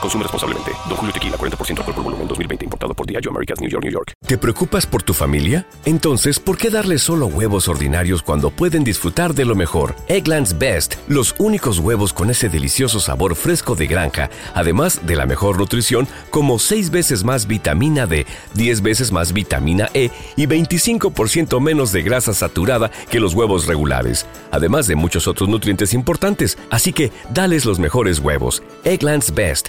Consume 0.00 0.22
responsablemente. 0.24 0.72
Don 0.88 0.96
Julio 0.96 1.12
Tequila, 1.12 1.36
40% 1.36 1.78
alcohol 1.78 1.94
por 1.94 2.04
volumen, 2.04 2.28
2020. 2.28 2.64
Importado 2.64 2.94
por 2.94 3.06
Diageo 3.06 3.30
Americas, 3.30 3.60
New 3.60 3.70
York, 3.70 3.84
New 3.84 3.92
York. 3.92 4.12
¿Te 4.26 4.38
preocupas 4.38 4.86
por 4.86 5.02
tu 5.02 5.14
familia? 5.14 5.66
Entonces, 5.84 6.38
¿por 6.38 6.56
qué 6.56 6.70
darles 6.70 7.02
solo 7.02 7.26
huevos 7.26 7.68
ordinarios 7.68 8.22
cuando 8.22 8.50
pueden 8.50 8.84
disfrutar 8.84 9.34
de 9.34 9.44
lo 9.44 9.54
mejor? 9.54 9.94
Eggland's 10.08 10.58
Best, 10.58 10.96
los 11.08 11.34
únicos 11.38 11.78
huevos 11.78 12.12
con 12.12 12.30
ese 12.30 12.48
delicioso 12.48 13.00
sabor 13.00 13.36
fresco 13.36 13.74
de 13.74 13.86
granja, 13.86 14.30
además 14.54 15.06
de 15.06 15.16
la 15.16 15.26
mejor 15.26 15.58
nutrición, 15.58 16.08
como 16.30 16.58
6 16.58 16.90
veces 16.90 17.24
más 17.24 17.46
vitamina 17.46 18.06
D, 18.06 18.26
10 18.54 18.82
veces 18.82 19.12
más 19.12 19.32
vitamina 19.32 19.88
E 19.94 20.10
y 20.36 20.46
25% 20.46 21.60
menos 21.60 21.92
de 21.92 22.02
grasa 22.02 22.34
saturada 22.34 22.90
que 23.10 23.20
los 23.20 23.34
huevos 23.34 23.66
regulares, 23.66 24.26
además 24.50 24.86
de 24.86 24.96
muchos 24.96 25.28
otros 25.28 25.48
nutrientes 25.48 25.94
importantes. 25.94 26.58
Así 26.70 26.92
que, 26.92 27.12
dales 27.30 27.64
los 27.64 27.78
mejores 27.78 28.18
huevos. 28.18 28.62
Eggland's 28.84 29.32
Best. 29.32 29.68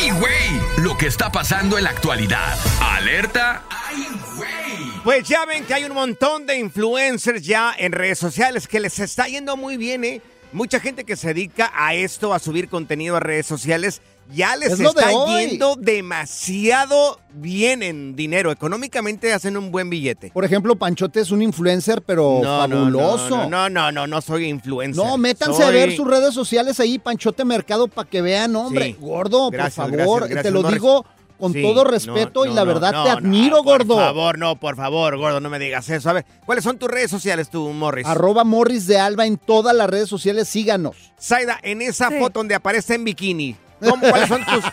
¡ay, 0.00 0.10
güey! 0.10 0.84
Lo 0.84 0.96
que 0.96 1.06
está 1.06 1.30
pasando 1.30 1.78
en 1.78 1.84
la 1.84 1.90
actualidad. 1.90 2.58
Alerta, 2.80 3.64
¡ay, 3.68 4.06
güey! 4.36 4.50
Pues 5.04 5.28
ya 5.28 5.44
ven 5.46 5.64
que 5.64 5.74
hay 5.74 5.84
un 5.84 5.94
montón 5.94 6.46
de 6.46 6.58
influencers 6.58 7.42
ya 7.42 7.74
en 7.76 7.92
redes 7.92 8.18
sociales 8.18 8.68
que 8.68 8.80
les 8.80 8.98
está 8.98 9.26
yendo 9.26 9.56
muy 9.56 9.76
bien, 9.76 10.04
¿eh? 10.04 10.22
Mucha 10.52 10.80
gente 10.80 11.04
que 11.04 11.16
se 11.16 11.28
dedica 11.28 11.70
a 11.74 11.94
esto, 11.94 12.34
a 12.34 12.38
subir 12.38 12.68
contenido 12.68 13.16
a 13.16 13.20
redes 13.20 13.46
sociales, 13.46 14.02
ya 14.32 14.56
les 14.56 14.72
Es 14.72 14.80
está 14.80 15.10
yendo 15.28 15.76
demasiado 15.76 17.18
bien 17.32 17.82
en 17.82 18.16
dinero. 18.16 18.50
Económicamente 18.50 19.32
hacen 19.32 19.56
un 19.56 19.70
buen 19.70 19.90
billete. 19.90 20.30
Por 20.32 20.44
ejemplo, 20.44 20.76
Panchote 20.76 21.20
es 21.20 21.30
un 21.30 21.42
influencer, 21.42 22.02
pero 22.02 22.40
fabuloso. 22.42 23.48
No, 23.48 23.68
no, 23.68 23.70
no, 23.70 23.92
no, 23.92 24.06
no 24.06 24.20
soy 24.20 24.46
influencer. 24.46 25.04
No, 25.04 25.16
métanse 25.18 25.62
a 25.62 25.70
ver 25.70 25.94
sus 25.96 26.06
redes 26.06 26.34
sociales 26.34 26.78
ahí, 26.80 26.98
Panchote 26.98 27.44
Mercado, 27.44 27.88
para 27.88 28.08
que 28.08 28.22
vean, 28.22 28.54
hombre, 28.56 28.86
Sí. 28.86 28.96
gordo, 29.00 29.50
Gracias, 29.50 29.74
por 29.76 29.86
gracias, 29.92 30.06
favor, 30.06 30.20
gracias, 30.28 30.42
te 30.42 30.50
lo 30.50 30.62
digo 30.64 31.04
con 31.38 31.54
Sí, 31.54 31.62
todo 31.62 31.84
no, 31.84 31.90
respeto 31.90 32.44
y 32.44 32.50
no, 32.50 32.54
la 32.54 32.64
verdad 32.64 32.92
no, 32.92 33.02
te 33.04 33.10
no, 33.12 33.16
admiro, 33.16 33.62
gordo. 33.62 33.94
Por 33.94 34.04
favor, 34.04 34.38
no, 34.38 34.56
por 34.56 34.76
favor, 34.76 35.16
gordo, 35.16 35.40
no 35.40 35.48
me 35.48 35.58
digas 35.58 35.88
eso. 35.88 36.10
A 36.10 36.12
ver, 36.12 36.26
¿cuáles 36.44 36.62
son 36.64 36.76
tus 36.78 36.90
redes 36.90 37.10
sociales 37.10 37.48
tú, 37.48 37.66
Morris? 37.70 38.06
Arroba 38.06 38.44
Morris 38.44 38.86
de 38.86 38.98
Alba 38.98 39.24
en 39.26 39.38
todas 39.38 39.74
las 39.74 39.88
redes 39.88 40.08
sociales, 40.08 40.48
síganos. 40.48 40.96
Zaida, 41.18 41.58
en 41.62 41.80
esa 41.80 42.08
Sí. 42.10 42.18
foto 42.18 42.40
donde 42.40 42.54
aparece 42.54 42.94
en 42.96 43.04
bikini, 43.04 43.56
¿cómo- 43.80 44.08
cuáles, 44.08 44.28
son 44.28 44.44
tus, 44.44 44.64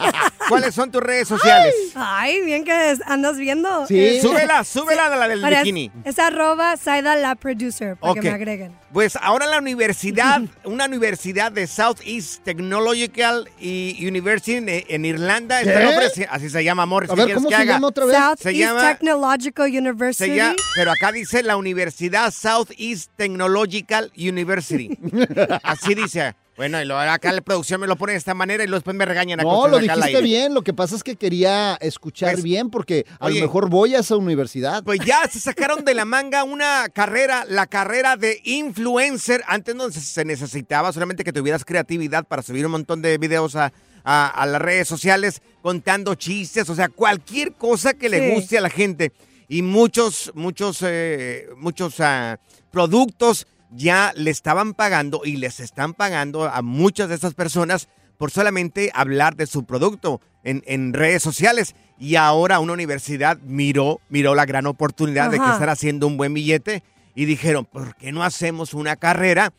¿cuáles 0.50 0.76
son 0.76 0.92
tus 0.92 1.02
redes 1.02 1.28
sociales? 1.28 1.74
Ay, 1.96 2.42
bien 2.42 2.64
que 2.64 2.92
es- 2.92 3.02
andas 3.06 3.38
viendo. 3.38 3.88
Sí. 3.88 3.98
Eh, 4.00 4.20
Súbela, 4.22 4.64
súbela 4.64 5.10
de 5.10 5.16
la 5.18 5.28
del 5.28 5.44
bikini. 5.44 5.92
Es 6.04 6.20
arroba 6.20 6.78
Saida 6.78 7.16
la 7.16 7.36
producer, 7.36 7.96
para 7.98 8.14
que 8.14 8.22
me 8.22 8.30
agreguen. 8.30 8.76
Pues 8.94 9.18
ahora 9.22 9.46
la 9.48 9.58
universidad, 9.60 10.42
una 10.64 10.86
universidad 10.86 11.52
de 11.52 11.68
Southeast 11.68 12.44
Technological 12.44 13.50
University 13.60 14.56
en, 14.56 14.68
en 14.70 15.06
Irlanda, 15.06 15.62
¿Qué? 15.62 15.70
están 15.70 15.88
ofreci- 15.88 16.28
así 16.30 16.50
se 16.50 16.64
llama, 16.64 16.84
amor, 16.84 17.04
A 17.04 17.08
¿qué 17.08 17.16
ver, 17.16 17.26
quieres 17.26 17.36
¿cómo 17.36 17.50
que 17.50 17.56
se 17.56 17.62
haga? 17.62 17.74
llama 17.74 17.88
otra 17.88 18.06
vez? 18.06 18.16
Southeast 18.18 18.58
llama- 18.60 18.82
Technological 18.90 19.72
Se 19.72 19.78
University. 19.78 20.36
llama- 20.36 20.56
pero 20.76 20.92
acá 20.92 21.12
dice 21.12 21.44
la 21.44 21.58
Universidad 21.58 22.32
Southeast 22.34 23.12
Technological 23.16 24.12
University. 24.16 24.98
Así 25.64 25.94
dice. 25.96 26.36
Bueno, 26.58 26.82
y 26.82 26.86
luego 26.86 27.00
acá 27.02 27.32
la 27.32 27.42
producción 27.42 27.80
me 27.80 27.86
lo 27.86 27.96
pone 27.98 28.14
de 28.14 28.18
esta 28.18 28.34
manera 28.34 28.64
y 28.64 28.68
luego 28.68 28.80
después 28.80 28.96
me 28.96 29.06
regañan 29.06 29.40
a 29.40 29.44
No, 29.44 29.68
lo 29.68 29.78
dijiste 29.78 30.04
aire. 30.08 30.22
bien, 30.22 30.56
lo 30.56 30.64
que 30.64 30.74
pasa 30.74 30.96
es 30.96 31.04
que 31.04 31.16
quería 31.16 31.76
escuchar 31.80 32.32
Pues, 32.34 32.44
bien 32.44 32.72
porque 32.72 33.06
a 33.20 33.28
oye. 33.28 33.40
lo 33.40 33.46
mejor 33.46 33.70
voy 33.70 33.94
a 33.94 34.00
esa 34.00 34.16
universidad. 34.18 34.84
Pues 34.84 35.00
ya 35.06 35.28
se 35.32 35.40
sacaron 35.40 35.86
de 35.86 35.94
la 35.94 36.04
manga 36.06 36.44
una 36.44 36.90
carrera, 36.92 37.46
la 37.48 37.68
carrera 37.68 38.18
de 38.18 38.42
influencer. 38.44 39.44
Antes 39.48 39.76
no 39.76 39.92
se- 39.92 40.26
necesitaba 40.26 40.92
solamente 40.92 41.24
que 41.24 41.32
tuvieras 41.32 41.64
creatividad 41.64 42.26
para 42.26 42.42
subir 42.42 42.66
un 42.66 42.72
montón 42.72 43.04
de 43.04 43.20
videos 43.20 43.56
a, 43.56 43.72
a- 44.04 44.28
a 44.28 44.46
las 44.48 44.60
redes 44.62 44.88
sociales 44.88 45.44
contando 45.62 46.16
chistes, 46.16 46.68
o 46.72 46.76
sea, 46.76 46.90
cualquier 46.90 47.54
cosa 47.54 47.94
que 47.94 48.10
le 48.10 48.20
Sí. 48.30 48.36
guste 48.36 48.58
a 48.58 48.62
la 48.62 48.70
gente. 48.72 49.12
Y 49.48 49.62
muchos, 49.62 50.32
muchos, 50.34 50.80
eh, 50.82 51.48
muchos 51.56 52.00
ah, 52.00 52.40
productos 52.72 53.46
ya 53.72 54.14
le 54.16 54.32
estaban 54.32 54.74
pagando 54.74 55.22
y 55.24 55.38
les 55.38 55.60
están 55.60 55.94
pagando 55.94 56.46
a 56.46 56.62
muchas 56.62 57.10
de 57.10 57.16
estas 57.16 57.34
personas 57.34 57.88
por 58.18 58.32
solamente 58.32 58.92
hablar 58.94 59.36
de 59.36 59.46
su 59.48 59.66
producto 59.66 60.22
en, 60.44 60.64
en 60.66 60.94
redes 60.94 61.22
sociales. 61.22 61.76
Y 62.00 62.16
ahora 62.16 62.60
una 62.60 62.74
universidad 62.74 63.38
miró, 63.44 64.00
miró 64.10 64.36
la 64.36 64.46
gran 64.46 64.66
oportunidad 64.68 65.30
de 65.32 65.40
que 65.40 65.46
están 65.54 65.70
haciendo 65.70 66.08
un 66.08 66.18
buen 66.18 66.34
billete 66.34 66.84
y 67.16 67.26
dijeron, 67.26 67.66
¿por 67.66 67.96
qué 67.96 68.12
no 68.12 68.24
hacemos 68.24 68.74
una 68.74 68.96
carrera? 68.96 69.52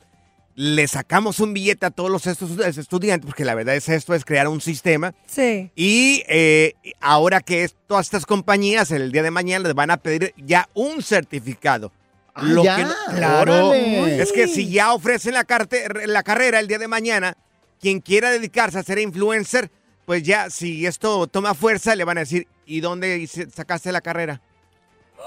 Le 0.54 0.88
sacamos 0.88 1.38
un 1.38 1.54
billete 1.54 1.86
a 1.86 1.90
todos 1.90 2.10
los 2.10 2.26
estos 2.26 2.58
estudiantes, 2.76 3.26
porque 3.26 3.44
la 3.44 3.54
verdad 3.54 3.76
es 3.76 3.88
esto, 3.88 4.12
es 4.14 4.24
crear 4.24 4.48
un 4.48 4.60
sistema. 4.60 5.14
Sí. 5.26 5.70
Y 5.76 6.24
eh, 6.28 6.74
ahora 7.00 7.40
que 7.40 7.62
es- 7.62 7.76
todas 7.86 8.06
estas 8.06 8.26
compañías 8.26 8.90
el 8.90 9.12
día 9.12 9.22
de 9.22 9.30
mañana 9.30 9.64
les 9.64 9.74
van 9.74 9.90
a 9.92 9.98
pedir 9.98 10.34
ya 10.36 10.68
un 10.74 11.00
certificado. 11.02 11.92
Ah, 12.38 12.62
ya, 12.62 12.96
claro. 13.16 13.68
órale. 13.68 14.22
Es 14.22 14.32
que 14.32 14.46
si 14.48 14.68
ya 14.70 14.92
ofrecen 14.92 15.34
la, 15.34 15.44
carte- 15.44 16.06
la 16.06 16.22
carrera 16.22 16.60
el 16.60 16.68
día 16.68 16.78
de 16.78 16.88
mañana, 16.88 17.36
quien 17.80 18.00
quiera 18.00 18.30
dedicarse 18.30 18.78
a 18.78 18.82
ser 18.82 18.98
influencer, 18.98 19.70
pues 20.06 20.22
ya 20.22 20.48
si 20.50 20.86
esto 20.86 21.26
toma 21.26 21.54
fuerza, 21.54 21.94
le 21.94 22.04
van 22.04 22.18
a 22.18 22.20
decir, 22.20 22.46
¿y 22.66 22.80
dónde 22.80 23.18
hice- 23.18 23.48
sacaste 23.50 23.92
la 23.92 24.00
carrera? 24.00 24.40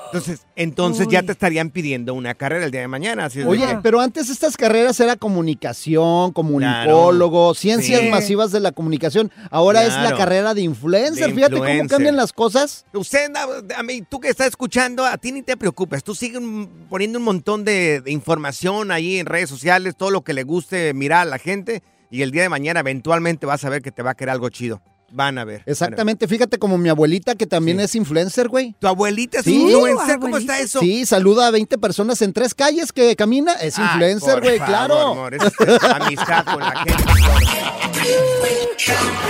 Entonces, 0.08 0.42
entonces 0.58 1.08
ya 1.10 1.24
te 1.24 1.32
estarían 1.32 1.70
pidiendo 1.70 2.14
una 2.14 2.34
carrera 2.36 2.66
el 2.66 2.72
día 2.72 2.82
de 2.82 2.88
mañana. 2.88 3.26
así 3.26 3.40
es 3.40 3.46
de 3.46 3.52
Oye, 3.52 3.66
que- 3.68 3.78
pero 3.82 4.02
antes 4.02 4.30
estas 4.30 4.58
carreras 4.58 5.00
era 5.00 5.16
comunicación, 5.16 6.34
comunicólogo, 6.34 7.54
ciencias 7.54 8.02
Sí. 8.02 8.10
masivas 8.10 8.52
de 8.52 8.60
la 8.60 8.72
comunicación. 8.72 9.32
Ahora 9.50 9.84
es 9.86 9.94
la 9.94 10.16
carrera 10.16 10.54
de 10.54 10.62
influencer. 10.62 11.28
De 11.30 11.34
Fíjate 11.34 11.58
cómo 11.58 11.88
cambian 11.88 12.16
las 12.16 12.34
cosas. 12.34 12.86
Usted, 12.94 13.32
a, 13.36 13.80
a 13.80 13.84
mí, 13.84 14.02
tú 14.02 14.20
que 14.20 14.30
estás 14.30 14.48
escuchando, 14.48 15.06
a 15.06 15.18
ti 15.18 15.32
ni 15.32 15.42
te 15.44 15.56
preocupes. 15.58 16.04
Tú 16.04 16.14
sigues 16.16 16.42
poniendo 16.90 17.20
un 17.20 17.26
montón 17.26 17.64
de, 17.64 18.02
de 18.02 18.12
información 18.12 18.92
ahí 18.92 19.18
en 19.18 19.26
redes 19.26 19.50
sociales, 19.50 19.96
todo 19.96 20.12
lo 20.12 20.22
que 20.24 20.34
le 20.34 20.44
guste 20.44 20.94
mirar 20.94 21.22
a 21.22 21.26
la 21.30 21.38
gente. 21.38 21.84
Y 22.10 22.24
el 22.24 22.32
día 22.32 22.42
de 22.42 22.50
mañana 22.50 22.82
eventualmente 22.82 23.46
vas 23.46 23.64
a 23.64 23.70
ver 23.70 23.82
que 23.82 23.92
te 23.92 24.04
va 24.04 24.12
a 24.12 24.16
quedar 24.16 24.32
algo 24.34 24.50
chido. 24.50 24.82
Van 25.14 25.38
a 25.38 25.44
ver. 25.46 25.62
Exactamente, 25.66 26.28
fíjate 26.28 26.58
como 26.58 26.78
mi 26.78 26.88
abuelita 26.90 27.36
que 27.36 27.46
también 27.46 27.78
Sí. 27.80 27.84
es 27.84 27.96
influencer, 27.96 28.48
güey. 28.48 28.76
¿Tu 28.80 28.88
abuelita 28.88 29.40
es 29.40 29.46
Sí. 29.46 29.56
influencer? 29.62 30.20
¿Cómo 30.20 30.38
está 30.38 30.60
eso? 30.60 30.80
Sí, 30.80 31.06
saluda 31.06 31.48
a 31.48 31.52
20 31.52 31.78
personas 31.78 32.22
en 32.22 32.34
tres 32.34 32.54
calles 32.54 32.92
que 32.94 33.16
camina. 33.16 33.54
Es 33.54 33.78
Ay, 33.78 33.86
influencer, 33.86 34.42
güey, 34.42 34.60
claro. 34.60 35.12
amor, 35.12 35.34
es 35.36 35.42
amistad 35.84 36.46
con 36.46 36.60
la 36.62 36.84
gente. 36.86 37.04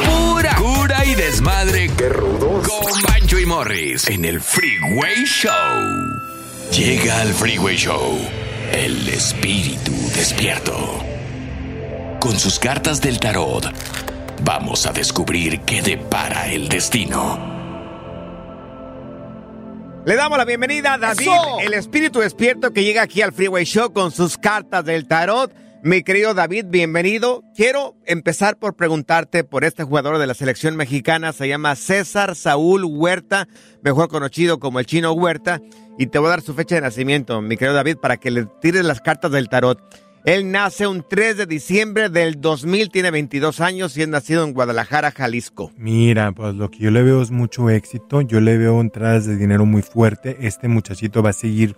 Pura 0.06 0.56
cura 0.56 1.06
y 1.06 1.16
desmadre. 1.16 1.90
¡Qué 1.98 2.10
rudos! 2.10 2.68
Con 2.68 3.02
Bancho 3.04 3.40
y 3.40 3.46
Morris 3.46 4.08
en 4.08 4.26
el 4.26 4.40
Freeway 4.42 5.24
Show. 5.26 5.52
Llega 6.72 7.22
al 7.22 7.34
Freeway 7.34 7.76
Show 7.76 8.18
el 8.72 9.10
espíritu 9.10 9.92
despierto. 10.16 11.00
Con 12.20 12.40
sus 12.40 12.60
cartas 12.60 13.02
del 13.02 13.20
tarot, 13.20 13.66
vamos 14.44 14.86
a 14.86 14.92
descubrir 14.92 15.62
qué 15.62 15.82
depara 15.82 16.52
el 16.52 16.68
destino. 16.68 17.40
Le 20.06 20.16
damos 20.16 20.38
la 20.38 20.46
bienvenida 20.46 20.94
a 20.94 20.98
David, 20.98 21.22
¡Eso! 21.22 21.60
el 21.62 21.74
espíritu 21.74 22.20
despierto 22.20 22.74
que 22.74 22.84
llega 22.84 23.04
aquí 23.04 23.22
al 23.22 23.34
Freeway 23.34 23.66
Show 23.66 23.94
con 23.94 24.12
sus 24.12 24.38
cartas 24.38 24.84
del 24.84 25.08
tarot. 25.08 25.54
Mi 25.84 26.04
querido 26.04 26.34
David, 26.34 26.66
bienvenido. 26.70 27.44
Quiero 27.56 27.96
empezar 28.06 28.58
por 28.58 28.76
preguntarte 28.76 29.44
por 29.44 29.64
este 29.64 29.84
jugador 29.84 30.18
de 30.18 30.28
la 30.28 30.34
selección 30.34 30.76
mexicana. 30.76 31.34
Se 31.34 31.48
llama 31.48 31.76
César 31.76 32.36
Saúl 32.36 32.84
Huerta, 32.86 33.48
mejor 33.84 34.08
conocido 34.08 34.60
como 34.60 34.80
el 34.80 34.86
chino 34.86 35.12
Huerta. 35.14 35.60
Y 35.98 36.08
te 36.08 36.20
voy 36.20 36.28
a 36.28 36.32
dar 36.32 36.42
su 36.42 36.54
fecha 36.54 36.76
de 36.76 36.82
nacimiento, 36.82 37.42
mi 37.42 37.58
querido 37.58 37.76
David, 37.76 37.98
para 37.98 38.18
que 38.18 38.32
le 38.32 38.46
tires 38.60 38.86
las 38.86 39.02
cartas 39.02 39.32
del 39.32 39.50
tarot. 39.50 39.80
Él 40.24 40.52
nace 40.52 40.86
un 40.86 41.04
3 41.08 41.36
de 41.38 41.46
diciembre 41.48 42.10
del 42.10 42.40
2000, 42.40 42.90
tiene 42.92 43.10
22 43.10 43.60
años 43.60 43.98
y 43.98 44.04
es 44.04 44.08
nacido 44.08 44.44
en 44.44 44.54
Guadalajara, 44.54 45.12
Jalisco. 45.12 45.72
Mira, 45.78 46.32
pues 46.32 46.54
lo 46.54 46.70
que 46.70 46.78
yo 46.80 46.92
le 46.92 47.02
veo 47.02 47.22
es 47.24 47.32
mucho 47.32 47.70
éxito, 47.72 48.22
yo 48.22 48.40
le 48.40 48.58
veo 48.58 48.80
entradas 48.82 49.26
de 49.26 49.36
dinero 49.36 49.66
muy 49.66 49.82
fuerte, 49.82 50.38
este 50.42 50.68
muchachito 50.68 51.24
va 51.24 51.32
a 51.32 51.34
seguir 51.34 51.76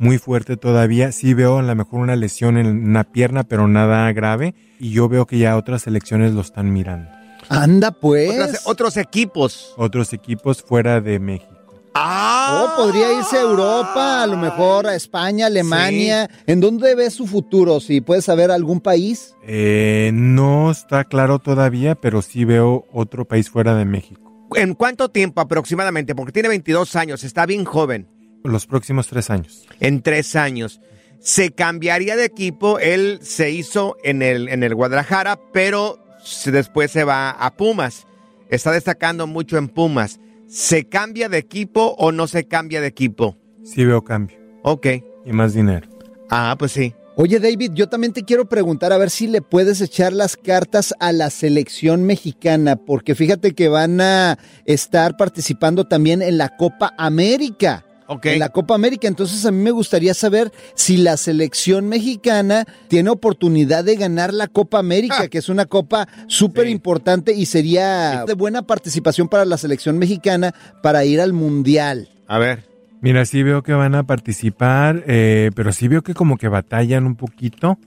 muy 0.00 0.18
fuerte 0.18 0.56
todavía, 0.56 1.12
sí 1.12 1.34
veo 1.34 1.58
a 1.58 1.62
lo 1.62 1.74
mejor 1.76 2.00
una 2.00 2.16
lesión 2.16 2.56
en 2.58 2.66
una 2.66 3.04
pierna, 3.04 3.44
pero 3.44 3.68
nada 3.68 4.12
grave, 4.12 4.56
y 4.80 4.90
yo 4.90 5.08
veo 5.08 5.26
que 5.26 5.38
ya 5.38 5.56
otras 5.56 5.82
selecciones 5.82 6.32
lo 6.32 6.40
están 6.40 6.72
mirando, 6.72 7.08
Anda, 7.48 7.92
pues. 7.92 8.30
Otras- 8.30 8.62
otros 8.66 8.96
equipos. 8.96 9.72
otros 9.76 10.12
equipos 10.12 10.62
fuera 10.62 11.00
de 11.00 11.20
México. 11.20 11.53
Ah, 11.96 12.74
podría 12.76 13.12
irse 13.12 13.36
a 13.36 13.42
Europa, 13.42 14.24
a 14.24 14.26
lo 14.26 14.36
mejor 14.36 14.88
a 14.88 14.96
España, 14.96 15.46
Alemania. 15.46 16.28
¿En 16.44 16.60
dónde 16.60 16.96
ves 16.96 17.14
su 17.14 17.28
futuro? 17.28 17.78
Si 17.78 18.00
puedes 18.00 18.24
saber 18.24 18.50
algún 18.50 18.80
país. 18.80 19.36
Eh, 19.46 20.10
no 20.12 20.72
está 20.72 21.04
claro 21.04 21.38
todavía, 21.38 21.94
pero 21.94 22.20
sí 22.20 22.44
veo 22.44 22.84
otro 22.92 23.26
país 23.26 23.48
fuera 23.48 23.76
de 23.76 23.84
México. 23.84 24.48
¿En 24.56 24.74
cuánto 24.74 25.08
tiempo 25.08 25.40
aproximadamente? 25.40 26.16
Porque 26.16 26.32
tiene 26.32 26.48
22 26.48 26.96
años, 26.96 27.22
está 27.22 27.46
bien 27.46 27.64
joven. 27.64 28.08
Los 28.42 28.66
próximos 28.66 29.06
tres 29.06 29.30
años. 29.30 29.64
En 29.78 30.02
tres 30.02 30.34
años. 30.34 30.80
Se 31.20 31.52
cambiaría 31.52 32.16
de 32.16 32.24
equipo. 32.24 32.80
Él 32.80 33.20
se 33.22 33.52
hizo 33.52 33.96
en 34.02 34.20
el, 34.20 34.48
en 34.48 34.64
el 34.64 34.74
Guadalajara, 34.74 35.38
pero 35.52 35.98
después 36.46 36.90
se 36.90 37.04
va 37.04 37.30
a 37.30 37.54
Pumas. 37.54 38.06
Está 38.50 38.72
destacando 38.72 39.28
mucho 39.28 39.56
en 39.58 39.68
Pumas. 39.68 40.18
¿Se 40.54 40.88
cambia 40.88 41.28
de 41.28 41.38
equipo 41.38 41.96
o 41.98 42.12
no 42.12 42.28
se 42.28 42.46
cambia 42.46 42.80
de 42.80 42.86
equipo? 42.86 43.36
Sí 43.64 43.84
veo 43.84 44.04
cambio 44.04 44.38
Ok. 44.62 44.86
y 45.26 45.32
más 45.32 45.52
dinero. 45.52 45.88
Ah, 46.30 46.54
pues 46.56 46.70
sí. 46.70 46.94
Oye, 47.16 47.40
David, 47.40 47.72
yo 47.74 47.88
también 47.88 48.12
te 48.12 48.22
quiero 48.22 48.48
preguntar 48.48 48.92
a 48.92 48.96
ver 48.98 49.10
si 49.10 49.26
le 49.26 49.42
puedes 49.42 49.80
echar 49.80 50.12
las 50.12 50.36
cartas 50.36 50.94
a 51.00 51.10
la 51.10 51.30
selección 51.30 52.04
mexicana, 52.04 52.76
porque 52.76 53.16
fíjate 53.16 53.52
que 53.52 53.66
van 53.68 54.00
a 54.00 54.38
estar 54.64 55.16
participando 55.16 55.88
también 55.88 56.22
en 56.22 56.38
la 56.38 56.56
Copa 56.56 56.94
América. 56.98 57.84
En 58.22 58.38
la 58.38 58.50
Copa 58.50 58.74
América, 58.74 59.08
entonces 59.08 59.44
a 59.46 59.50
mí 59.50 59.62
me 59.62 59.70
gustaría 59.70 60.12
saber 60.14 60.52
si 60.74 60.96
la 60.98 61.16
selección 61.16 61.88
mexicana 61.88 62.66
tiene 62.88 63.10
oportunidad 63.10 63.82
de 63.84 63.96
ganar 63.96 64.34
la 64.34 64.46
Copa 64.46 64.78
América, 64.78 65.22
Ah. 65.22 65.28
que 65.28 65.38
es 65.38 65.48
una 65.48 65.64
copa 65.64 66.06
súper 66.26 66.66
Sí. 66.66 66.72
importante 66.72 67.32
y 67.32 67.46
sería 67.46 68.24
de 68.26 68.34
buena 68.34 68.62
participación 68.62 69.28
para 69.28 69.44
la 69.44 69.56
selección 69.56 69.98
mexicana 69.98 70.54
para 70.82 71.04
ir 71.04 71.20
al 71.20 71.32
Mundial. 71.32 72.08
A 72.26 72.38
ver. 72.38 72.64
Mira, 73.00 73.24
sí 73.26 73.42
veo 73.42 73.62
que 73.62 73.72
van 73.74 73.94
a 73.94 74.04
participar, 74.04 75.04
eh, 75.06 75.50
pero 75.54 75.72
sí 75.72 75.88
veo 75.88 76.02
que 76.02 76.14
como 76.14 76.36
que 76.38 76.48
batallan 76.48 77.06
un 77.06 77.16
poquito. 77.16 77.78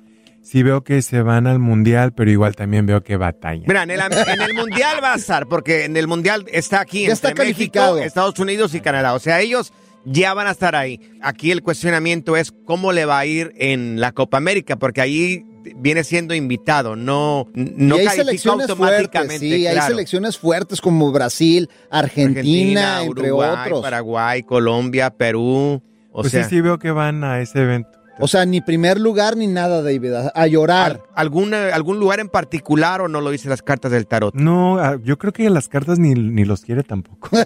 Sí 0.44 0.64
veo 0.64 0.82
que 0.84 1.02
se 1.02 1.22
van 1.24 1.46
al 1.46 1.60
mundial, 1.60 2.14
pero 2.14 2.32
igual 2.32 2.56
también 2.56 2.86
veo 2.86 3.04
que 3.04 3.18
batallan. 3.18 3.66
Mira, 3.68 3.84
en 3.84 3.92
el, 3.92 4.00
en 4.00 4.42
el 4.42 4.54
Mundial 4.54 4.98
va 5.04 5.14
a 5.14 5.16
estar, 5.18 5.46
porque 5.48 5.84
en 5.86 5.98
el 5.98 6.08
Mundial 6.08 6.46
está 6.54 6.80
aquí 6.80 7.00
Ya 7.00 7.12
entre 7.12 7.14
está 7.14 7.34
calificado. 7.34 7.96
México, 7.96 8.08
Estados 8.08 8.40
Unidos 8.40 8.74
y 8.74 8.80
Canadá. 8.80 9.14
O 9.14 9.20
sea, 9.20 9.42
ellos 9.42 9.74
ya 10.10 10.34
van 10.34 10.48
a 10.48 10.52
estar 10.52 10.76
ahí. 10.76 11.00
Aquí 11.22 11.52
el 11.52 11.62
cuestionamiento 11.62 12.36
es 12.38 12.52
cómo 12.66 12.92
le 12.94 13.06
va 13.06 13.20
a 13.20 13.26
ir 13.26 13.54
en 13.58 14.00
la 14.00 14.12
Copa 14.14 14.38
América, 14.38 14.78
porque 14.78 15.02
ahí 15.02 15.44
viene 15.76 16.04
siendo 16.06 16.34
invitado, 16.34 16.96
no, 16.96 17.46
no 17.54 17.98
y 17.98 18.00
hay 18.00 18.06
califica 18.06 18.24
selecciones 18.24 18.70
automáticamente. 18.70 19.38
fuertes, 19.40 19.60
sí, 19.60 19.68
hay 19.68 19.82
selecciones 19.82 20.38
fuertes 20.38 20.80
como 20.80 21.12
Brasil, 21.12 21.70
Argentina, 21.92 23.04
entre 23.04 23.32
Uruguay, 23.32 23.58
otros. 23.66 23.82
Paraguay, 23.82 24.44
Colombia, 24.44 25.10
Perú. 25.10 25.82
O 26.12 26.22
pues 26.22 26.32
sea, 26.32 26.44
sí, 26.46 26.52
sí 26.56 26.62
veo 26.62 26.80
que 26.80 26.92
van 26.92 27.24
a 27.26 27.42
ese 27.42 27.62
evento. 27.62 27.90
O 28.20 28.28
sea, 28.28 28.46
ni 28.48 28.62
primer 28.62 29.00
lugar 29.00 29.38
ni 29.38 29.46
nada, 29.46 29.84
David, 29.84 30.14
a, 30.14 30.30
a 30.34 30.48
llorar. 30.48 31.04
¿al- 31.14 31.26
algún, 31.26 31.54
¿algún 31.54 32.00
lugar 32.00 32.20
en 32.20 32.30
particular 32.30 33.02
o 33.02 33.08
no 33.08 33.22
lo 33.22 33.30
dice 33.30 33.48
las 33.48 33.62
cartas 33.62 33.92
del 33.92 34.08
tarot? 34.08 34.34
No, 34.34 34.96
yo 35.04 35.20
creo 35.20 35.32
que 35.34 35.48
las 35.52 35.68
cartas 35.68 36.00
ni, 36.00 36.16
ni 36.16 36.44
los 36.46 36.62
quiere 36.62 36.82
tampoco. 36.82 37.30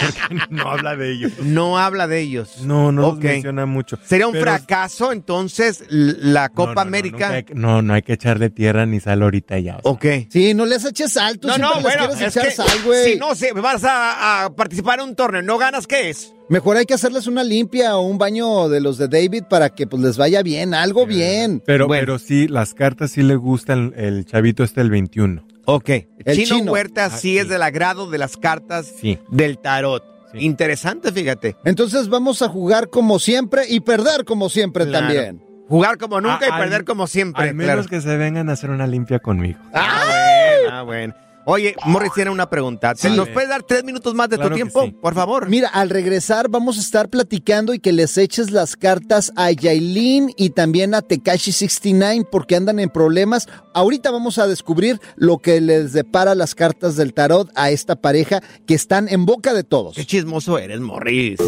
Porque 0.00 0.46
no 0.50 0.70
habla 0.70 0.96
de 0.96 1.12
ellos. 1.12 1.32
No 1.42 1.78
habla 1.78 2.06
de 2.06 2.20
ellos. 2.20 2.62
No, 2.62 2.92
no 2.92 3.08
Ok. 3.08 3.14
los 3.16 3.24
menciona 3.24 3.66
mucho. 3.66 3.98
Sería 4.04 4.26
un 4.26 4.32
Pero- 4.32 4.44
fracaso 4.44 5.12
entonces 5.12 5.84
la 5.88 6.48
Copa 6.48 6.70
no, 6.70 6.74
no, 6.74 6.80
América. 6.82 7.30
hay 7.30 7.44
No, 7.54 7.82
no 7.82 7.94
hay 7.94 8.02
que 8.02 8.14
echarle 8.14 8.50
tierra 8.50 8.86
ni 8.86 9.00
sal 9.00 9.22
ahorita 9.22 9.58
ya. 9.58 9.78
o 9.82 9.82
sea. 9.82 9.90
Ok. 9.92 10.26
Sí, 10.30 10.54
no 10.54 10.66
les 10.66 10.84
eches 10.84 11.12
sal, 11.12 11.38
tú 11.38 11.48
No, 11.48 11.58
no, 11.58 11.74
les 11.74 11.82
bueno, 11.82 12.08
quieres 12.08 12.20
es 12.20 12.36
echar 12.36 12.48
que 12.48 12.54
sal, 12.54 12.68
güey. 12.84 13.12
si 13.12 13.18
no 13.18 13.34
se, 13.34 13.52
vas 13.52 13.84
a, 13.84 14.44
a 14.44 14.54
participar 14.54 15.00
en 15.00 15.06
un 15.10 15.16
torneo, 15.16 15.42
no 15.42 15.58
ganas, 15.58 15.86
¿qué 15.86 16.10
es? 16.10 16.32
Mejor 16.48 16.76
hay 16.78 16.84
que 16.84 16.94
hacerles 16.94 17.28
una 17.28 17.44
limpia 17.44 17.96
o 17.96 18.00
un 18.00 18.18
baño 18.18 18.68
de 18.68 18.80
los 18.80 18.98
de 18.98 19.06
David 19.06 19.44
para 19.48 19.68
que 19.70 19.86
pues 19.86 20.02
les 20.02 20.16
vaya 20.16 20.42
bien, 20.42 20.74
algo 20.74 21.06
bien. 21.06 21.62
Pero, 21.64 21.86
Bueno. 21.86 22.00
pero 22.00 22.18
sí, 22.18 22.48
las 22.48 22.74
cartas 22.74 23.12
sí 23.12 23.22
le 23.22 23.36
gustan. 23.36 23.94
El 23.96 24.24
chavito 24.26 24.64
este 24.64 24.80
el 24.80 24.90
21. 24.90 25.44
Ok. 25.72 25.88
El 26.24 26.36
Chino, 26.36 26.56
chino. 26.58 26.72
Huerta 26.72 27.06
Ah, 27.06 27.10
sí, 27.10 27.18
sí. 27.32 27.38
es 27.38 27.48
del 27.48 27.62
agrado 27.62 28.10
de 28.10 28.18
las 28.18 28.36
cartas 28.36 28.86
Sí. 29.00 29.18
del 29.30 29.58
tarot. 29.58 30.02
Sí. 30.32 30.38
Interesante, 30.40 31.12
fíjate. 31.12 31.56
Entonces 31.64 32.08
vamos 32.08 32.42
a 32.42 32.48
jugar 32.48 32.88
como 32.90 33.18
siempre 33.18 33.64
y 33.68 33.80
perder 33.80 34.24
como 34.24 34.48
siempre 34.48 34.86
Claro. 34.86 35.06
también. 35.06 35.42
Jugar 35.68 35.98
como 35.98 36.20
nunca 36.20 36.46
y 36.48 36.50
al- 36.50 36.58
perder 36.60 36.84
como 36.84 37.06
siempre. 37.06 37.48
Al 37.50 37.54
menos 37.54 37.86
claro. 37.86 37.88
que 37.88 38.00
se 38.00 38.16
vengan 38.16 38.48
a 38.48 38.52
hacer 38.54 38.70
una 38.70 38.86
limpia 38.86 39.18
conmigo. 39.20 39.58
Ah, 39.72 40.02
bueno, 40.06 40.76
ah, 40.76 40.82
bueno. 40.82 41.14
Oye, 41.46 41.74
Morris 41.86 42.12
tiene 42.14 42.30
una 42.30 42.48
pregunta. 42.50 42.92
Sí. 42.96 43.08
¿Nos 43.10 43.28
puedes 43.28 43.48
dar 43.48 43.62
tres 43.62 43.82
minutos 43.82 44.14
más 44.14 44.28
de 44.28 44.36
Claro 44.36 44.50
tu 44.50 44.54
tiempo? 44.56 44.82
sí. 44.84 44.90
Por 44.92 45.14
favor. 45.14 45.48
Mira, 45.48 45.68
al 45.68 45.90
regresar 45.90 46.48
vamos 46.48 46.76
a 46.78 46.80
estar 46.80 47.08
platicando 47.08 47.74
y 47.74 47.78
que 47.80 47.92
les 47.92 48.16
eches 48.18 48.50
las 48.50 48.76
cartas 48.76 49.32
a 49.36 49.50
Yailin 49.50 50.32
y 50.36 50.50
también 50.50 50.94
a 50.94 51.02
Tekashi 51.02 51.52
69 51.52 52.26
porque 52.30 52.56
andan 52.56 52.78
en 52.78 52.90
problemas. 52.90 53.48
Ahorita 53.74 54.10
vamos 54.10 54.38
a 54.38 54.46
descubrir 54.46 55.00
lo 55.16 55.38
que 55.38 55.60
les 55.60 55.92
depara 55.92 56.34
las 56.34 56.54
cartas 56.54 56.96
del 56.96 57.14
tarot 57.14 57.50
a 57.54 57.70
esta 57.70 57.96
pareja 57.96 58.42
que 58.66 58.74
están 58.74 59.08
en 59.08 59.24
boca 59.26 59.54
de 59.54 59.64
todos. 59.64 59.96
Qué 59.96 60.04
chismoso 60.04 60.58
eres, 60.58 60.80
Morris. 60.80 61.38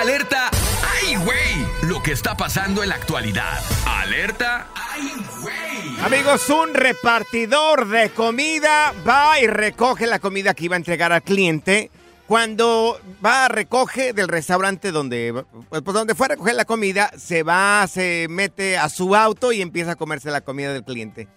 Alerta, 0.00 0.37
que 2.08 2.14
está 2.14 2.34
pasando 2.34 2.82
en 2.82 2.88
la 2.88 2.94
actualidad. 2.94 3.62
Alerta. 3.84 4.68
Amigos, 6.02 6.48
un 6.48 6.72
repartidor 6.72 7.86
de 7.86 8.08
comida 8.08 8.94
va 9.06 9.38
y 9.38 9.46
recoge 9.46 10.06
la 10.06 10.18
comida 10.18 10.54
que 10.54 10.64
iba 10.64 10.76
a 10.76 10.78
entregar 10.78 11.12
al 11.12 11.20
cliente. 11.20 11.90
Cuando 12.26 12.98
va, 13.22 13.48
recoge 13.48 14.14
del 14.14 14.28
restaurante 14.28 14.90
donde, 14.90 15.44
pues, 15.68 15.82
pues, 15.82 15.94
donde 15.94 16.14
fue 16.14 16.24
a 16.24 16.28
recoger 16.30 16.54
la 16.54 16.64
comida, 16.64 17.10
se 17.18 17.42
va, 17.42 17.86
se 17.86 18.26
mete 18.30 18.78
a 18.78 18.88
su 18.88 19.14
auto 19.14 19.52
y 19.52 19.60
empieza 19.60 19.90
a 19.90 19.96
comerse 19.96 20.30
la 20.30 20.40
comida 20.40 20.72
del 20.72 20.84
cliente. 20.84 21.28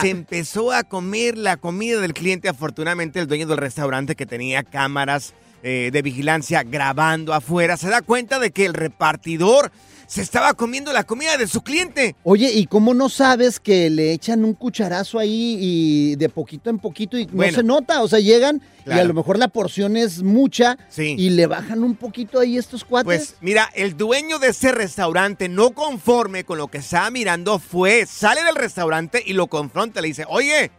Se 0.00 0.08
empezó 0.08 0.72
a 0.72 0.82
comer 0.82 1.36
la 1.36 1.58
comida 1.58 2.00
del 2.00 2.14
cliente. 2.14 2.48
Afortunadamente, 2.48 3.20
el 3.20 3.26
dueño 3.26 3.46
del 3.46 3.58
restaurante 3.58 4.16
que 4.16 4.24
tenía 4.24 4.62
cámaras 4.62 5.34
eh, 5.62 5.90
de 5.92 6.02
vigilancia 6.02 6.62
grabando 6.62 7.34
afuera, 7.34 7.76
se 7.76 7.88
da 7.88 8.02
cuenta 8.02 8.38
de 8.38 8.50
que 8.50 8.66
el 8.66 8.74
repartidor 8.74 9.70
se 10.06 10.22
estaba 10.22 10.54
comiendo 10.54 10.92
la 10.92 11.04
comida 11.04 11.36
de 11.36 11.46
su 11.46 11.62
cliente. 11.62 12.16
Oye, 12.24 12.50
¿y 12.52 12.66
cómo 12.66 12.94
no 12.94 13.08
sabes 13.08 13.60
que 13.60 13.88
le 13.90 14.12
echan 14.12 14.44
un 14.44 14.54
cucharazo 14.54 15.20
ahí 15.20 15.56
y 15.60 16.16
de 16.16 16.28
poquito 16.28 16.68
en 16.68 16.78
poquito 16.80 17.16
y 17.16 17.26
Bueno. 17.26 17.52
no 17.52 17.56
se 17.58 17.62
nota? 17.62 18.02
O 18.02 18.08
sea, 18.08 18.18
llegan 18.18 18.60
y 18.86 18.90
a 18.90 19.04
lo 19.04 19.14
mejor 19.14 19.38
la 19.38 19.46
porción 19.46 19.96
es 19.96 20.20
mucha 20.24 20.76
Sí. 20.88 21.14
y 21.16 21.30
le 21.30 21.46
bajan 21.46 21.84
un 21.84 21.94
poquito 21.94 22.40
ahí 22.40 22.58
estos 22.58 22.82
cuates. 22.84 23.04
Pues 23.04 23.34
mira, 23.40 23.70
el 23.72 23.96
dueño 23.96 24.40
de 24.40 24.48
ese 24.48 24.72
restaurante, 24.72 25.48
no 25.48 25.70
conforme 25.70 26.42
con 26.42 26.58
lo 26.58 26.66
que 26.66 26.78
estaba 26.78 27.08
mirando, 27.12 27.60
fue, 27.60 28.04
sale 28.04 28.42
del 28.42 28.56
restaurante 28.56 29.22
y 29.24 29.34
lo 29.34 29.46
confronta. 29.46 30.00
Le 30.00 30.08
dice, 30.08 30.24
oye, 30.28 30.72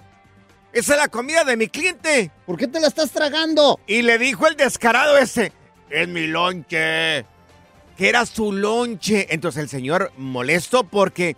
esa 0.74 0.94
es 0.94 1.00
la 1.00 1.08
comida 1.10 1.44
de 1.44 1.58
mi 1.58 1.68
cliente. 1.68 2.32
¿Por 2.46 2.58
qué 2.58 2.68
te 2.68 2.80
la 2.80 2.88
estás 2.88 3.12
tragando? 3.12 3.80
Y 3.88 4.04
le 4.04 4.18
dijo 4.18 4.48
el 4.48 4.56
descarado 4.56 5.18
ese, 5.18 5.52
es 5.90 6.08
mi 6.08 6.28
lonche, 6.28 7.26
que 7.98 8.10
era 8.10 8.26
su 8.26 8.54
lonche. 8.54 9.28
Entonces 9.32 9.62
el 9.64 9.70
señor 9.70 10.12
molesto 10.18 10.86
porque, 10.86 11.36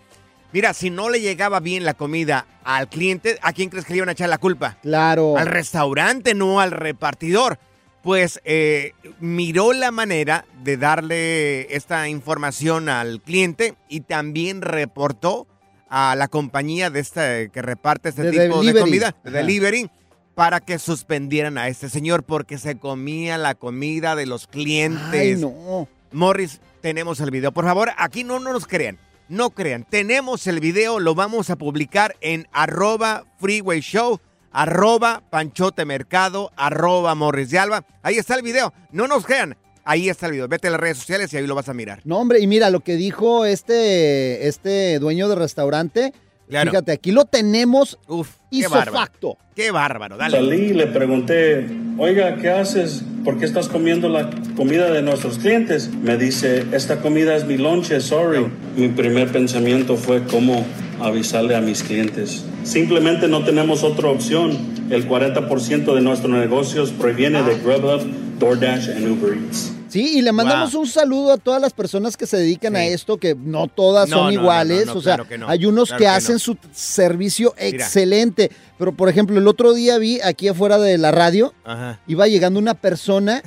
mira, 0.52 0.74
si 0.74 0.92
no 0.92 1.10
le 1.10 1.20
llegaba 1.20 1.60
bien 1.60 1.84
la 1.84 1.96
comida 1.96 2.46
al 2.64 2.90
cliente, 2.90 3.40
¿a 3.42 3.54
quién 3.54 3.70
crees 3.70 3.86
que 3.86 3.94
le 3.94 3.98
iban 3.98 4.10
a 4.10 4.14
echar 4.14 4.30
la 4.30 4.38
culpa? 4.38 4.78
Claro. 4.84 5.36
Al 5.38 5.48
restaurante, 5.48 6.36
no 6.36 6.60
al 6.60 6.72
repartidor. 6.72 7.58
Pues 8.04 8.42
eh, 8.44 8.94
miró 9.20 9.72
la 9.72 9.90
manera 9.90 10.46
de 10.62 10.76
darle 10.76 11.74
esta 11.74 12.10
información 12.10 12.90
al 12.90 13.22
cliente 13.22 13.76
y 13.88 14.02
también 14.02 14.62
reportó 14.62 15.48
a 15.96 16.16
la 16.16 16.28
compañía 16.28 16.90
de 16.90 17.00
esta 17.00 17.48
que 17.50 17.62
reparte 17.62 18.10
este 18.10 18.24
De 18.24 18.32
tipo 18.32 18.64
de 18.64 18.80
comida, 18.80 19.16
de 19.24 19.30
delivery, 19.30 19.92
para 20.34 20.60
que 20.60 20.80
suspendieran 20.80 21.60
a 21.60 21.68
este 21.68 21.88
señor 21.88 22.24
porque 22.24 22.58
se 22.58 22.80
comía 22.80 23.38
la 23.38 23.54
comida 23.54 24.16
de 24.16 24.26
los 24.26 24.48
clientes. 24.48 25.36
Ay, 25.36 25.36
no. 25.36 25.88
Morris, 26.12 26.62
tenemos 26.82 27.20
el 27.20 27.30
video. 27.30 27.52
Por 27.52 27.66
favor, 27.66 27.92
aquí 27.96 28.24
no, 28.24 28.40
no 28.40 28.54
nos 28.54 28.66
crean. 28.66 28.98
No 29.30 29.52
crean. 29.52 29.86
Tenemos 29.88 30.48
el 30.48 30.62
video, 30.62 31.00
lo 31.00 31.14
vamos 31.14 31.52
a 31.52 31.58
publicar 31.58 32.16
en 32.22 32.48
arroba 32.52 33.26
freeway 33.40 33.82
show, 33.82 34.20
arroba 34.52 35.22
panchote 35.30 35.86
mercado, 35.86 36.52
arroba 36.56 37.14
morris 37.14 37.52
de 37.52 37.60
alba. 37.60 37.86
Ahí 38.02 38.16
está 38.16 38.34
el 38.34 38.42
video. 38.42 38.74
No 38.92 39.08
nos 39.08 39.28
crean. 39.28 39.56
Ahí 39.86 40.10
está 40.10 40.28
el 40.28 40.34
video. 40.34 40.48
Vete 40.48 40.70
a 40.70 40.72
las 40.72 40.80
redes 40.80 40.98
sociales 40.98 41.34
y 41.34 41.38
ahí 41.38 41.48
lo 41.48 41.56
vas 41.56 41.70
a 41.70 41.74
mirar. 41.74 42.00
No, 42.06 42.20
hombre, 42.20 42.40
y 42.40 42.48
mira 42.48 42.70
lo 42.70 42.80
que 42.80 42.96
dijo 42.96 43.46
este, 43.46 44.48
este 44.48 45.00
dueño 45.00 45.28
de 45.28 45.36
restaurante. 45.36 46.14
Claro. 46.50 46.72
Fíjate, 46.72 46.92
aquí 46.92 47.12
lo 47.12 47.26
tenemos 47.26 47.98
Uf, 48.08 48.30
qué 48.52 48.68
bárbaro. 48.68 48.92
facto. 48.94 49.38
Qué 49.56 49.72
bárbaro. 49.72 50.18
Dale. 50.18 50.38
Salí 50.38 50.62
y 50.68 50.74
le 50.74 50.88
pregunté, 50.88 51.68
oiga, 51.98 52.36
¿qué 52.38 52.50
haces? 52.50 53.04
¿Por 53.24 53.40
qué 53.40 53.46
estás 53.46 53.70
comiendo 53.70 54.10
la 54.10 54.30
comida 54.56 54.92
de 54.92 55.02
nuestros 55.02 55.38
clientes? 55.38 55.90
Me 55.94 56.18
dice, 56.18 56.66
esta 56.74 57.00
comida 57.02 57.36
es 57.36 57.46
mi 57.46 57.58
lonche, 57.58 58.00
sorry. 58.02 58.46
Mi 58.76 58.90
primer 58.90 59.32
pensamiento 59.32 59.96
fue 59.96 60.24
cómo 60.26 60.66
avisarle 61.06 61.56
a 61.56 61.62
mis 61.62 61.84
clientes. 61.84 62.44
Simplemente 62.64 63.28
no 63.28 63.44
tenemos 63.44 63.84
otra 63.84 64.10
opción. 64.10 64.58
El 64.90 65.08
40% 65.08 65.94
de 65.96 66.02
nuestros 66.02 66.32
negocios 66.32 66.92
proviene 66.92 67.42
de 67.44 67.58
Grubhub, 67.60 68.02
DoorDash 68.40 68.90
y 69.00 69.06
Uber 69.08 69.34
Eats. 69.38 69.72
Sí, 69.90 70.18
y 70.18 70.22
le 70.24 70.32
mandamos 70.32 70.72
Wow. 70.74 70.82
un 70.82 70.88
saludo 70.88 71.34
a 71.34 71.38
todas 71.38 71.62
las 71.62 71.72
personas 71.72 72.18
que 72.18 72.26
se 72.26 72.36
dedican 72.38 72.76
a 72.76 72.84
esto, 72.84 73.18
que 73.18 73.36
no 73.36 73.68
todas 73.68 74.10
No, 74.10 74.18
son 74.18 74.26
no, 74.34 74.42
iguales. 74.42 74.88
no, 74.88 74.94
no, 74.94 75.00
o 75.00 75.04
sea, 75.04 75.14
claro 75.16 75.30
que 75.30 75.38
no, 75.38 75.48
hay 75.48 75.66
unos 75.68 75.90
claro 75.90 76.00
que, 76.00 76.04
que 76.06 76.10
hacen 76.10 76.34
no. 76.36 76.40
su 76.40 76.58
servicio 76.72 77.54
excelente. 77.58 78.50
Pero, 78.80 78.92
por 78.94 79.08
ejemplo, 79.08 79.38
el 79.38 79.48
otro 79.48 79.74
día 79.74 80.00
vi 80.00 80.20
aquí 80.22 80.48
afuera 80.48 80.80
de 80.80 80.98
la 80.98 81.12
radio, 81.12 81.54
Ajá. 81.64 82.00
iba 82.08 82.28
llegando 82.28 82.60
una 82.60 82.74
persona 82.74 83.44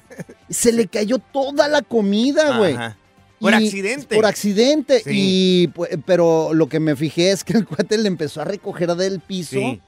y 0.48 0.54
se 0.54 0.72
le 0.72 0.86
cayó 0.86 1.18
toda 1.18 1.66
la 1.66 1.82
comida, 1.82 2.58
güey. 2.58 2.76
Por 3.40 3.52
Y- 3.52 3.54
accidente. 3.66 4.16
Por 4.16 4.26
accidente. 4.26 5.00
Sí. 5.00 5.10
Y, 5.12 5.68
pues, 5.68 5.90
pero 6.06 6.54
lo 6.54 6.68
que 6.68 6.80
me 6.80 6.96
fijé 6.96 7.30
es 7.32 7.44
que 7.44 7.52
el 7.54 7.66
cuate 7.66 7.98
le 7.98 8.08
empezó 8.08 8.40
a 8.40 8.44
recoger 8.44 8.94
del 8.96 9.20
piso 9.20 9.58
Sí, 9.58 9.80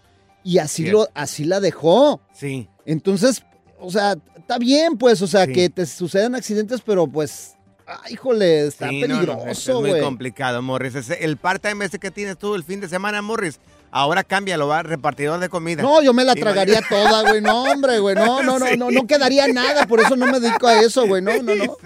y 0.45 0.59
así, 0.59 0.83
Cierto. 0.83 0.99
lo, 1.01 1.09
así 1.15 1.45
la 1.45 1.61
dejó. 1.61 2.21
sí. 2.33 2.69
Entonces, 2.87 3.43
o 3.81 3.91
sea, 3.91 4.17
está 4.37 4.59
bien, 4.59 4.97
pues, 4.97 5.21
o 5.23 5.27
sea, 5.27 5.45
Sí. 5.45 5.53
que 5.53 5.69
te 5.71 5.85
sucedan 5.87 6.35
accidentes, 6.35 6.81
pero 6.81 7.07
pues, 7.07 7.55
ay, 7.87 8.15
híjole, 8.15 8.67
está 8.67 8.89
Sí, 8.89 9.03
no, 9.03 9.09
no, 9.09 9.15
es- 9.21 9.27
peligroso, 9.27 9.81
muy 9.83 10.01
complicado, 10.01 10.63
Morris. 10.63 10.95
El 11.21 11.37
part-time 11.37 11.85
ese 11.85 11.99
que 11.99 12.11
tienes 12.11 12.39
tú 12.39 12.55
el 12.55 12.65
fin 12.65 12.81
de 12.81 12.89
semana, 12.89 13.21
Morris, 13.23 13.61
ahora 13.91 14.25
cámbialo, 14.25 14.69
va, 14.69 14.83
repartidor 14.83 15.41
de 15.41 15.49
comida. 15.49 15.83
No, 15.83 16.03
yo 16.03 16.13
me 16.13 16.25
la 16.25 16.35
Sí, 16.35 16.41
tragaría 16.41 16.81
toda, 16.89 17.23
güey. 17.23 17.41
No, 17.41 17.63
hombre, 17.65 17.99
güey. 17.99 18.15
No, 18.15 18.43
no, 18.43 18.59
no, 18.59 18.67
Sí. 18.71 18.77
no, 18.77 18.91
no 18.91 19.07
quedaría 19.07 19.47
nada. 19.49 19.87
Por 19.87 20.01
eso 20.01 20.17
no 20.17 20.27
me 20.27 20.41
dedico 20.41 20.67
a 20.67 20.81
eso, 20.81 21.07
güey. 21.07 21.23
No, 21.23 21.33
no, 21.43 21.55
no. 21.55 21.65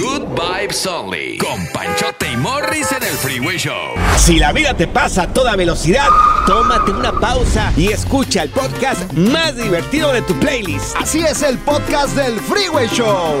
Good 0.00 0.22
Vibes 0.34 0.86
Only. 0.86 1.36
Con 1.38 1.66
Panchote 1.72 2.26
y 2.32 2.36
Morris 2.38 2.90
en 2.92 3.02
el 3.02 3.12
Freeway 3.14 3.58
Show. 3.58 3.92
Si 4.16 4.38
la 4.38 4.52
vida 4.52 4.74
te 4.74 4.88
pasa 4.88 5.24
a 5.24 5.32
toda 5.32 5.54
velocidad, 5.54 6.08
tómate 6.46 6.90
una 6.92 7.12
pausa 7.12 7.72
y 7.76 7.92
escucha 7.92 8.42
el 8.42 8.50
podcast 8.50 9.12
más 9.12 9.54
divertido 9.56 10.12
de 10.12 10.22
tu 10.22 10.34
playlist. 10.40 10.96
Así 10.96 11.20
es 11.20 11.42
el 11.42 11.58
podcast 11.58 12.16
del 12.16 12.40
Freeway 12.40 12.88
Show. 12.88 13.40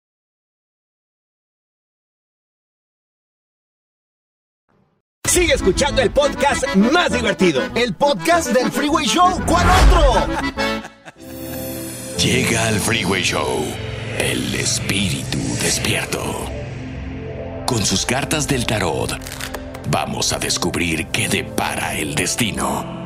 Sigue 5.27 5.53
escuchando 5.53 6.01
el 6.01 6.11
podcast 6.11 6.75
más 6.75 7.13
divertido. 7.13 7.61
El 7.75 7.93
podcast 7.93 8.49
del 8.49 8.69
Freeway 8.71 9.05
Show. 9.05 9.39
¿Cuál 9.45 9.65
otro? 9.69 10.27
Llega 12.17 12.67
al 12.67 12.79
Freeway 12.79 13.23
Show 13.23 13.65
el 14.19 14.53
espíritu 14.55 15.37
despierto. 15.61 16.21
Con 17.65 17.85
sus 17.85 18.05
cartas 18.05 18.47
del 18.47 18.65
tarot, 18.65 19.17
vamos 19.89 20.33
a 20.33 20.39
descubrir 20.39 21.07
qué 21.07 21.29
depara 21.29 21.95
el 21.95 22.13
destino. 22.13 23.00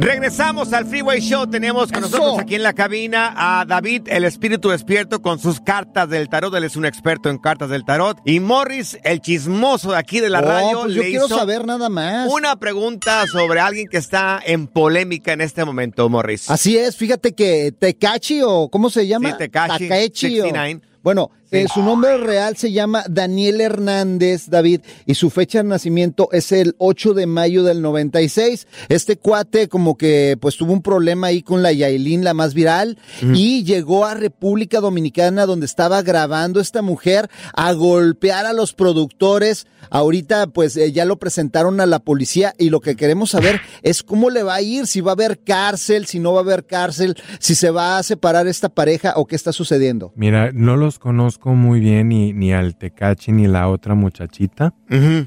Regresamos 0.00 0.72
al 0.72 0.86
Freeway 0.86 1.20
Show. 1.20 1.46
Tenemos 1.46 1.92
con 1.92 2.02
Eso. 2.02 2.16
nosotros 2.16 2.38
aquí 2.38 2.54
en 2.54 2.62
la 2.62 2.72
cabina 2.72 3.34
a 3.36 3.66
David, 3.66 4.04
el 4.06 4.24
espíritu 4.24 4.70
despierto, 4.70 5.20
con 5.20 5.38
sus 5.38 5.60
cartas 5.60 6.08
del 6.08 6.30
tarot. 6.30 6.54
Él 6.54 6.64
es 6.64 6.74
un 6.76 6.86
experto 6.86 7.28
en 7.28 7.36
cartas 7.36 7.68
del 7.68 7.84
tarot. 7.84 8.16
Y 8.24 8.40
Morris, 8.40 8.98
el 9.04 9.20
chismoso 9.20 9.90
de 9.90 9.98
aquí 9.98 10.20
de 10.20 10.30
la 10.30 10.38
Oh, 10.38 10.42
radio, 10.42 10.80
pues 10.84 10.94
yo 10.94 11.02
le 11.02 11.10
quiero 11.10 11.26
hizo 11.26 11.36
saber 11.36 11.66
nada 11.66 11.90
más. 11.90 12.30
una 12.32 12.56
pregunta 12.56 13.26
sobre 13.26 13.60
alguien 13.60 13.88
que 13.90 13.98
está 13.98 14.40
en 14.42 14.68
polémica 14.68 15.34
en 15.34 15.42
este 15.42 15.66
momento, 15.66 16.08
Morris. 16.08 16.48
Así 16.50 16.78
es, 16.78 16.96
fíjate 16.96 17.34
que 17.34 17.70
Tecachi 17.78 18.40
o 18.42 18.70
¿cómo 18.70 18.88
se 18.88 19.06
llama? 19.06 19.36
Sí, 19.76 19.86
69. 19.86 20.80
Bueno, 21.02 21.30
Eh, 21.52 21.66
su 21.72 21.82
nombre 21.82 22.16
real 22.18 22.56
se 22.56 22.70
llama 22.70 23.02
Daniel 23.08 23.60
Hernández, 23.60 24.46
David, 24.48 24.82
y 25.04 25.14
su 25.14 25.30
fecha 25.30 25.58
de 25.58 25.64
nacimiento 25.64 26.28
es 26.30 26.52
el 26.52 26.76
8 26.78 27.12
de 27.12 27.26
mayo 27.26 27.64
del 27.64 27.82
96. 27.82 28.68
Este 28.88 29.16
cuate 29.16 29.68
como 29.68 29.96
que 29.96 30.38
pues 30.40 30.56
tuvo 30.56 30.72
un 30.72 30.82
problema 30.82 31.28
ahí 31.28 31.42
con 31.42 31.64
la 31.64 31.72
Yailin, 31.72 32.22
la 32.22 32.34
más 32.34 32.54
viral, 32.54 32.98
y 33.34 33.64
llegó 33.64 34.04
a 34.04 34.14
República 34.14 34.80
Dominicana 34.80 35.44
donde 35.44 35.66
estaba 35.66 36.02
grabando 36.02 36.60
esta 36.60 36.82
mujer 36.82 37.28
a 37.52 37.72
golpear 37.72 38.46
a 38.46 38.52
los 38.52 38.72
productores. 38.72 39.66
Ahorita 39.90 40.46
pues 40.46 40.76
eh, 40.76 40.92
ya 40.92 41.04
lo 41.04 41.18
presentaron 41.18 41.80
a 41.80 41.86
la 41.86 41.98
policía 41.98 42.54
y 42.58 42.70
lo 42.70 42.80
que 42.80 42.94
queremos 42.94 43.30
saber 43.30 43.60
es 43.82 44.04
cómo 44.04 44.30
le 44.30 44.44
va 44.44 44.54
a 44.54 44.62
ir, 44.62 44.86
si 44.86 45.00
va 45.00 45.12
a 45.12 45.14
haber 45.14 45.40
cárcel, 45.40 46.06
si 46.06 46.20
no 46.20 46.32
va 46.32 46.40
a 46.40 46.42
haber 46.42 46.64
cárcel, 46.64 47.16
si 47.40 47.56
se 47.56 47.70
va 47.70 47.98
a 47.98 48.02
separar 48.04 48.46
esta 48.46 48.68
pareja 48.68 49.14
o 49.16 49.26
qué 49.26 49.34
está 49.34 49.52
sucediendo. 49.52 50.12
Mira, 50.14 50.52
no 50.52 50.76
los 50.76 51.00
conozco 51.00 51.39
muy 51.48 51.80
bien 51.80 52.08
ni, 52.08 52.32
ni 52.32 52.52
al 52.52 52.76
Tecachi 52.76 53.32
ni 53.32 53.46
la 53.46 53.68
otra 53.68 53.94
muchachita, 53.94 54.74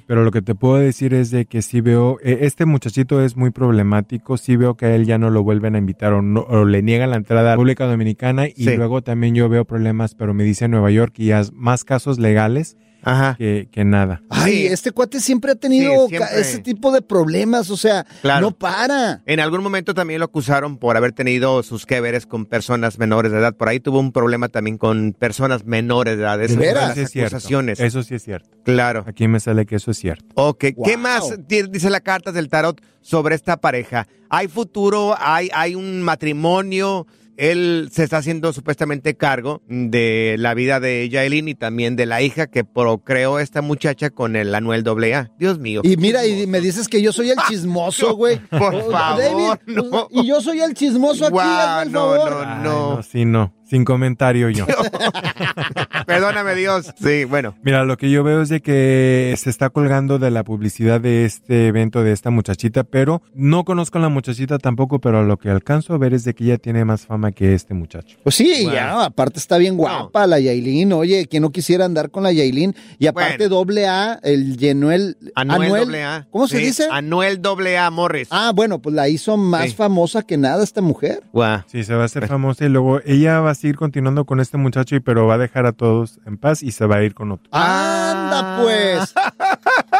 pero 0.07 0.23
lo 0.23 0.31
que 0.31 0.41
te 0.41 0.53
puedo 0.55 0.75
decir 0.75 1.13
es 1.13 1.31
de 1.31 1.45
que 1.45 1.61
sí 1.61 1.81
veo, 1.81 2.17
eh, 2.23 2.39
este 2.41 2.65
muchachito 2.65 3.21
es 3.23 3.35
muy 3.35 3.49
problemático, 3.51 4.37
sí 4.37 4.55
veo 4.55 4.75
que 4.75 4.85
a 4.85 4.95
él 4.95 5.05
ya 5.05 5.17
no 5.17 5.29
lo 5.29 5.43
vuelven 5.43 5.75
a 5.75 5.77
invitar 5.79 6.13
o, 6.13 6.21
no, 6.21 6.41
o 6.41 6.65
le 6.65 6.81
niegan 6.83 7.09
la 7.09 7.15
entrada 7.17 7.41
a 7.41 7.43
la 7.45 7.51
República 7.53 7.85
Dominicana 7.87 8.47
y 8.47 8.51
Sí. 8.65 8.75
luego 8.77 9.01
también 9.01 9.35
yo 9.35 9.49
veo 9.49 9.65
problemas, 9.65 10.15
pero 10.15 10.33
me 10.33 10.43
dice 10.43 10.67
Nueva 10.67 10.91
York 10.91 11.13
y 11.17 11.25
ya 11.27 11.41
más 11.53 11.83
casos 11.83 12.19
legales 12.19 12.77
Ajá. 13.03 13.35
que, 13.37 13.67
que 13.71 13.83
nada. 13.85 14.21
Ay, 14.29 14.65
este 14.67 14.91
cuate 14.91 15.19
siempre 15.19 15.51
ha 15.51 15.55
tenido 15.55 16.07
Sí, 16.07 16.17
ca- 16.17 16.27
siempre. 16.27 16.41
ese 16.41 16.59
tipo 16.59 16.91
de 16.91 17.01
problemas, 17.01 17.69
o 17.69 17.77
sea, 17.77 18.05
Claro. 18.21 18.47
no 18.47 18.51
para. 18.57 19.21
En 19.25 19.39
algún 19.39 19.61
momento 19.63 19.93
también 19.93 20.19
lo 20.19 20.25
acusaron 20.25 20.77
por 20.77 20.97
haber 20.97 21.11
tenido 21.13 21.61
sus 21.63 21.85
que 21.85 22.01
veres 22.01 22.25
con 22.25 22.45
personas 22.45 22.97
menores 22.99 23.31
de 23.31 23.39
edad. 23.39 23.55
Por 23.55 23.69
ahí 23.69 23.79
tuvo 23.79 23.99
un 23.99 24.11
problema 24.11 24.49
también 24.49 24.77
con 24.77 25.13
personas 25.13 25.65
menores 25.65 26.17
de 26.17 26.23
edad. 26.23 26.41
Esas 26.41 26.57
veras? 26.57 26.73
fueron 26.73 26.89
Eso 26.91 26.93
sí 26.93 26.99
las 26.99 27.05
es 27.07 27.11
cierto. 27.11 27.35
acusaciones. 27.35 27.79
Eso 27.79 28.03
sí 28.03 28.15
es 28.15 28.23
cierto. 28.23 28.49
Claro. 28.63 29.03
Aquí 29.07 29.27
me 29.27 29.39
sale 29.39 29.65
que 29.65 29.75
eso 29.75 29.91
es 29.91 29.97
cierto. 29.97 30.25
Ok, 30.35 30.65
¿qué 30.85 30.97
más 30.97 31.33
di- 31.47 31.63
dice 31.69 31.89
la 31.89 32.01
carta 32.01 32.31
del 32.31 32.49
tarot 32.49 32.81
sobre 33.01 33.35
esta 33.35 33.57
pareja? 33.57 34.07
¿Hay 34.29 34.47
futuro? 34.47 35.15
¿Hay, 35.19 35.49
hay 35.53 35.75
un 35.75 36.01
matrimonio? 36.01 37.05
Él 37.37 37.89
se 37.91 38.03
está 38.03 38.17
haciendo 38.17 38.53
supuestamente 38.53 39.15
cargo 39.15 39.61
de 39.67 40.35
la 40.37 40.53
vida 40.53 40.79
de 40.79 41.07
Yaelin 41.09 41.47
y 41.47 41.55
también 41.55 41.95
de 41.95 42.05
la 42.05 42.21
hija 42.21 42.47
que 42.47 42.63
procreó 42.63 43.39
esta 43.39 43.61
muchacha 43.61 44.09
con 44.09 44.35
el 44.35 44.53
Anuel 44.53 44.83
AA. 44.87 45.31
Dios 45.39 45.59
mío. 45.59 45.81
Y 45.83 45.97
mira, 45.97 46.25
y 46.25 46.45
me 46.47 46.61
dices 46.61 46.87
que 46.87 47.01
yo 47.01 47.11
soy 47.11 47.31
el 47.31 47.37
chismoso, 47.47 48.15
güey. 48.15 48.37
Por 48.39 48.75
Oh, 48.75 48.91
favor, 48.91 49.19
David, 49.21 49.59
no. 49.67 50.07
Y 50.11 50.27
yo 50.27 50.41
soy 50.41 50.61
el 50.61 50.73
chismoso 50.73 51.25
aquí, 51.27 51.37
hazme 51.39 51.83
el 51.87 51.91
no, 51.91 51.99
favor. 52.15 52.29
no, 52.31 52.39
Ay, 52.39 52.57
no. 52.63 52.95
no, 52.97 53.03
sí, 53.03 53.25
no. 53.25 53.53
Sin 53.73 53.85
comentario 53.85 54.51
yo. 54.51 54.67
Perdóname 56.05 56.53
Dios. 56.53 56.93
Sí, 57.01 57.23
bueno. 57.25 57.55
Mira, 57.63 57.83
lo 57.85 57.97
que 57.97 58.11
yo 58.11 58.23
veo 58.23 58.43
es 58.43 58.49
de 58.49 58.61
que 58.61 59.33
se 59.35 59.49
está 59.49 59.71
colgando 59.71 60.19
de 60.19 60.29
la 60.29 60.43
publicidad 60.43 61.01
de 61.01 61.25
este 61.25 61.69
evento 61.69 62.03
de 62.03 62.11
esta 62.11 62.29
muchachita, 62.29 62.83
pero 62.83 63.23
no 63.33 63.63
conozco 63.63 63.97
a 63.97 64.01
la 64.01 64.09
muchachita 64.09 64.59
tampoco, 64.59 64.99
pero 64.99 65.23
lo 65.23 65.37
que 65.37 65.49
alcanzo 65.49 65.95
a 65.95 65.97
ver 65.97 66.13
es 66.13 66.23
de 66.23 66.35
que 66.35 66.43
ella 66.43 66.57
tiene 66.59 66.85
más 66.85 67.07
fama 67.07 67.31
que 67.31 67.55
este 67.55 67.73
muchacho. 67.73 68.17
Pues 68.21 68.35
sí, 68.35 68.65
Wow. 68.65 68.73
ya, 68.73 69.05
aparte 69.05 69.39
está 69.39 69.57
bien 69.57 69.75
guapa 69.75 70.27
la 70.27 70.39
Yailin. 70.39 70.93
Oye, 70.93 71.25
que 71.25 71.39
no 71.39 71.49
quisiera 71.51 71.85
andar 71.85 72.11
con 72.11 72.21
la 72.21 72.31
Yailin. 72.31 72.75
Y 72.99 73.07
aparte, 73.07 73.47
doble 73.49 73.87
A, 73.87 74.19
el 74.21 74.55
Yenuel. 74.57 75.17
Anuel, 75.33 75.95
AA. 75.95 76.27
¿Cómo 76.29 76.47
se 76.47 76.59
dice? 76.59 76.87
Anuel 76.91 77.41
AA 77.43 77.89
Morris. 77.89 78.27
Ah, 78.29 78.51
bueno, 78.53 78.79
pues 78.83 78.93
la 78.95 79.09
hizo 79.09 79.35
más 79.35 79.63
Sí. 79.71 79.75
famosa 79.75 80.21
que 80.21 80.37
nada 80.37 80.63
esta 80.63 80.81
mujer. 80.81 81.23
Guau. 81.33 81.61
Sí, 81.65 81.83
se 81.83 81.95
va 81.95 82.03
a 82.03 82.05
hacer 82.05 82.27
famosa 82.27 82.65
y 82.65 82.69
luego 82.69 82.99
ella 83.05 83.39
va 83.39 83.49
a 83.51 83.55
seguir 83.63 83.77
continuando 83.77 84.25
con 84.25 84.41
este 84.41 84.57
muchacho, 84.57 84.97
y 84.97 84.99
pero 84.99 85.25
va 85.25 85.35
a 85.35 85.37
dejar 85.37 85.65
a 85.65 85.71
todos 85.71 86.19
en 86.25 86.37
paz 86.37 86.61
y 86.61 86.71
se 86.71 86.85
va 86.85 86.97
a 86.97 87.03
ir 87.03 87.13
con 87.13 87.31
otro. 87.31 87.47
Anda, 87.53 88.61
pues. 88.61 89.13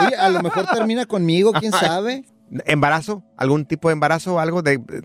Oye, 0.06 0.16
a 0.18 0.28
lo 0.30 0.42
mejor 0.42 0.66
termina 0.66 1.06
conmigo, 1.06 1.54
quién 1.54 1.72
sabe. 1.72 2.26
¿Embarazo? 2.66 3.24
¿Algún 3.38 3.66
tipo 3.66 3.88
de 3.88 3.94
embarazo 3.94 4.36
o 4.36 4.40
algo 4.40 4.62
de 4.62 4.74
eh, 4.74 5.02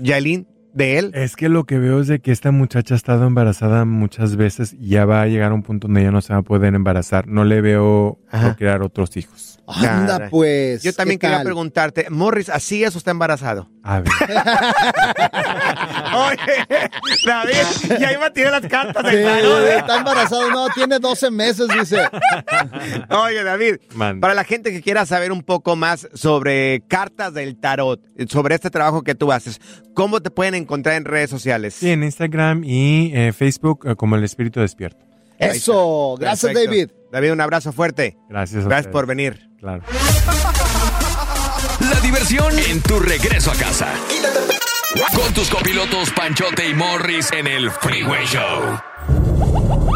Yailin? 0.00 0.46
¿De 0.74 0.98
él? 0.98 1.10
Es 1.14 1.36
que 1.36 1.48
lo 1.48 1.64
que 1.64 1.78
veo 1.78 2.00
es 2.00 2.06
de 2.06 2.20
que 2.20 2.32
esta 2.32 2.50
muchacha 2.50 2.94
ha 2.94 2.96
estado 2.96 3.26
embarazada 3.26 3.86
muchas 3.86 4.36
veces 4.36 4.74
y 4.78 4.88
ya 4.88 5.06
va 5.06 5.22
a 5.22 5.26
llegar 5.26 5.52
a 5.52 5.54
un 5.54 5.62
punto 5.62 5.86
donde 5.86 6.02
ya 6.02 6.10
no 6.10 6.20
se 6.20 6.34
va 6.34 6.40
a 6.40 6.42
poder 6.42 6.74
embarazar. 6.74 7.26
No 7.28 7.44
le 7.44 7.62
veo 7.62 8.18
Ajá. 8.30 8.56
crear 8.56 8.82
otros 8.82 9.16
hijos. 9.16 9.58
Anda, 9.66 10.14
Caray. 10.14 10.30
pues. 10.30 10.82
Yo 10.82 10.92
también 10.92 11.18
¿qué 11.18 11.26
quería 11.26 11.38
tal? 11.38 11.44
preguntarte, 11.46 12.06
Morris, 12.10 12.48
¿así 12.48 12.82
es 12.84 12.94
o 12.94 12.98
está 12.98 13.10
embarazado? 13.12 13.70
A 13.82 14.00
ver. 14.00 14.08
Oye, 16.14 16.38
David, 17.26 17.98
ya 18.00 18.12
iba 18.12 18.26
a 18.26 18.32
tirar 18.32 18.52
las 18.52 18.70
cartas 18.70 19.04
Sí, 19.08 19.16
del 19.16 19.24
tarot, 19.24 19.60
¿eh? 19.66 19.76
está 19.78 19.98
embarazado, 19.98 20.50
no, 20.50 20.68
tiene 20.70 20.98
12 20.98 21.30
meses, 21.30 21.68
dice. 21.78 21.98
Oye, 23.10 23.42
David, 23.42 23.76
para 24.20 24.34
la 24.34 24.44
gente 24.44 24.72
que 24.72 24.82
quiera 24.82 25.06
saber 25.06 25.32
un 25.32 25.42
poco 25.42 25.76
más 25.76 26.08
sobre 26.14 26.82
cartas 26.88 27.34
del 27.34 27.56
tarot, 27.58 28.00
sobre 28.28 28.54
este 28.54 28.70
trabajo 28.70 29.02
que 29.02 29.14
tú 29.14 29.32
haces, 29.32 29.60
¿cómo 29.94 30.20
te 30.20 30.30
pueden 30.30 30.54
encontrar 30.54 30.96
en 30.96 31.04
redes 31.04 31.30
sociales? 31.30 31.74
Sí, 31.74 31.90
en 31.90 32.02
Instagram 32.02 32.62
y 32.64 33.10
eh, 33.14 33.32
Facebook 33.32 33.86
eh, 33.88 33.96
como 33.96 34.16
el 34.16 34.24
espíritu 34.24 34.60
despierto. 34.60 35.04
Eso, 35.42 36.16
gracias, 36.18 36.52
Perfecto. 36.52 36.70
David. 36.70 36.90
David, 37.10 37.32
un 37.32 37.40
abrazo 37.40 37.72
fuerte. 37.72 38.16
Gracias. 38.28 38.64
a 38.64 38.68
Gracias 38.68 38.92
por 38.92 39.06
venir. 39.06 39.48
Claro. 39.58 39.82
La 41.80 42.00
diversión 42.00 42.58
en 42.58 42.80
tu 42.82 42.98
regreso 43.00 43.50
a 43.50 43.54
casa. 43.54 43.88
Con 45.14 45.32
tus 45.32 45.48
copilotos 45.48 46.10
Panchote 46.10 46.68
y 46.68 46.74
Morris 46.74 47.32
en 47.32 47.46
el 47.46 47.70
Freeway 47.70 48.26
Show. 48.26 48.80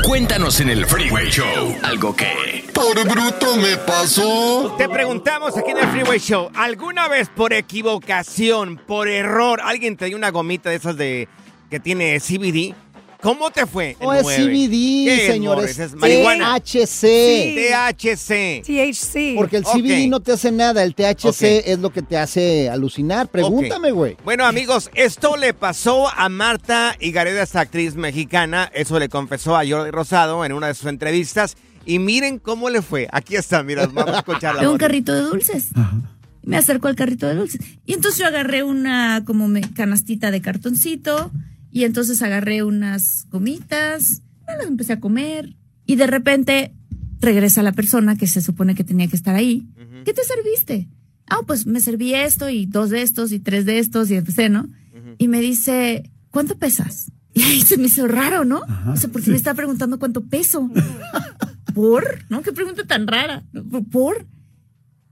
Cuéntanos 0.07 0.61
en 0.61 0.71
el 0.71 0.87
Freeway 0.87 1.31
Show 1.31 1.77
algo 1.83 2.14
que... 2.14 2.64
Por 2.73 3.03
bruto 3.09 3.57
me 3.57 3.77
pasó. 3.77 4.75
Te 4.79 4.88
preguntamos 4.88 5.57
aquí 5.57 5.71
en 5.71 5.79
el 5.79 5.87
Freeway 5.88 6.18
Show, 6.18 6.51
¿alguna 6.55 7.09
vez 7.09 7.29
por 7.29 7.53
equivocación, 7.53 8.81
por 8.87 9.09
error, 9.09 9.61
alguien 9.62 9.97
te 9.97 10.07
dio 10.07 10.16
una 10.16 10.31
gomita 10.31 10.71
de 10.71 10.77
esas 10.77 10.97
de 10.97 11.29
que 11.71 11.81
tiene 11.81 12.21
CBD? 12.21 12.75
¿Cómo 13.27 13.51
te 13.51 13.67
fue? 13.67 13.97
No 14.01 14.12
el 14.15 14.21
es? 14.21 14.27
CBD, 14.37 14.71
¿Qué 14.71 15.17
es, 15.27 15.33
señores. 15.33 15.79
Es 15.81 15.95
marihuana. 15.97 16.61
THC. 16.61 17.57
THC. 17.57 18.62
THC. 18.65 19.35
Porque 19.35 19.57
el. 19.57 19.65
CBD 19.65 20.09
no 20.09 20.21
te 20.21 20.31
hace 20.31 20.53
nada, 20.53 20.85
el 20.85 20.95
THC 20.95 21.43
es 21.67 21.81
lo 21.81 21.91
que 21.91 22.03
te 22.03 22.17
hace 22.17 22.71
alucinar. 22.71 23.29
Pregúntame, 23.29 23.91
güey. 23.91 24.17
Bueno, 24.25 24.47
amigos, 24.47 24.91
esto 24.95 25.37
le 25.37 25.55
pasó 25.55 26.09
a 26.09 26.29
Marta 26.29 26.95
Higareda, 27.01 27.43
esta 27.43 27.62
actriz 27.62 27.97
mexicana. 27.97 28.71
Eso 28.73 28.97
le 29.01 29.09
confesó 29.09 29.57
a 29.57 29.67
Jordi 29.67 29.91
Rosado 29.91 30.45
en 30.45 30.53
una 30.53 30.69
de 30.69 30.75
sus 30.75 30.87
entrevistas. 30.87 31.57
Y 31.85 31.99
miren 31.99 32.39
cómo 32.39 32.71
le 32.71 32.81
fue. 32.81 33.09
Aquí 33.11 33.35
está, 33.35 33.65
mira, 33.65 33.89
vamos 33.89 34.15
a 34.15 34.19
escucharla. 34.21 34.61
Veo 34.61 34.71
un 34.71 34.79
carrito 34.79 35.12
de 35.12 35.23
dulces. 35.23 35.71
Me 36.45 36.57
acerco 36.57 36.87
al 36.87 36.95
carrito 36.95 37.27
de 37.27 37.35
dulces. 37.35 37.61
Y 37.87 37.95
entonces 37.95 38.21
yo 38.21 38.27
agarré 38.27 38.62
una 38.62 39.25
como 39.25 39.49
me- 39.49 39.62
canastita 39.75 40.31
de 40.31 40.41
cartoncito. 40.41 41.33
Y 41.77 41.85
entonces 41.85 42.23
agarré 42.23 42.62
unas 42.62 43.27
gomitas. 43.31 44.23
me 44.47 44.57
las 44.57 44.67
empecé 44.67 44.95
a 44.95 45.01
comer. 45.01 45.57
Y 45.85 45.97
de 45.97 46.07
repente 46.07 46.73
regresa 47.21 47.62
la 47.62 47.73
persona 47.73 48.17
que 48.17 48.27
se 48.27 48.41
supone 48.41 48.75
que 48.75 48.83
tenía 48.83 49.09
que 49.09 49.17
estar 49.17 49.35
ahí. 49.35 49.69
¿Qué 50.07 50.15
te 50.15 50.25
serviste? 50.25 50.89
Ah, 51.29 51.41
pues 51.47 51.67
me 51.67 51.81
serví 51.81 52.15
esto 52.15 52.49
y 52.49 52.65
dos 52.65 52.89
de 52.89 53.03
estos 53.03 53.31
y 53.31 53.41
tres 53.41 53.67
de 53.67 53.79
estos 53.79 54.11
y 54.11 54.15
empecé, 54.15 54.49
¿no? 54.49 54.71
Y 55.19 55.29
me 55.29 55.43
dice, 55.43 56.11
¿cuánto 56.31 56.57
pesas? 56.57 57.12
Y 57.35 57.43
ahí 57.43 57.61
se 57.61 57.77
me 57.77 57.89
hizo 57.89 58.09
raro, 58.09 58.47
¿no? 58.47 58.62
o 58.89 58.97
sea, 58.97 59.11
porque 59.11 59.31
me 59.31 59.37
estaba 59.37 59.57
preguntando 59.57 59.99
cuánto 59.99 60.25
peso. 60.25 60.71
¿Por? 61.75 62.25
¿No? 62.31 62.41
Qué 62.41 62.53
pregunta 62.53 62.87
tan 62.87 63.07
rara. 63.07 63.45
¿Por? 63.93 64.27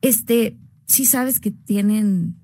Este, 0.00 0.56
sí 0.86 1.04
sabes 1.04 1.40
que 1.40 1.50
tienen 1.50 2.36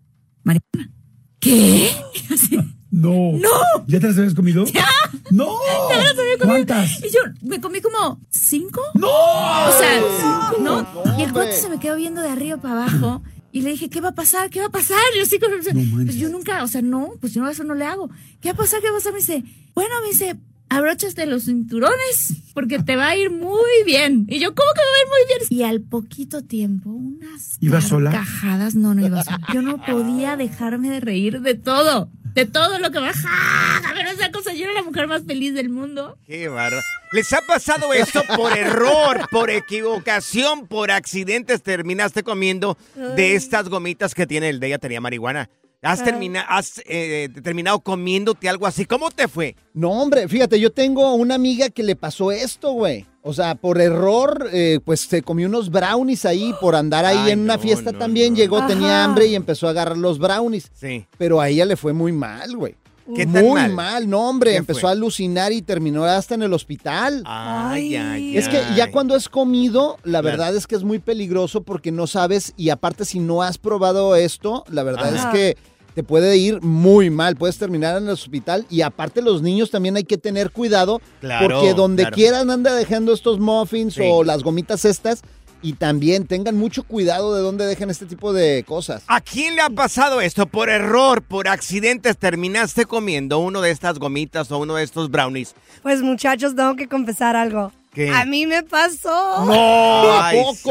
marihuana. 0.42 0.92
¿Qué? 1.38 1.88
Así, 2.30 2.59
No. 2.90 3.33
¡No! 3.33 3.85
¿Ya 3.87 4.00
te 4.00 4.09
las 4.09 4.18
habías 4.18 4.35
comido? 4.35 4.64
¡Ya! 4.66 4.87
¡No! 5.31 5.46
Ya 5.90 5.96
las 5.98 6.18
había 6.18 6.38
comido. 6.38 6.46
¿Cuántas? 6.46 6.98
Y 7.05 7.11
yo 7.11 7.20
me 7.42 7.61
comí 7.61 7.81
como 7.81 8.20
cinco. 8.31 8.81
¡No! 8.94 9.09
O 9.09 9.72
sea, 9.79 10.03
¿no? 10.61 10.87
y 11.18 11.22
el 11.22 11.33
cuate 11.33 11.53
se 11.53 11.68
me 11.68 11.79
quedó 11.79 11.96
viendo 11.96 12.20
de 12.20 12.29
arriba 12.29 12.57
para 12.57 12.85
abajo. 12.85 13.22
Y 13.53 13.62
le 13.62 13.70
dije, 13.70 13.90
¿qué 13.90 14.00
va 14.00 14.11
a 14.11 14.14
pasar? 14.14 14.48
¿Qué 14.50 14.61
va 14.61 14.66
a 14.66 14.70
pasar? 14.70 14.98
Yo 15.16 15.22
así 15.22 15.38
como, 15.40 15.55
pues 16.05 16.16
yo 16.16 16.29
nunca, 16.29 16.62
o 16.62 16.68
sea, 16.68 16.83
no, 16.83 17.12
pues 17.20 17.35
yo 17.35 17.48
eso 17.48 17.64
no 17.64 17.74
le 17.74 17.85
hago. 17.85 18.09
¿Qué 18.40 18.48
va 18.50 18.55
a 18.55 18.57
pasar? 18.59 18.81
¿Qué 18.81 18.87
va 18.90 18.92
a 18.96 18.98
pasar? 18.98 19.12
Me 19.12 19.18
dice, 19.18 19.42
bueno, 19.74 19.90
me 20.03 20.09
dice, 20.11 20.37
abróchate 20.68 21.26
los 21.26 21.44
cinturones 21.46 22.35
porque 22.55 22.79
te 22.79 22.94
va 22.94 23.09
a 23.09 23.16
ir 23.16 23.31
muy 23.31 23.85
bien. 23.85 24.24
Y 24.29 24.38
yo, 24.38 24.55
¿cómo 24.55 24.68
que 24.72 24.81
me 24.81 24.87
va 24.87 24.96
a 24.96 25.00
ir 25.03 25.09
muy 25.09 25.48
bien? 25.48 25.59
Y 25.61 25.62
al 25.68 25.81
poquito 25.81 26.42
tiempo, 26.42 26.90
unas 26.90 27.57
¿Ibas 27.61 27.88
sola? 27.88 28.12
carcajadas, 28.12 28.76
no, 28.76 28.94
no 28.94 29.05
iba 29.05 29.24
sola. 29.24 29.40
Yo 29.53 29.62
no 29.62 29.85
podía 29.85 30.37
dejarme 30.37 30.88
de 30.90 31.00
reír 31.00 31.40
de 31.40 31.55
todo. 31.57 32.09
De 32.34 32.46
todo 32.46 32.78
lo 32.78 32.90
que 32.90 32.98
baja. 33.00 33.28
A 33.88 33.92
ver, 33.92 34.06
esa 34.06 34.30
cosa, 34.30 34.52
yo 34.52 34.64
era 34.64 34.72
la 34.72 34.82
mujer 34.82 35.06
más 35.08 35.22
feliz 35.26 35.52
del 35.54 35.68
mundo. 35.68 36.16
Qué 36.26 36.48
bárbaro. 36.48 36.80
¿Les 37.12 37.32
ha 37.32 37.40
pasado 37.40 37.92
esto 37.92 38.22
por 38.36 38.56
error, 38.56 39.26
por 39.30 39.50
equivocación, 39.50 40.66
por 40.68 40.90
accidentes? 40.92 41.62
Terminaste 41.62 42.22
comiendo 42.22 42.78
de 43.16 43.34
estas 43.34 43.68
gomitas 43.68 44.14
que 44.14 44.26
tiene 44.26 44.48
el 44.48 44.60
de 44.60 44.68
ella, 44.68 44.78
tenía 44.78 45.00
marihuana. 45.00 45.50
¿Has, 45.82 46.04
termina- 46.04 46.42
has 46.48 46.82
eh, 46.86 47.30
terminado 47.42 47.80
comiéndote 47.80 48.48
algo 48.48 48.66
así? 48.66 48.84
¿Cómo 48.84 49.10
te 49.10 49.26
fue? 49.28 49.56
No, 49.72 49.90
hombre, 49.90 50.28
fíjate, 50.28 50.60
yo 50.60 50.70
tengo 50.70 51.14
una 51.14 51.34
amiga 51.36 51.70
que 51.70 51.82
le 51.82 51.96
pasó 51.96 52.30
esto, 52.30 52.72
güey. 52.72 53.06
O 53.22 53.35
sea, 53.35 53.54
por 53.54 53.80
error, 53.80 54.48
eh, 54.52 54.80
pues 54.85 55.00
se 55.00 55.22
comió 55.22 55.46
unos 55.46 55.70
brownies 55.70 56.24
ahí 56.24 56.54
por 56.61 56.74
andar 56.74 57.04
ahí 57.04 57.18
Ay, 57.26 57.30
en 57.33 57.40
una 57.40 57.56
no, 57.56 57.62
fiesta 57.62 57.92
no, 57.92 57.98
también. 57.98 58.35
Llegó, 58.35 58.66
tenía 58.66 59.04
hambre 59.04 59.26
y 59.26 59.35
empezó 59.35 59.66
a 59.66 59.70
agarrar 59.70 59.98
los 59.98 60.18
brownies. 60.18 60.70
Sí. 60.74 61.06
Pero 61.18 61.40
a 61.40 61.48
ella 61.50 61.66
le 61.66 61.76
fue 61.76 61.92
muy 61.92 62.12
mal, 62.12 62.56
güey. 62.56 62.76
¿Qué 63.14 63.26
tan 63.26 63.44
Muy 63.44 63.61
mal? 63.61 63.72
mal, 63.72 64.09
no, 64.09 64.28
hombre. 64.28 64.52
¿Qué 64.52 64.56
Empezó 64.59 64.83
fue? 64.83 64.90
a 64.90 64.92
alucinar 64.92 65.50
y 65.52 65.62
terminó 65.62 66.04
hasta 66.04 66.37
en 66.37 66.42
el 66.42 66.52
hospital. 66.52 67.22
Ay, 67.26 67.96
ay, 67.96 68.37
Es 68.38 68.48
que 68.48 68.62
ya 68.76 68.92
cuando 68.92 69.16
es 69.16 69.28
comido, 69.28 69.96
la 70.04 70.20
Claro. 70.20 70.24
verdad 70.38 70.54
es 70.56 70.68
que 70.68 70.76
es 70.76 70.85
muy 70.85 71.00
peligroso 71.00 71.62
porque 71.64 71.90
no 71.90 72.06
sabes 72.06 72.52
y 72.56 72.70
aparte 72.70 73.04
si 73.04 73.18
no 73.18 73.42
has 73.42 73.59
probado 73.59 74.14
esto, 74.14 74.64
la 74.68 74.85
verdad 74.85 75.12
Ajá. 75.12 75.28
es 75.33 75.35
que 75.35 75.56
te 76.00 76.04
puede 76.04 76.38
ir 76.38 76.62
muy 76.62 77.10
mal, 77.10 77.36
puedes 77.36 77.58
terminar 77.58 77.98
en 77.98 78.04
el 78.04 78.10
hospital 78.10 78.64
y 78.70 78.80
aparte 78.80 79.20
los 79.20 79.42
niños 79.42 79.70
también 79.70 79.96
hay 79.96 80.04
que 80.04 80.16
tener 80.16 80.50
cuidado 80.50 81.02
Claro, 81.20 81.46
porque 81.60 81.74
donde 81.74 82.04
claro. 82.04 82.16
quieran 82.16 82.50
anda 82.50 82.74
dejando 82.74 83.12
estos 83.12 83.38
muffins 83.38 83.92
Sí. 83.94 84.00
o 84.02 84.24
las 84.24 84.42
gomitas 84.42 84.86
estas 84.86 85.20
y 85.60 85.74
también 85.74 86.26
tengan 86.26 86.56
mucho 86.56 86.84
cuidado 86.84 87.34
de 87.34 87.42
dónde 87.42 87.66
dejan 87.66 87.90
este 87.90 88.06
tipo 88.06 88.32
de 88.32 88.64
cosas. 88.66 89.02
¿A 89.08 89.20
quién 89.20 89.56
le 89.56 89.60
ha 89.60 89.68
pasado 89.68 90.22
esto? 90.22 90.46
Por 90.46 90.70
error, 90.70 91.20
por 91.20 91.48
accidentes, 91.48 92.16
terminaste 92.16 92.86
comiendo 92.86 93.38
uno 93.40 93.60
de 93.60 93.70
estas 93.70 93.98
gomitas 93.98 94.50
o 94.52 94.56
uno 94.58 94.76
de 94.76 94.84
estos 94.84 95.10
brownies. 95.10 95.54
Pues 95.82 96.00
muchachos, 96.00 96.56
tengo 96.56 96.76
que 96.76 96.88
confesar 96.88 97.36
algo. 97.36 97.72
¿Qué? 97.92 98.09
A 98.11 98.24
mí 98.24 98.46
me 98.46 98.62
pasó. 98.62 99.44
No, 99.46 100.12
¿a 100.12 100.31
poco? 100.31 100.70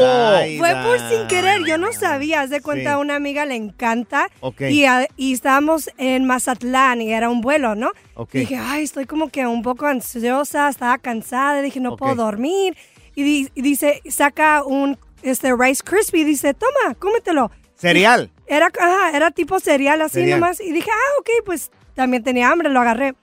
Fue 0.58 0.74
por 0.82 0.98
sin 1.10 1.26
querer, 1.28 1.62
yo 1.66 1.76
no 1.76 1.92
sabía, 1.92 2.40
haz 2.40 2.50
de 2.50 2.62
cuenta, 2.62 2.82
Sí. 2.82 2.94
a 2.94 2.98
una 2.98 3.16
amiga 3.16 3.44
le 3.44 3.56
encanta. 3.56 4.28
Ok. 4.40 4.62
Y, 4.62 4.86
a- 4.86 5.06
y 5.16 5.34
estábamos 5.34 5.90
en 5.98 6.24
Mazatlán 6.26 7.02
y 7.02 7.12
era 7.12 7.28
un 7.28 7.42
vuelo, 7.42 7.74
¿no? 7.74 7.90
Ok. 8.14 8.32
Dije, 8.32 8.56
ay, 8.56 8.84
estoy 8.84 9.04
como 9.04 9.28
que 9.28 9.46
un 9.46 9.62
poco 9.62 9.86
ansiosa, 9.86 10.68
estaba 10.70 10.96
cansada, 10.98 11.60
dije, 11.60 11.78
no 11.80 11.92
Ok. 11.92 11.98
puedo 11.98 12.14
dormir. 12.14 12.76
Y, 13.14 13.22
di- 13.22 13.50
y 13.54 13.60
dice, 13.62 14.00
saca 14.08 14.62
un 14.64 14.98
este 15.22 15.52
Rice 15.54 15.82
Krispie 15.84 16.22
y 16.22 16.24
dice, 16.24 16.54
toma, 16.54 16.94
cómetelo. 16.98 17.50
¿Cereal? 17.76 18.30
Era, 18.46 18.68
ajá, 18.80 19.14
era 19.14 19.30
tipo 19.30 19.60
cereal 19.60 20.00
así 20.00 20.14
Cereal. 20.20 20.40
nomás. 20.40 20.60
Y 20.60 20.72
dije, 20.72 20.90
ah, 20.90 21.20
ok, 21.20 21.28
pues 21.44 21.70
también 21.94 22.22
tenía 22.22 22.50
hambre, 22.50 22.70
lo 22.70 22.80
agarré. 22.80 23.14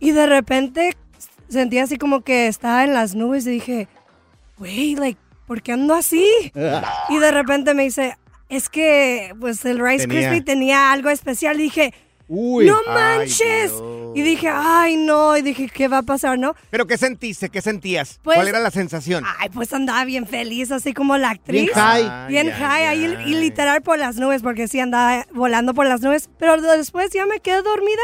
Y 0.00 0.10
de 0.10 0.26
repente 0.26 0.96
sentí 1.52 1.78
así 1.78 1.96
como 1.98 2.22
que 2.22 2.46
estaba 2.48 2.84
en 2.84 2.94
las 2.94 3.14
nubes 3.14 3.46
y 3.46 3.50
dije, 3.50 3.88
güey, 4.58 4.94
like, 4.96 5.20
¿por 5.46 5.62
qué 5.62 5.72
ando 5.72 5.94
así? 5.94 6.26
Y 7.08 7.18
de 7.18 7.30
repente 7.30 7.74
me 7.74 7.84
dice, 7.84 8.16
es 8.48 8.68
que 8.68 9.34
pues 9.40 9.64
el 9.64 9.78
Rice 9.78 10.06
Tenía- 10.06 10.28
Krispie 10.28 10.42
tenía 10.42 10.92
algo 10.92 11.10
especial. 11.10 11.58
Y 11.60 11.64
dije, 11.64 11.94
Uy. 12.28 12.66
no 12.66 12.78
Ay, 12.86 13.18
manches. 13.18 13.72
Dios. 13.72 13.82
y 14.14 14.22
dije, 14.22 14.48
ay, 14.52 14.96
no. 14.96 15.36
Y 15.36 15.42
dije, 15.42 15.68
¿qué 15.68 15.88
va 15.88 15.98
a 15.98 16.02
pasar, 16.02 16.38
no? 16.38 16.54
¿Pero 16.70 16.86
qué 16.86 16.96
sentiste? 16.98 17.48
¿Qué 17.48 17.60
sentías? 17.62 18.20
Pues- 18.22 18.36
¿Cuál 18.36 18.48
era 18.48 18.60
la 18.60 18.70
sensación? 18.70 19.24
Ay, 19.38 19.48
pues 19.50 19.72
andaba 19.72 20.04
bien 20.04 20.26
feliz, 20.26 20.70
así 20.70 20.92
como 20.94 21.16
la 21.18 21.30
actriz. 21.30 21.62
Bien 21.64 21.74
high. 21.74 22.08
Ay, 22.08 22.28
Bien 22.28 22.46
ay, 22.48 22.52
high, 22.52 22.84
ahí 22.86 23.04
ay. 23.18 23.30
y 23.30 23.34
literal 23.34 23.82
por 23.82 23.98
las 23.98 24.16
nubes, 24.16 24.42
porque 24.42 24.68
sí 24.68 24.80
andaba 24.80 25.26
volando 25.32 25.74
por 25.74 25.86
las 25.86 26.00
nubes. 26.02 26.30
Pero 26.38 26.60
después 26.60 27.10
ya 27.10 27.26
me 27.26 27.40
quedé 27.40 27.62
dormida. 27.62 28.02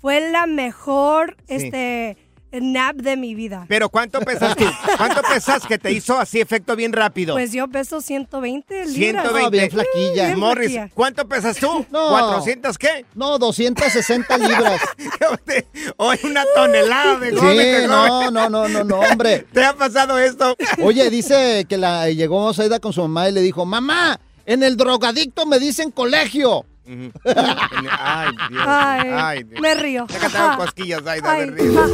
Fue 0.00 0.30
la 0.30 0.46
mejor 0.46 1.36
Sí. 1.46 1.54
este, 1.56 2.16
nap 2.52 2.96
de 2.96 3.16
mi 3.16 3.34
vida. 3.34 3.64
¿Pero 3.68 3.88
cuánto 3.88 4.20
pesas 4.20 4.56
tú? 4.56 4.64
¿Cuánto 4.96 5.22
pesas 5.22 5.66
que 5.66 5.78
te 5.78 5.92
hizo 5.92 6.18
así 6.18 6.40
efecto 6.40 6.76
bien 6.76 6.92
rápido? 6.92 7.34
Pues 7.34 7.52
yo 7.52 7.68
peso 7.68 8.00
120 8.00 8.86
libras. 8.86 8.94
120. 8.94 9.42
No, 9.42 9.50
bien 9.50 9.70
flaquilla. 9.70 10.26
Bien 10.26 10.38
Morris, 10.38 10.72
flaquilla. 10.72 10.94
¿cuánto 10.94 11.28
pesas 11.28 11.56
tú? 11.56 11.68
No. 11.90 12.40
¿400 12.40 12.76
qué? 12.76 13.04
No, 13.14 13.38
260 13.38 14.38
libras. 14.38 14.80
Hoy 15.96 16.18
una 16.24 16.44
tonelada 16.54 17.18
de 17.18 17.30
Sí, 17.30 17.86
no, 17.86 18.30
no, 18.30 18.48
no, 18.48 18.68
no, 18.68 18.84
no, 18.84 19.00
hombre. 19.00 19.46
¿Te 19.52 19.64
ha 19.64 19.74
pasado 19.74 20.18
esto? 20.18 20.56
Oye, 20.82 21.10
dice 21.10 21.66
que 21.68 21.76
la 21.76 22.08
llegó 22.10 22.52
Zaida 22.54 22.78
con 22.78 22.92
su 22.92 23.02
mamá 23.02 23.28
y 23.28 23.32
le 23.32 23.42
dijo, 23.42 23.66
mamá, 23.66 24.20
en 24.46 24.62
el 24.62 24.76
drogadicto 24.76 25.46
me 25.46 25.58
dicen 25.58 25.90
colegio. 25.90 26.64
Ay, 26.90 28.30
Dios. 28.50 28.64
Ay, 28.66 29.10
Ay, 29.14 29.42
Dios. 29.44 29.60
me 29.60 29.74
río. 29.74 30.06
Déjate 30.08 30.36
dar 30.36 30.56
cosquillas, 30.56 31.06
Aida, 31.06 31.30
Ay, 31.30 31.50
de 31.50 31.62
risa. 31.62 31.86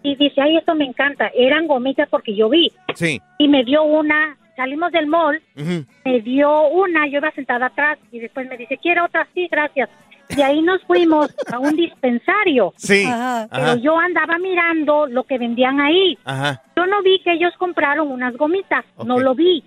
y 0.03 0.17
dice, 0.17 0.41
ay, 0.41 0.57
esto 0.57 0.75
me 0.75 0.87
encanta. 0.87 1.31
Eran 1.37 1.69
gomitas 1.69 2.09
porque 2.09 2.35
yo 2.35 2.49
vi. 2.49 2.73
Sí. 2.97 3.21
Y 3.39 3.47
me 3.47 3.63
dio 3.63 3.85
una, 3.85 4.37
salimos 4.57 4.91
del 4.91 5.07
mall, 5.07 5.41
me 5.55 6.21
dio 6.23 6.67
una, 6.71 7.07
yo 7.07 7.19
iba 7.19 7.31
sentada 7.31 7.67
atrás 7.67 7.97
y 8.11 8.19
después 8.19 8.49
me 8.49 8.57
dice, 8.57 8.77
¿quiere 8.79 9.03
otra? 9.03 9.29
Sí, 9.35 9.47
gracias. 9.49 9.89
Y 10.37 10.41
ahí 10.43 10.61
nos 10.63 10.83
fuimos 10.85 11.35
a 11.53 11.59
un 11.59 11.75
dispensario. 11.77 12.73
Sí. 12.77 13.05
Ajá. 13.05 13.49
Pero 13.51 13.63
Ajá. 13.65 13.77
yo 13.77 13.99
andaba 13.99 14.39
mirando 14.39 15.07
lo 15.07 15.25
que 15.25 15.39
vendían 15.39 15.81
ahí. 15.81 16.19
Ajá. 16.25 16.63
Yo 16.77 16.87
no 16.87 17.03
vi 17.03 17.21
que 17.23 17.33
ellos 17.33 17.53
compraron 17.59 18.11
unas 18.11 18.37
gomitas, 18.37 18.85
no 19.05 19.19
lo 19.19 19.35
vi. 19.35 19.65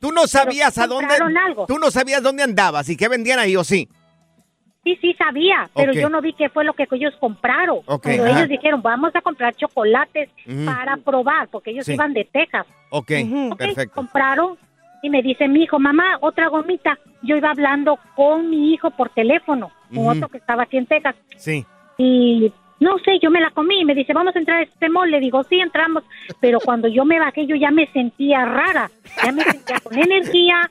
Tú 0.00 0.12
no 0.12 0.26
sabías 0.26 0.76
a 0.78 0.86
dónde. 0.86 1.06
compraron 1.08 1.38
algo. 1.38 1.66
Tú 1.66 1.78
no 1.78 1.90
sabías 1.90 2.22
dónde 2.22 2.42
andabas 2.42 2.88
y 2.90 2.96
qué 2.96 3.08
vendían 3.08 3.38
ahí, 3.38 3.56
¿o 3.56 3.64
sí? 3.64 3.88
Sí, 4.84 4.98
sí, 5.00 5.14
sabía, 5.14 5.70
pero 5.74 5.94
yo 5.94 6.10
no 6.10 6.20
vi 6.20 6.34
qué 6.34 6.50
fue 6.50 6.62
lo 6.62 6.74
que 6.74 6.86
ellos 6.90 7.14
compraron. 7.18 7.78
Ok, 7.86 8.02
pero 8.02 8.24
ajá. 8.24 8.36
ellos 8.36 8.48
dijeron, 8.50 8.82
vamos 8.82 9.16
a 9.16 9.22
comprar 9.22 9.54
chocolates 9.54 10.28
para 10.66 10.98
probar, 10.98 11.48
porque 11.48 11.70
ellos 11.70 11.86
Sí. 11.86 11.94
iban 11.94 12.12
de 12.12 12.26
Texas. 12.26 12.66
Ok, 12.90 13.10
perfecto. 13.56 13.94
Compraron 13.94 14.58
y 15.02 15.08
me 15.08 15.22
dice 15.22 15.48
mi 15.48 15.62
hijo, 15.62 15.78
mamá, 15.78 16.18
otra 16.20 16.48
gomita. 16.48 16.98
Yo 17.22 17.34
iba 17.34 17.48
hablando 17.50 17.98
con 18.14 18.50
mi 18.50 18.74
hijo 18.74 18.90
por 18.90 19.08
teléfono, 19.08 19.70
con 19.94 20.06
Ujú. 20.06 20.10
otro 20.16 20.28
que 20.28 20.38
estaba 20.38 20.64
aquí 20.64 20.76
en 20.76 20.86
Texas. 20.86 21.14
Sí. 21.36 21.64
Y 21.98 22.52
no 22.80 22.98
sé, 22.98 23.18
yo 23.22 23.30
me 23.30 23.40
la 23.40 23.50
comí 23.50 23.80
y 23.80 23.84
me 23.84 23.94
dice, 23.94 24.12
vamos 24.12 24.34
a 24.34 24.38
entrar 24.38 24.58
a 24.58 24.62
este 24.62 24.88
mall. 24.88 25.10
Le 25.10 25.20
digo, 25.20 25.42
sí, 25.44 25.58
entramos. 25.60 26.04
Pero 26.40 26.60
cuando 26.60 26.88
yo 26.88 27.04
me 27.04 27.18
bajé, 27.18 27.46
yo 27.46 27.56
ya 27.56 27.70
me 27.70 27.86
sentía 27.92 28.44
rara, 28.44 28.90
ya 29.24 29.32
me 29.32 29.42
sentía 29.44 29.80
con 29.80 29.98
energía, 29.98 30.70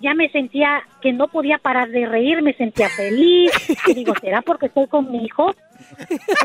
ya 0.00 0.14
me 0.14 0.28
sentía 0.30 0.82
que 1.00 1.12
no 1.12 1.28
podía 1.28 1.58
parar 1.58 1.88
de 1.88 2.06
reír, 2.06 2.42
me 2.42 2.54
sentía 2.54 2.88
feliz. 2.88 3.50
Y 3.86 3.94
digo, 3.94 4.14
¿será 4.20 4.42
porque 4.42 4.66
estoy 4.66 4.86
con 4.88 5.10
mi 5.10 5.24
hijo? 5.24 5.54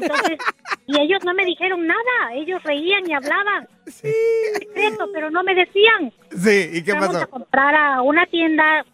Entonces, 0.02 0.39
y 0.88 0.99
ellos 0.99 1.23
no 1.26 1.34
me 1.34 1.45
dijeron 1.45 1.86
nada, 1.86 2.34
ellos 2.36 2.62
reían 2.63 3.10
y 3.10 3.13
hablaban. 3.13 3.67
Secreto, 3.88 5.10
pero 5.13 5.30
no 5.32 5.43
me 5.43 5.56
decían. 5.56 6.12
Sí, 6.32 6.69
¿y 6.78 6.84
qué 6.84 6.91
Fuimos 6.91 7.15
a 7.15 7.28
comprar 7.28 7.76
a 7.76 8.02
una 8.02 8.26
tienda 8.28 8.86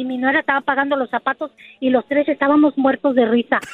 y 0.00 0.04
mi 0.04 0.16
nuera 0.18 0.40
estaba 0.40 0.60
pagando 0.62 0.96
los 0.96 1.10
zapatos 1.10 1.50
y 1.80 1.90
los 1.90 2.06
tres 2.08 2.28
estábamos 2.28 2.76
muertos 2.78 3.14
de 3.14 3.26
risa. 3.26 3.58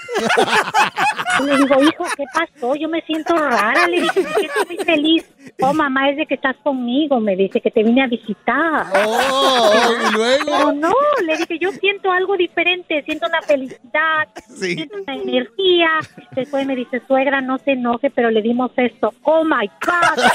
Y 1.39 1.45
le 1.45 1.59
digo, 1.59 1.83
hijo, 1.83 2.05
¿qué 2.17 2.25
pasó? 2.33 2.75
Yo 2.77 2.89
me 2.89 3.03
siento 3.03 3.35
rara. 3.37 3.87
Le 3.89 4.01
dije, 4.01 4.23
"¿Por 4.23 4.41
qué 4.41 4.47
estoy 4.47 4.77
feliz? 4.87 5.31
Oh, 5.61 5.75
mamá, 5.75 6.09
es 6.09 6.17
de 6.17 6.25
que 6.25 6.33
estás 6.37 6.57
conmigo. 6.62 7.21
Me 7.21 7.37
dice 7.37 7.61
que 7.61 7.71
te 7.71 7.83
vine 7.83 8.03
a 8.05 8.07
visitar. 8.07 8.87
Oh, 9.07 9.71
y 10.09 10.12
luego. 10.15 10.45
Pero 10.47 10.73
no, 10.73 10.95
le 11.27 11.37
dije, 11.37 11.59
yo 11.59 11.71
siento 11.73 12.11
algo 12.11 12.39
diferente, 12.39 13.03
siento 13.03 13.27
una 13.27 13.43
felicidad, 13.43 14.29
Sí. 14.49 14.77
siento 14.77 14.97
una 14.97 15.15
energía. 15.15 15.89
Después 16.33 16.67
me 16.67 16.75
dice, 16.75 17.03
suegra, 17.07 17.43
no 17.43 17.59
se 17.59 17.73
enoje, 17.73 18.09
pero 18.09 18.31
le 18.31 18.41
dimos 18.41 18.71
esto. 18.77 19.12
Oh 19.25 19.45
my 19.45 19.69
God. 19.85 20.25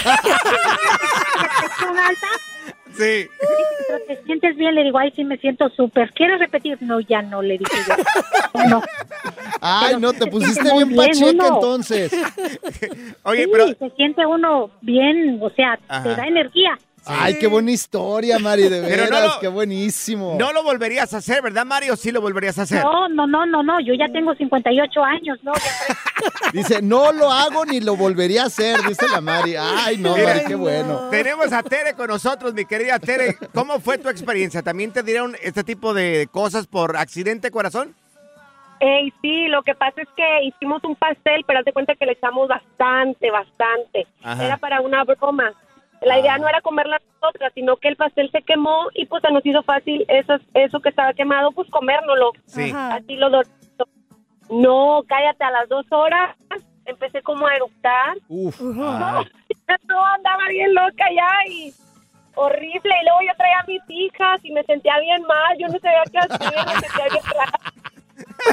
Sí. 2.97 3.27
Pero 3.87 3.99
te 4.07 4.23
sientes 4.25 4.55
bien, 4.55 4.75
le 4.75 4.83
digo, 4.83 4.97
ay, 4.97 5.11
sí 5.15 5.23
me 5.23 5.37
siento 5.37 5.69
súper. 5.69 6.11
¿Quieres 6.13 6.39
repetir? 6.39 6.77
No, 6.81 6.99
ya 6.99 7.21
no, 7.21 7.41
le 7.41 7.57
dije 7.57 7.77
yo. 7.87 8.63
No. 8.69 8.81
Ay, 9.61 9.95
no, 9.99 10.13
te 10.13 10.27
pusiste 10.27 10.63
Muy 10.63 10.83
bien 10.85 10.89
bien, 10.89 11.09
pacheca 11.09 11.45
uno. 11.45 11.55
entonces. 11.55 12.11
Oye, 13.23 13.43
Sí, 13.45 13.49
pero 13.51 13.67
se 13.67 13.89
siente 13.95 14.25
uno 14.25 14.71
bien, 14.81 15.39
o 15.41 15.49
sea, 15.51 15.79
Ajá. 15.87 16.03
te 16.03 16.15
da 16.15 16.27
energía. 16.27 16.77
Ay, 17.05 17.39
qué 17.39 17.47
buena 17.47 17.71
historia, 17.71 18.37
Mari, 18.39 18.63
de 18.69 18.81
Pero 18.87 19.03
veras, 19.03 19.09
no 19.21 19.27
lo- 19.27 19.39
qué 19.39 19.47
buenísimo. 19.47 20.35
no 20.37 20.53
lo 20.53 20.61
volverías 20.63 21.13
a 21.13 21.17
hacer, 21.17 21.41
¿verdad, 21.41 21.65
Mario? 21.65 21.95
Sí 21.95 22.11
lo 22.11 22.21
volverías 22.21 22.59
a 22.59 22.63
hacer. 22.63 22.83
No, 22.83 23.09
no, 23.09 23.25
no, 23.25 23.45
no, 23.45 23.63
no, 23.63 23.79
yo 23.81 23.93
ya 23.95 24.05
tengo 24.13 24.35
58 24.35 25.03
años, 25.03 25.39
¿no? 25.43 25.51
Ya 25.53 26.51
Dice, 26.53 26.81
no 26.81 27.11
lo 27.11 27.31
hago 27.31 27.65
ni 27.65 27.79
lo 27.79 27.95
volvería 27.95 28.43
a 28.43 28.45
hacer, 28.47 28.79
dice 28.87 29.07
la 29.11 29.19
Mari. 29.21 29.55
Ay, 29.57 29.97
no, 29.97 30.15
Mira, 30.15 30.27
Mari, 30.35 30.45
qué 30.45 30.55
bueno. 30.55 31.09
Tenemos 31.09 31.51
a 31.53 31.63
Tere 31.63 31.93
con 31.95 32.07
nosotros, 32.07 32.53
mi 32.53 32.65
querida 32.65 32.99
Tere. 32.99 33.35
¿Cómo 33.53 33.79
fue 33.79 33.97
tu 33.97 34.07
experiencia? 34.09 34.61
¿También 34.61 34.91
te 34.91 35.01
dieron 35.01 35.35
este 35.41 35.63
tipo 35.63 35.93
de 35.95 36.27
cosas 36.31 36.67
por 36.67 36.97
accidente, 36.97 37.49
corazón? 37.49 37.95
Ey, 38.79 39.13
sí, 39.21 39.47
lo 39.47 39.61
que 39.63 39.75
pasa 39.75 40.01
es 40.01 40.07
que 40.15 40.23
hicimos 40.43 40.83
un 40.83 40.95
pastel, 40.95 41.43
pero 41.45 41.59
haz 41.59 41.65
de 41.65 41.73
cuenta 41.73 41.93
que 41.95 42.05
le 42.05 42.13
echamos 42.13 42.47
bastante, 42.47 43.29
bastante. 43.29 44.07
Ajá. 44.23 44.45
Era 44.45 44.57
para 44.57 44.81
una 44.81 45.03
broma. 45.03 45.51
La 46.01 46.19
idea 46.19 46.37
no 46.37 46.47
era 46.47 46.61
comerla 46.61 46.99
nosotras, 47.21 47.51
sino 47.53 47.77
que 47.77 47.87
el 47.87 47.95
pastel 47.95 48.31
se 48.31 48.41
quemó 48.41 48.87
y 48.93 49.05
pues 49.05 49.21
se 49.21 49.31
nos 49.31 49.45
hizo 49.45 49.61
fácil 49.61 50.03
eso, 50.07 50.33
eso 50.53 50.79
que 50.79 50.89
estaba 50.89 51.13
quemado, 51.13 51.51
pues 51.51 51.69
comérnoslo. 51.69 52.31
Sí. 52.45 52.73
Así 52.75 53.15
lo 53.15 53.29
dormimos. 53.29 53.61
No, 54.49 55.03
cállate, 55.07 55.43
a 55.43 55.51
las 55.51 55.69
dos 55.69 55.85
horas 55.91 56.35
empecé 56.85 57.21
como 57.21 57.47
a 57.47 57.55
eructar. 57.55 58.17
Uf. 58.27 58.59
No, 58.59 59.23
no, 59.87 60.05
andaba 60.05 60.47
bien 60.49 60.73
loca 60.73 61.05
ya 61.15 61.51
y 61.51 61.73
horrible. 62.35 62.93
Y 63.01 63.05
luego 63.05 63.19
yo 63.27 63.37
traía 63.37 63.59
a 63.59 63.65
mis 63.67 63.81
hijas 63.87 64.39
y 64.43 64.51
me 64.51 64.63
sentía 64.63 64.99
bien 64.99 65.21
mal. 65.23 65.57
Yo 65.57 65.67
no 65.67 65.79
sabía 65.79 66.03
qué 66.11 66.17
hacer, 66.17 66.65
me 66.65 66.71
sentía 66.81 67.05
bien 67.11 67.23
rara. 67.35 67.59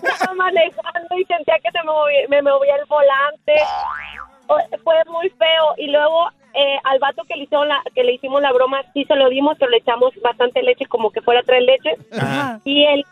Estaba 0.02 0.34
manejando 0.34 1.18
y 1.18 1.24
sentía 1.24 1.58
que 1.62 1.70
se 1.70 1.78
me 1.78 1.84
movía, 1.84 2.28
me 2.28 2.42
movía 2.42 2.76
el 2.76 2.86
volante. 2.86 3.54
Fue 4.82 4.94
muy 5.06 5.28
feo. 5.30 5.74
Y 5.78 5.88
luego 5.88 6.28
eh, 6.58 6.78
al 6.84 6.98
vato 6.98 7.22
que 7.28 7.36
le, 7.36 7.44
hicieron 7.44 7.68
la, 7.68 7.82
que 7.94 8.02
le 8.02 8.14
hicimos 8.14 8.42
la 8.42 8.52
broma, 8.52 8.82
sí 8.92 9.04
se 9.04 9.14
lo 9.16 9.28
dimos, 9.28 9.56
pero 9.58 9.70
le 9.70 9.76
echamos 9.78 10.12
bastante 10.22 10.62
leche, 10.62 10.86
como 10.86 11.10
que 11.10 11.20
fuera 11.22 11.42
tres 11.44 11.62
leches. 11.62 11.98
Ajá. 12.20 12.60
Y 12.64 12.84
él, 12.84 13.04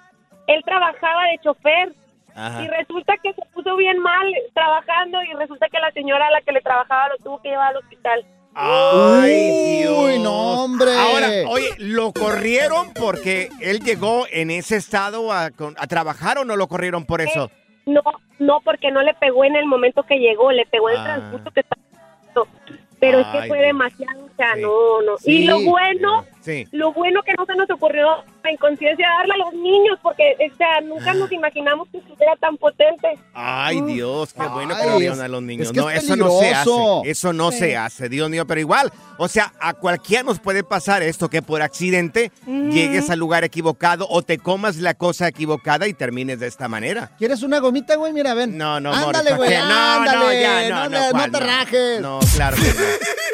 él 0.48 0.62
trabajaba 0.64 1.22
de 1.30 1.38
chofer. 1.42 1.92
Ajá. 2.35 2.62
Y 2.62 2.68
resulta 2.68 3.14
que 3.22 3.32
se 3.32 3.42
puso 3.54 3.76
bien 3.76 3.98
mal 3.98 4.26
trabajando 4.52 5.22
y 5.22 5.32
resulta 5.35 5.68
que 5.68 5.78
la 5.78 5.90
señora 5.92 6.26
a 6.26 6.30
la 6.32 6.40
que 6.42 6.52
le 6.52 6.61
trabajaba 6.61 7.09
lo 7.09 7.16
tuvo 7.18 7.40
que 7.40 7.48
llevar 7.50 7.68
al 7.68 7.76
hospital. 7.78 8.24
Ay, 8.59 9.78
Dios. 9.80 9.96
Uy, 9.98 10.18
no, 10.18 10.64
hombre. 10.64 10.90
Ahora, 10.96 11.28
oye, 11.48 11.68
¿lo 11.78 12.12
corrieron 12.12 12.92
porque 12.94 13.48
él 13.61 13.80
llegó 13.80 14.26
en 14.30 14.50
ese 14.50 14.76
estado 14.76 15.32
a, 15.32 15.50
con- 15.50 15.76
a 15.78 15.87
trabajar 15.87 16.38
o 16.38 16.44
no 16.44 16.56
lo 16.56 16.66
corrieron 16.66 17.04
por 17.06 17.20
eso? 17.20 17.50
No, 17.87 18.02
no, 18.38 18.61
porque 18.61 18.90
no 18.90 19.02
le 19.02 19.14
pegó 19.14 19.44
en 19.44 19.56
el 19.56 19.66
momento 19.66 20.02
que 20.02 20.16
llegó, 20.18 20.52
le 20.52 20.66
pegó 20.66 20.90
en 20.90 20.96
el 20.96 21.00
Ah. 21.02 21.04
transcurso 21.16 21.50
que 21.52 21.61
estaba 21.61 21.82
Pero 23.07 23.21
es 23.21 23.27
que 23.29 23.49
fue 23.49 23.59
demasiado, 23.59 24.25
o 24.25 24.37
sea, 24.37 24.57
no, 24.57 25.03
no. 25.03 25.19
Sí. 25.19 25.42
Y 25.42 25.45
lo 25.45 25.61
bueno, 25.62 26.25
Sí. 26.46 26.66
lo 26.70 26.92
bueno 26.92 27.20
que 27.22 27.32
no 27.37 27.44
se 27.44 27.54
nos 27.56 27.68
ocurrió 27.70 28.06
en 28.44 28.56
conciencia 28.59 29.06
darle 29.18 29.35
a 29.35 29.38
los 29.38 29.54
niños, 29.54 29.98
porque, 30.00 30.37
o 30.52 30.56
sea, 30.56 30.80
nunca 30.80 31.12
nos 31.14 31.30
imaginamos 31.32 31.88
que 31.90 31.98
estuviera 31.98 32.37
tan 32.37 32.56
potente. 32.56 33.18
Ay, 33.35 33.80
Dios, 33.80 34.32
qué 34.32 34.46
bueno 34.46 34.76
que 34.80 34.87
lo 34.88 34.98
dieron 35.00 35.20
a 35.20 35.26
los 35.26 35.42
niños. 35.42 35.66
es 35.66 35.72
que 35.72 35.80
no, 35.80 35.90
es 35.90 36.04
eso 36.04 36.14
no 36.16 36.30
se 36.38 36.54
hace. 36.54 36.70
Eso 37.11 37.32
no 37.32 37.50
Sí. 37.50 37.59
se 37.59 37.76
hace, 37.76 38.09
Dios 38.09 38.30
mío. 38.30 38.46
Pero 38.46 38.61
igual, 38.61 38.92
o 39.18 39.26
sea, 39.26 39.52
a 39.61 39.74
cualquiera 39.74 40.22
nos 40.22 40.38
puede 40.38 40.62
pasar 40.62 41.02
esto, 41.02 41.28
que 41.28 41.42
por 41.42 41.61
accidente 41.62 42.30
llegues 42.46 43.11
al 43.11 43.18
lugar 43.18 43.42
equivocado 43.42 44.06
o 44.09 44.22
te 44.22 44.38
comas 44.38 44.76
la 44.76 44.94
cosa 44.94 45.26
equivocada 45.26 45.88
y 45.88 45.94
termines 45.94 46.38
de 46.38 46.46
esta 46.46 46.68
manera. 46.68 47.11
¿Quieres 47.18 47.42
una 47.42 47.59
gomita, 47.59 47.96
güey? 47.96 48.12
Mira, 48.12 48.35
ven. 48.35 48.56
No, 48.56 48.78
no, 48.78 48.92
Ándale, 48.92 49.06
Morris, 49.06 49.24
¿para 49.30 49.37
güey? 49.37 49.50
No, 49.59 49.66
no, 49.66 50.11
ándale. 50.11 50.40
ya, 50.42 50.68
no, 50.68 50.76
no, 50.76 50.88
no, 51.00 51.11
¿cuál? 51.11 51.32
no 51.32 51.38
te 51.38 51.44
No. 51.44 51.50
rajes. 51.52 52.00
No, 52.00 52.18
claro 52.37 52.56
que 52.56 52.62
no. 52.62 52.74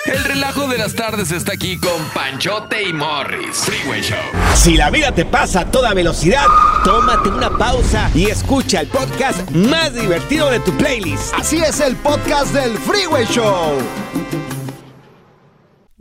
El 0.12 0.24
relajo 0.24 0.66
de 0.66 0.78
las 0.78 0.94
tardes 0.96 1.30
está 1.30 1.52
aquí 1.52 1.78
con 1.78 2.04
Panchote 2.12 2.82
y 2.82 2.92
Morris. 3.02 3.64
Freeway 3.64 4.00
Show. 4.00 4.16
Si 4.54 4.76
la 4.76 4.88
vida 4.88 5.10
te 5.10 5.24
pasa 5.24 5.62
a 5.62 5.70
toda 5.70 5.92
velocidad, 5.92 6.46
tómate 6.84 7.30
una 7.30 7.50
pausa 7.50 8.08
y 8.14 8.26
escucha 8.26 8.80
el 8.80 8.86
podcast 8.86 9.50
más 9.50 9.92
divertido 9.92 10.48
de 10.48 10.60
tu 10.60 10.70
playlist. 10.76 11.34
Así 11.34 11.56
es 11.56 11.80
el 11.80 11.96
podcast 11.96 12.54
del 12.54 12.78
Freeway 12.78 13.24
Show. 13.26 14.01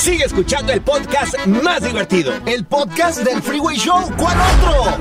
Sigue 0.00 0.24
escuchando 0.24 0.72
el 0.72 0.82
podcast 0.82 1.34
más 1.46 1.82
divertido. 1.82 2.34
El 2.46 2.66
podcast 2.66 3.20
del 3.20 3.40
Freeway 3.42 3.76
Show. 3.76 4.02
¿Cuál 4.18 4.36
otro? 4.38 4.98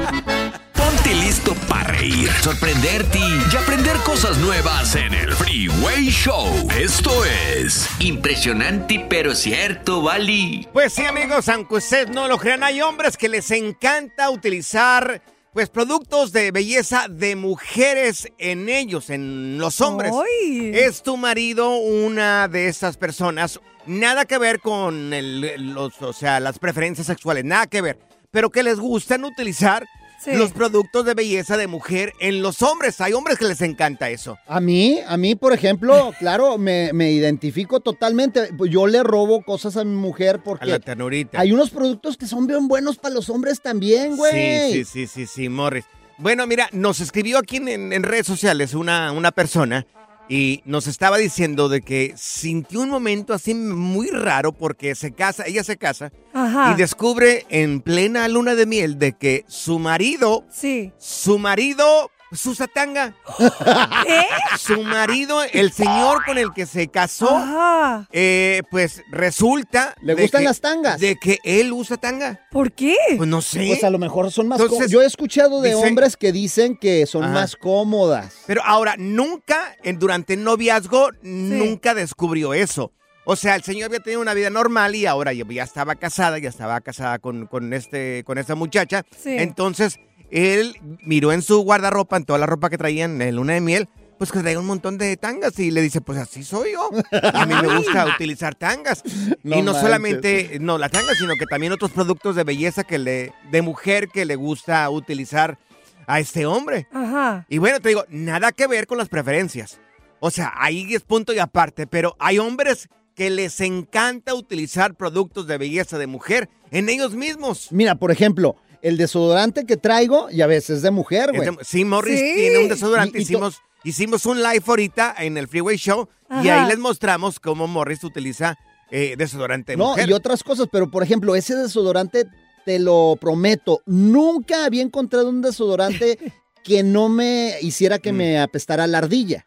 Ponte 0.74 1.14
listo 1.16 1.54
para 1.68 1.92
reír, 1.92 2.30
sorprenderte 2.42 3.20
y 3.20 3.56
aprender 3.58 3.98
cosas 3.98 4.38
nuevas 4.38 4.96
en 4.96 5.14
el 5.14 5.34
Freeway 5.34 6.06
Show. 6.10 6.48
Esto 6.80 7.12
es 7.26 7.90
impresionante 8.00 9.06
pero 9.10 9.36
cierto, 9.36 10.02
Bali. 10.02 10.68
Pues 10.72 10.94
sí, 10.94 11.04
amigos, 11.06 11.50
aunque 11.50 11.76
ustedes 11.76 12.10
no 12.10 12.28
lo 12.30 12.38
crean, 12.38 12.64
hay 12.64 12.82
hombres 12.82 13.18
que 13.18 13.28
les 13.28 13.52
encanta 13.52 14.30
utilizar 14.30 15.22
pues 15.52 15.70
productos 15.70 16.32
de 16.32 16.52
belleza 16.52 17.08
de 17.10 17.36
mujeres 17.36 18.28
en 18.38 18.70
ellos, 18.70 19.10
en 19.10 19.58
los 19.60 19.82
hombres. 19.82 20.12
¡Ay! 20.12 20.72
¿Es 20.74 21.04
tu 21.04 21.18
marido 21.18 21.76
una 21.76 22.48
de 22.48 22.70
estas 22.70 22.98
personas? 22.98 23.60
Nada 23.86 24.26
que 24.26 24.38
ver 24.38 24.60
con 24.60 25.14
el- 25.14 25.74
los, 25.74 26.02
o 26.02 26.14
sea, 26.14 26.40
las 26.40 26.60
preferencias 26.60 27.08
sexuales, 27.08 27.44
nada 27.44 27.68
que 27.68 27.82
ver. 27.82 28.00
Pero 28.32 28.50
que 28.50 28.64
les 28.64 28.80
gustan 28.80 29.24
utilizar 29.26 29.86
Sí. 30.24 30.32
los 30.38 30.54
productos 30.54 31.04
de 31.06 31.14
belleza 31.16 31.58
de 31.58 31.68
mujer 31.68 32.14
en 32.22 32.42
los 32.42 32.62
hombres. 32.62 33.02
Hay 33.02 33.12
hombres 33.12 33.38
que 33.38 33.44
les 33.46 33.60
encanta 33.62 34.10
eso. 34.10 34.38
A 34.48 34.62
mí, 34.62 35.00
a 35.06 35.18
mí, 35.18 35.36
por 35.36 35.52
ejemplo, 35.52 36.14
claro, 36.20 36.58
me, 36.58 36.94
me 36.94 37.12
identifico 37.12 37.82
totalmente. 37.82 38.50
Yo 38.70 38.88
le 38.88 39.04
robo 39.04 39.44
cosas 39.44 39.76
a 39.76 39.84
mi 39.84 39.96
mujer 39.98 40.36
A 40.36 40.38
la 40.38 40.44
porque 40.44 40.80
ternurita. 40.80 41.42
hay 41.42 41.52
unos 41.52 41.72
productos 41.72 42.16
que 42.16 42.26
son 42.26 42.48
bien 42.48 42.70
buenos 42.70 42.98
para 42.98 43.14
los 43.14 43.30
hombres 43.30 43.62
también, 43.62 44.16
güey. 44.16 44.72
Sí, 44.72 44.86
sí, 44.86 44.86
sí, 44.86 45.08
sí, 45.08 45.28
sí, 45.28 45.50
Morris. 45.50 45.84
Bueno, 46.18 46.48
mira, 46.48 46.70
nos 46.72 47.02
escribió 47.02 47.38
aquí 47.40 47.58
en, 47.58 47.92
en 47.92 48.04
redes 48.04 48.26
sociales 48.26 48.76
una, 48.76 49.12
una 49.12 49.32
persona 49.32 49.86
y 50.30 50.62
nos 50.66 50.88
estaba 50.88 51.18
diciendo 51.18 51.70
de 51.70 51.82
que 51.82 52.14
sintió 52.16 52.82
un 52.82 52.90
momento 52.90 53.34
así 53.34 53.54
muy 53.54 54.08
raro 54.10 54.54
porque 54.54 54.96
se 54.96 55.12
casa, 55.12 55.44
ella 55.46 55.64
se 55.64 55.78
casa 55.78 56.12
Ajá. 56.34 56.72
y 56.72 56.76
descubre 56.76 57.46
en 57.50 57.82
plena 57.82 58.28
luna 58.28 58.56
de 58.56 58.66
miel 58.66 58.98
de 59.00 59.14
que 59.14 59.44
su 59.48 59.80
marido, 59.80 60.46
Sí. 60.50 60.92
su 60.98 61.40
marido 61.40 62.10
Pues 62.34 62.48
usa 62.48 62.66
tanga. 62.68 63.14
¿Qué? 64.08 64.22
Su 64.58 64.82
marido, 64.82 65.44
el 65.44 65.72
señor 65.72 66.26
con 66.26 66.40
el 66.40 66.52
que 66.52 66.66
se 66.66 66.88
casó, 66.88 67.30
Ajá. 67.38 68.08
eh, 68.12 68.64
pues 68.72 69.04
resulta. 69.12 69.94
¿Le 70.02 70.16
gustan 70.16 70.42
que- 70.42 70.48
las 70.48 70.60
tangas? 70.60 71.00
De 71.00 71.16
que 71.18 71.38
él 71.44 71.72
usa 71.72 71.98
tanga. 71.98 72.40
¿Por 72.50 72.72
qué? 72.72 72.96
Pues 73.18 73.30
no 73.30 73.40
sé. 73.44 73.68
Pues 73.68 73.84
a 73.84 73.92
lo 73.92 74.00
mejor 74.00 74.32
son 74.32 74.48
más 74.48 74.60
cómodas. 74.60 74.90
Yo 74.90 75.04
he 75.04 75.06
escuchado 75.06 75.62
de 75.62 75.76
hombres 75.76 76.18
que 76.18 76.32
dicen 76.32 76.76
que 76.76 77.06
son 77.06 77.26
Ajá. 77.26 77.34
más 77.34 77.56
cómodas. 77.56 78.34
Pero 78.48 78.64
ahora, 78.66 78.96
nunca, 78.98 79.76
en- 79.84 80.00
durante 80.00 80.34
el 80.34 80.44
noviazgo, 80.44 81.10
nunca 81.22 81.94
descubrió 81.94 82.56
eso. 82.56 82.92
O 83.26 83.36
sea, 83.36 83.56
el 83.56 83.62
señor 83.64 83.86
había 83.90 84.00
tenido 84.00 84.22
una 84.22 84.34
vida 84.34 84.50
normal 84.50 84.96
y 84.96 85.06
ahora 85.06 85.32
ya, 85.34 85.46
ya 85.48 85.64
estaba 85.64 85.94
casada, 85.96 86.40
ya 86.40 86.50
estaba 86.50 86.82
casada 86.82 87.20
con, 87.20 87.46
con 87.46 87.74
este, 87.74 88.24
con 88.26 88.40
esta 88.40 88.56
muchacha. 88.56 89.04
Sí. 89.18 89.36
Entonces, 89.38 90.00
él 90.34 90.76
miró 91.06 91.32
en 91.32 91.44
su 91.44 91.60
guardarropa, 91.60 92.18
en 92.18 92.26
toda 92.26 92.40
la 92.40 92.48
ropa 92.48 92.72
que 92.72 92.78
traían 92.78 93.22
en 93.22 93.36
luna 93.36 93.54
de 93.54 93.62
miel, 93.62 93.88
pues 94.18 94.32
que 94.32 94.40
traía 94.40 94.60
un 94.60 94.66
montón 94.66 94.98
de 94.98 95.16
tangas 95.16 95.60
y 95.60 95.70
le 95.70 95.82
dice, 95.82 96.02
pues 96.02 96.18
así 96.18 96.44
soy 96.44 96.72
yo. 96.72 96.90
A 97.34 97.46
mí 97.46 97.54
me 97.62 97.78
gusta 97.78 98.08
utilizar 98.16 98.56
tangas. 98.56 99.04
No 99.44 99.58
y 99.58 99.62
no 99.62 99.74
manches. 99.74 99.82
solamente, 99.82 100.58
no, 100.60 100.80
las 100.80 100.92
tangas, 100.92 101.18
sino 101.18 101.36
que 101.36 101.46
también 101.46 101.72
otros 101.72 101.92
productos 101.92 102.36
de 102.36 102.44
belleza 102.44 102.84
que 102.84 102.98
le, 102.98 103.32
de 103.52 103.62
mujer 103.62 104.08
que 104.08 104.26
le 104.26 104.36
gusta 104.36 104.90
utilizar 104.90 105.60
a 106.08 106.20
este 106.20 106.48
hombre. 106.48 106.88
Ajá. 106.92 107.46
Y 107.48 107.60
bueno, 107.60 107.80
te 107.80 107.90
digo, 107.90 108.06
nada 108.10 108.52
que 108.52 108.66
ver 108.66 108.88
con 108.88 108.98
las 108.98 109.10
preferencias. 109.10 109.80
O 110.20 110.32
sea, 110.32 110.54
ahí 110.58 110.96
es 110.96 111.02
punto 111.02 111.32
y 111.34 111.40
aparte, 111.40 111.86
pero 111.86 112.16
hay 112.18 112.40
hombres 112.40 112.90
que 113.14 113.30
les 113.30 113.60
encanta 113.62 114.34
utilizar 114.34 114.96
productos 114.96 115.46
de 115.48 115.58
belleza 115.58 115.98
de 115.98 116.08
mujer 116.08 116.50
en 116.72 116.90
ellos 116.90 117.14
mismos. 117.14 117.68
Mira, 117.72 117.96
por 117.96 118.12
ejemplo, 118.12 118.56
el 118.84 118.98
desodorante 118.98 119.66
que 119.66 119.78
traigo, 119.78 120.30
ya 120.30 120.46
ves, 120.46 120.70
es 120.70 120.82
de 120.84 120.92
mujer, 120.92 121.32
güey. 121.36 121.50
Sí, 121.64 121.84
Morris 121.86 122.20
Sí. 122.20 122.34
tiene 122.36 122.60
un 122.60 122.70
desodorante. 122.70 123.18
Y- 123.18 123.22
y 123.22 123.26
to- 123.26 123.32
hicimos, 123.32 123.56
hicimos 123.84 124.26
un 124.28 124.44
live 124.44 124.64
ahorita 124.68 125.16
en 125.18 125.38
el 125.38 125.48
Freeway 125.48 125.78
Show 125.78 126.08
y 126.44 126.50
ahí 126.50 126.68
les 126.68 126.78
mostramos 126.78 127.40
cómo 127.40 127.66
Morris 127.68 128.04
utiliza 128.04 128.56
eh, 128.92 129.16
desodorante 129.18 129.72
de 129.72 129.78
No, 129.78 129.88
mujer. 129.92 130.08
y 130.08 130.14
otras 130.14 130.44
cosas, 130.44 130.68
pero 130.72 130.92
por 130.92 131.02
ejemplo, 131.02 131.36
ese 131.36 131.56
desodorante, 131.56 132.26
te 132.64 132.78
lo 132.78 133.18
prometo, 133.20 133.82
nunca 133.88 134.66
había 134.66 134.84
encontrado 134.84 135.30
un 135.30 135.42
desodorante 135.42 136.20
que 136.64 136.84
no 136.84 137.10
me 137.10 137.56
hiciera 137.62 137.98
que 137.98 138.14
Mm. 138.14 138.16
me 138.16 138.40
apestara 138.40 138.86
la 138.86 139.00
ardilla. 139.00 139.46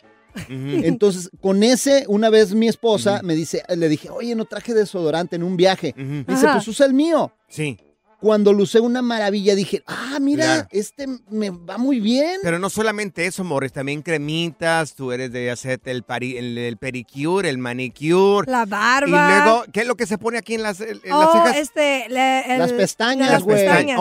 Entonces, 0.51 1.31
con 1.41 1.63
ese, 1.63 2.05
una 2.09 2.29
vez 2.31 2.55
mi 2.55 2.69
esposa 2.69 3.21
me 3.23 3.35
dice, 3.35 3.63
le 3.75 3.89
dije, 3.89 4.11
oye, 4.11 4.35
no 4.35 4.45
traje 4.45 4.75
desodorante 4.75 5.37
en 5.37 5.43
un 5.43 5.57
viaje. 5.57 5.95
Me 5.97 6.25
dice, 6.35 6.47
pues 6.53 6.67
usa 6.69 6.85
el 6.87 6.93
mío. 6.95 7.33
Sí, 7.49 7.79
Cuando 8.19 8.53
lo 8.55 8.63
usé 8.63 8.81
una 8.81 9.03
maravilla, 9.03 9.55
dije, 9.55 9.83
ah, 9.87 10.17
mira, 10.21 10.45
Claro. 10.45 10.69
este 10.71 11.07
me 11.31 11.51
va 11.51 11.77
muy 11.77 12.01
bien. 12.01 12.39
pero 12.43 12.59
no 12.59 12.71
solamente 12.71 13.27
eso, 13.27 13.45
Morris, 13.45 13.73
también 13.73 14.01
cremitas, 14.01 14.95
tú 14.95 15.13
eres 15.13 15.31
de 15.33 15.51
hacerte 15.51 15.91
el, 15.91 16.03
pari- 16.03 16.37
el, 16.39 16.57
el 16.57 16.79
pedicure, 16.79 17.51
el 17.51 17.59
manicure. 17.59 18.51
La 18.51 18.63
Y 18.67 18.71
barba. 18.71 19.45
luego, 19.45 19.65
¿qué 19.73 19.81
es 19.83 19.87
lo 19.87 19.97
que 19.97 20.07
se 20.07 20.17
pone 20.17 20.39
aquí 20.39 20.55
en 20.55 20.63
las, 20.63 20.81
en 20.81 20.99
las 21.05 21.13
oh, 21.29 21.33
cejas? 21.45 21.57
este, 21.59 22.07
le- 22.09 22.53
el- 22.55 22.59
Las 22.59 22.73
pestañas, 22.73 23.31
las 23.31 23.43
güey. 23.43 23.59
pestañas. 23.67 24.01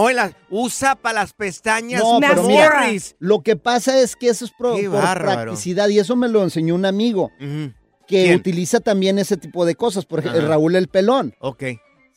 Usa 0.49 0.95
para 0.95 1.19
las 1.21 1.34
pestañas. 1.34 2.01
No, 2.01 2.19
pero 2.21 2.43
mira, 2.43 2.71
Morris. 2.84 3.15
lo 3.19 3.41
que 3.43 3.58
pasa 3.58 3.99
es 3.99 4.15
que 4.15 4.30
eso 4.30 4.45
es 4.45 4.51
pro- 4.58 4.75
Qué 4.75 4.89
por 4.89 5.01
bárbaro. 5.01 5.41
practicidad 5.43 5.89
y 5.89 5.99
eso 5.99 6.15
me 6.15 6.30
lo 6.30 6.41
enseñó 6.41 6.73
un 6.75 6.86
amigo 6.86 7.32
que 7.39 7.75
¿Quién? 8.08 8.36
utiliza 8.39 8.80
también 8.80 9.19
ese 9.19 9.36
tipo 9.36 9.65
de 9.65 9.75
cosas, 9.75 10.06
por 10.06 10.19
ejemplo, 10.19 10.39
Ajá. 10.41 10.49
Raúl 10.49 10.75
el 10.75 10.88
Pelón. 10.88 11.36
Ok. 11.39 11.63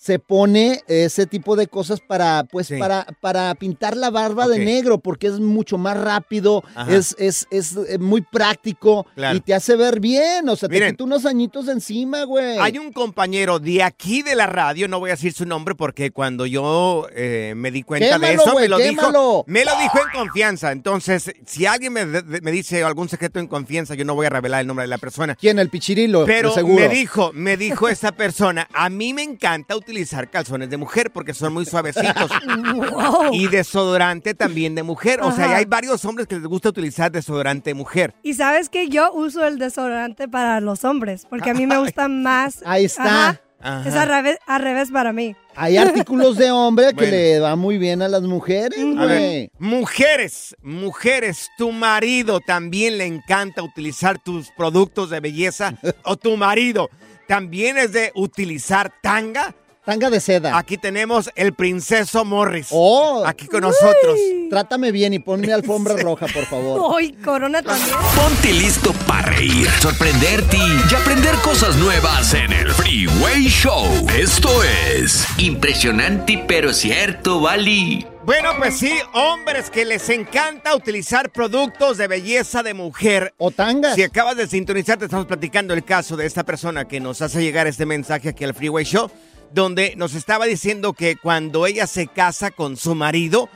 Se 0.00 0.20
pone 0.20 0.80
ese 0.86 1.26
tipo 1.26 1.56
de 1.56 1.66
cosas 1.66 2.00
para, 2.00 2.44
pues, 2.44 2.68
Sí. 2.68 2.76
para, 2.78 3.04
para 3.20 3.52
pintar 3.56 3.96
la 3.96 4.10
barba 4.10 4.46
de 4.46 4.60
negro, 4.64 4.98
porque 4.98 5.26
es 5.26 5.40
mucho 5.40 5.76
más 5.76 5.96
rápido, 5.98 6.62
es, 6.88 7.16
es, 7.18 7.48
es 7.50 7.76
eh, 7.88 7.98
muy 7.98 8.20
práctico 8.20 9.06
Claro. 9.16 9.36
y 9.36 9.40
te 9.40 9.54
hace 9.54 9.74
ver 9.74 9.98
bien. 9.98 10.48
O 10.48 10.54
sea, 10.54 10.68
Miren. 10.68 10.90
te 10.90 10.92
quita 10.92 11.04
unos 11.04 11.26
añitos 11.26 11.66
de 11.66 11.72
encima, 11.72 12.22
güey. 12.22 12.58
Hay 12.58 12.78
un 12.78 12.92
compañero 12.92 13.58
de 13.58 13.82
aquí 13.82 14.22
de 14.22 14.36
la 14.36 14.46
radio, 14.46 14.86
no 14.86 15.00
voy 15.00 15.10
a 15.10 15.14
decir 15.14 15.32
su 15.32 15.44
nombre 15.46 15.74
porque 15.74 16.12
cuando 16.12 16.46
yo 16.46 17.08
eh, 17.16 17.54
me 17.56 17.72
di 17.72 17.82
cuenta 17.82 18.20
de 18.20 18.34
eso, 18.34 18.52
güey, 18.52 18.66
me 18.66 18.68
lo 18.68 18.76
quémalo. 18.78 19.08
dijo. 19.10 19.44
Me 19.48 19.64
lo 19.64 19.72
dijo 19.82 19.98
en 19.98 20.16
confianza. 20.16 20.70
Entonces, 20.70 21.32
si 21.44 21.66
alguien 21.66 21.92
me, 21.92 22.06
me 22.06 22.52
dice 22.52 22.84
algún 22.84 23.08
secreto 23.08 23.40
en 23.40 23.48
confianza, 23.48 23.96
yo 23.96 24.04
no 24.04 24.14
voy 24.14 24.26
a 24.26 24.30
revelar 24.30 24.60
el 24.60 24.68
nombre 24.68 24.84
de 24.84 24.88
la 24.88 24.98
persona. 24.98 25.34
¿Quién? 25.34 25.58
El 25.58 25.70
pichirilo, 25.70 26.24
Pero 26.24 26.52
seguro. 26.54 26.76
me 26.86 26.88
dijo, 26.88 27.32
me 27.34 27.56
dijo 27.56 27.88
esta 27.88 28.12
persona, 28.12 28.68
a 28.72 28.88
mí 28.90 29.12
me 29.12 29.22
encanta 29.24 29.74
utilizar 29.88 30.28
calzones 30.28 30.68
de 30.68 30.76
mujer 30.76 31.10
porque 31.10 31.32
son 31.32 31.54
muy 31.54 31.64
suavecitos. 31.64 32.30
Wow. 32.48 33.32
Y 33.32 33.48
desodorante 33.48 34.34
también 34.34 34.74
de 34.74 34.82
mujer. 34.82 35.20
O 35.22 35.32
sea, 35.32 35.56
hay 35.56 35.64
varios 35.64 36.04
hombres 36.04 36.26
que 36.26 36.36
les 36.36 36.44
gusta 36.46 36.68
utilizar 36.68 37.10
desodorante 37.10 37.70
de 37.70 37.74
mujer. 37.74 38.14
Y 38.22 38.34
sabes 38.34 38.68
que 38.68 38.88
yo 38.88 39.12
uso 39.12 39.46
el 39.46 39.58
desodorante 39.58 40.28
para 40.28 40.60
los 40.60 40.84
hombres, 40.84 41.26
porque 41.28 41.50
a 41.50 41.54
mí 41.54 41.66
me 41.66 41.78
gusta 41.78 42.08
más. 42.08 42.62
Ahí 42.64 42.84
está. 42.84 43.30
Ajá. 43.30 43.40
Ajá. 43.60 43.88
Es 43.88 43.94
al 43.94 44.08
revés, 44.08 44.38
al 44.46 44.62
revés 44.62 44.90
para 44.90 45.12
mí. 45.12 45.34
Hay 45.56 45.76
artículos 45.76 46.36
de 46.36 46.50
hombre 46.50 46.88
que 46.88 46.94
Bueno. 46.94 47.10
le 47.10 47.40
va 47.40 47.56
muy 47.56 47.78
bien 47.78 48.02
a 48.02 48.08
las 48.08 48.22
mujeres, 48.22 48.78
A 48.98 49.06
ver, 49.06 49.50
mujeres, 49.58 50.54
mujeres, 50.62 51.48
tu 51.58 51.72
marido 51.72 52.40
también 52.40 52.98
le 52.98 53.06
encanta 53.06 53.62
utilizar 53.62 54.18
tus 54.18 54.50
productos 54.56 55.10
de 55.10 55.20
belleza 55.20 55.74
o 56.04 56.16
tu 56.16 56.36
marido 56.36 56.88
también 57.26 57.76
es 57.78 57.92
de 57.92 58.12
utilizar 58.14 58.92
tanga. 59.02 59.54
Tanga 59.88 60.10
de 60.10 60.20
seda. 60.20 60.58
Aquí 60.58 60.76
tenemos 60.76 61.30
el 61.34 61.54
princeso 61.54 62.22
Morris. 62.22 62.66
Oh, 62.72 63.24
Aquí 63.26 63.46
con 63.46 63.62
nosotros. 63.62 64.18
trátame 64.50 64.92
bien 64.92 65.14
y 65.14 65.18
ponme 65.18 65.50
alfombra 65.50 65.96
roja, 65.96 66.26
por 66.26 66.44
favor. 66.44 66.78
Hoy 66.94 67.12
Corona 67.12 67.62
también. 67.62 67.96
Ponte 68.14 68.52
listo 68.52 68.92
para 69.06 69.30
reír, 69.30 69.66
sorprenderte 69.80 70.58
y 70.58 70.94
aprender 70.94 71.34
cosas 71.36 71.74
nuevas 71.76 72.34
en 72.34 72.52
el 72.52 72.70
Freeway 72.70 73.44
Show. 73.46 73.86
Esto 74.14 74.50
es 74.62 75.26
Impresionante 75.38 76.44
pero 76.46 76.74
cierto, 76.74 77.40
Bali. 77.40 78.06
Bueno, 78.26 78.50
pues 78.58 78.76
sí, 78.78 78.92
hombres 79.14 79.70
que 79.70 79.86
les 79.86 80.10
encanta 80.10 80.76
utilizar 80.76 81.30
productos 81.30 81.96
de 81.96 82.08
belleza 82.08 82.62
de 82.62 82.74
mujer. 82.74 83.32
O 83.38 83.50
tangas. 83.50 83.94
Si 83.94 84.02
acabas 84.02 84.36
de 84.36 84.48
sintonizar, 84.48 84.98
te 84.98 85.06
estamos 85.06 85.24
platicando 85.24 85.72
el 85.72 85.82
caso 85.82 86.14
de 86.14 86.26
esta 86.26 86.44
persona 86.44 86.86
que 86.86 87.00
nos 87.00 87.22
hace 87.22 87.40
llegar 87.40 87.66
este 87.66 87.86
mensaje 87.86 88.28
aquí 88.28 88.44
al 88.44 88.52
Freeway 88.52 88.84
Show, 88.84 89.10
donde 89.52 89.94
nos 89.96 90.14
estaba 90.14 90.46
diciendo 90.46 90.92
que 90.92 91.16
cuando 91.16 91.66
ella 91.66 91.86
se 91.86 92.06
casa 92.06 92.50
con 92.50 92.76
su 92.76 92.94
marido, 92.94 93.48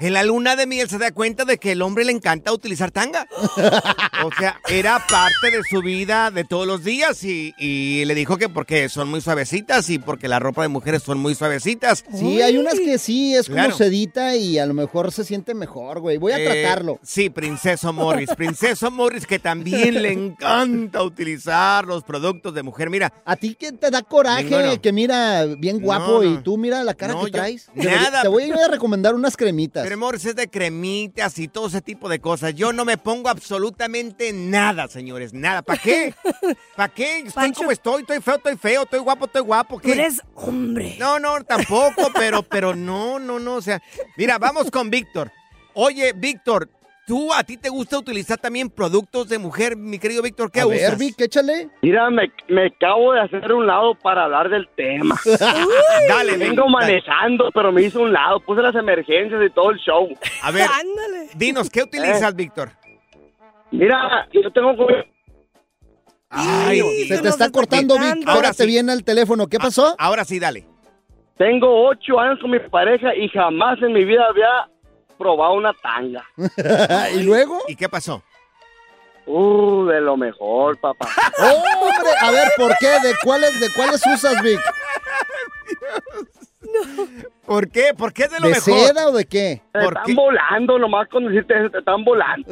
en 0.00 0.12
la 0.12 0.22
luna 0.22 0.56
de 0.56 0.66
miel 0.66 0.88
se 0.88 0.98
da 0.98 1.10
cuenta 1.12 1.44
de 1.44 1.58
que 1.58 1.72
el 1.72 1.82
hombre 1.82 2.04
le 2.04 2.12
encanta 2.12 2.52
utilizar 2.52 2.90
tanga. 2.90 3.26
O 4.24 4.30
sea, 4.36 4.60
era 4.68 4.98
parte 5.08 5.56
de 5.56 5.62
su 5.70 5.80
vida 5.80 6.32
de 6.32 6.42
todos 6.42 6.66
los 6.66 6.82
días 6.82 7.22
y, 7.22 7.54
y 7.56 8.04
le 8.04 8.16
dijo 8.16 8.36
que 8.36 8.48
porque 8.48 8.88
son 8.88 9.08
muy 9.08 9.20
suavecitas 9.20 9.88
y 9.90 10.00
porque 10.00 10.26
la 10.26 10.40
ropa 10.40 10.62
de 10.62 10.68
mujeres 10.68 11.04
son 11.04 11.18
muy 11.18 11.36
suavecitas. 11.36 12.04
Sí, 12.12 12.42
hay 12.42 12.56
unas 12.58 12.74
que 12.74 12.98
sí, 12.98 13.36
es 13.36 13.46
como 13.46 13.58
Claro. 13.58 13.76
sedita 13.76 14.34
y 14.34 14.58
a 14.58 14.66
lo 14.66 14.74
mejor 14.74 15.12
se 15.12 15.22
siente 15.24 15.54
mejor, 15.54 16.00
güey. 16.00 16.16
Voy 16.18 16.32
a 16.32 16.38
Eh, 16.40 16.44
tratarlo. 16.62 16.98
Sí, 17.04 17.30
Princeso 17.30 17.92
Morris. 17.92 18.30
Princeso 18.36 18.90
Morris 18.90 19.24
que 19.24 19.38
también 19.38 20.02
le 20.02 20.12
encanta 20.12 21.02
utilizar 21.04 21.84
los 21.86 22.02
productos 22.02 22.52
de 22.54 22.64
mujer. 22.64 22.90
Mira, 22.90 23.12
A 23.24 23.36
ti 23.36 23.54
que 23.54 23.70
te 23.70 23.88
da 23.90 24.02
coraje, 24.02 24.44
Ninguno. 24.44 24.80
que 24.82 24.92
mira 24.92 25.44
bien 25.44 25.78
guapo 25.80 26.22
No, 26.22 26.22
no. 26.24 26.34
y 26.34 26.42
tú 26.42 26.56
mira 26.58 26.82
la 26.82 26.94
cara 26.94 27.14
No, 27.14 27.20
que 27.24 27.30
yo- 27.30 27.38
traes. 27.38 27.68
nada. 27.74 28.22
Te 28.22 28.28
voy 28.28 28.42
a 28.42 28.46
ir 28.48 28.54
a 28.54 28.66
recomendar 28.68 29.14
unas 29.14 29.36
cremitas. 29.36 29.87
Pero 29.88 30.00
Morris 30.00 30.26
es 30.26 30.36
de 30.36 30.50
cremitas 30.50 31.38
y 31.38 31.48
todo 31.48 31.68
ese 31.68 31.80
tipo 31.80 32.10
de 32.10 32.20
cosas. 32.20 32.54
Yo 32.54 32.74
no 32.74 32.84
me 32.84 32.98
pongo 32.98 33.30
absolutamente 33.30 34.34
nada, 34.34 34.86
señores. 34.86 35.32
Nada. 35.32 35.62
¿Para 35.62 35.80
qué? 35.80 36.14
¿Para 36.76 36.92
qué? 36.92 37.20
Estoy 37.20 37.32
Pancho. 37.32 37.60
como 37.60 37.70
estoy, 37.70 38.02
estoy 38.02 38.20
feo, 38.20 38.34
estoy 38.34 38.56
feo, 38.58 38.82
estoy 38.82 38.98
guapo, 38.98 39.24
estoy 39.24 39.40
guapo. 39.40 39.80
Tú 39.80 39.88
¿Qué? 39.88 39.92
eres 39.92 40.20
hombre. 40.34 40.96
No, 40.98 41.18
no, 41.18 41.42
tampoco, 41.42 42.10
pero, 42.14 42.42
pero 42.42 42.74
no, 42.76 43.18
no, 43.18 43.38
no. 43.38 43.54
O 43.54 43.62
sea, 43.62 43.82
mira, 44.18 44.36
vamos 44.36 44.70
con 44.70 44.90
Víctor. 44.90 45.32
Oye, 45.72 46.12
Víctor, 46.12 46.68
¿tú 47.08 47.32
a 47.34 47.42
ti 47.42 47.56
te 47.56 47.70
gusta 47.70 47.98
utilizar 47.98 48.38
también 48.38 48.68
productos 48.70 49.28
de 49.30 49.38
mujer, 49.38 49.76
mi 49.76 49.98
querido 49.98 50.22
Víctor? 50.22 50.52
¿Qué 50.52 50.60
a 50.60 50.66
usas? 50.66 50.80
ver, 50.90 50.96
Vic, 50.98 51.20
échale. 51.20 51.70
Mira, 51.82 52.10
me, 52.10 52.30
me 52.48 52.66
acabo 52.66 53.14
de 53.14 53.20
hacer 53.22 53.50
un 53.52 53.66
lado 53.66 53.94
para 53.96 54.24
hablar 54.24 54.50
del 54.50 54.68
tema. 54.76 55.18
Dale, 56.08 56.36
Vengo 56.36 56.64
dale. 56.64 56.70
manejando, 56.70 57.50
pero 57.52 57.72
me 57.72 57.82
hice 57.82 57.98
un 57.98 58.12
lado, 58.12 58.38
puse 58.40 58.60
las 58.62 58.74
emergencias 58.76 59.40
y 59.44 59.50
todo 59.50 59.70
el 59.70 59.78
show. 59.78 60.08
A 60.42 60.50
ver, 60.50 60.62
Ándale. 60.70 61.30
dinos, 61.34 61.70
¿qué 61.70 61.82
utilizas, 61.82 62.34
Víctor? 62.36 62.70
Mira, 63.70 64.28
yo 64.32 64.50
tengo 64.52 64.76
como... 64.76 64.88
Ay, 66.30 66.80
Se 67.08 67.18
te 67.22 67.28
está 67.28 67.50
cortando, 67.50 67.94
Vic. 67.98 68.04
Ahora 68.26 68.32
Ahora 68.32 68.48
te 68.50 68.64
sí. 68.64 68.66
viene 68.66 68.92
el 68.92 69.02
teléfono. 69.02 69.46
¿Qué 69.46 69.58
pasó? 69.58 69.94
Ahora 69.98 70.24
sí, 70.26 70.38
dale. 70.38 70.66
Tengo 71.38 71.88
ocho 71.88 72.18
años 72.20 72.38
con 72.40 72.50
mi 72.50 72.58
pareja 72.58 73.14
y 73.14 73.28
jamás 73.28 73.80
en 73.80 73.92
mi 73.92 74.04
vida 74.04 74.26
había 74.28 74.68
probado 75.18 75.52
una 75.54 75.72
tanga. 75.74 76.24
¿Y 77.14 77.22
luego? 77.22 77.62
¿Y 77.68 77.76
qué 77.76 77.88
pasó? 77.88 78.22
Uh, 79.26 79.84
de 79.86 80.00
lo 80.00 80.16
mejor, 80.16 80.78
papá. 80.80 81.06
¡Hombre! 81.38 82.10
A 82.22 82.30
ver, 82.30 82.48
¿por 82.56 82.74
qué? 82.78 82.86
¿De 83.06 83.14
cuáles, 83.22 83.60
de 83.60 83.66
cuáles 83.74 84.00
usas, 84.06 84.40
Vic? 84.42 84.58
¿Por 87.44 87.70
qué? 87.70 87.92
¿Por 87.96 88.12
qué 88.12 88.24
es 88.24 88.30
de 88.30 88.40
lo 88.40 88.48
¿De 88.48 88.54
mejor? 88.54 88.78
seda 88.78 89.08
o 89.08 89.12
de 89.12 89.24
qué? 89.26 89.62
Se 89.72 89.78
están 89.84 90.14
volando, 90.14 90.78
nomás 90.78 91.08
con 91.08 91.26
decirte 91.26 91.54
te 91.70 91.78
están 91.78 92.04
volando. 92.04 92.46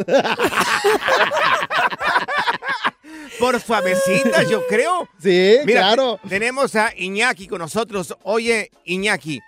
Por 3.39 3.61
suavecitas, 3.61 4.49
yo 4.49 4.67
creo. 4.67 5.09
Sí, 5.19 5.59
Mira, 5.65 5.81
claro. 5.83 6.19
te- 6.23 6.29
tenemos 6.31 6.75
a 6.77 6.91
Iñaki 6.97 7.47
con 7.47 7.59
nosotros. 7.59 8.17
Oye, 8.23 8.71
Iñaki, 8.85 9.41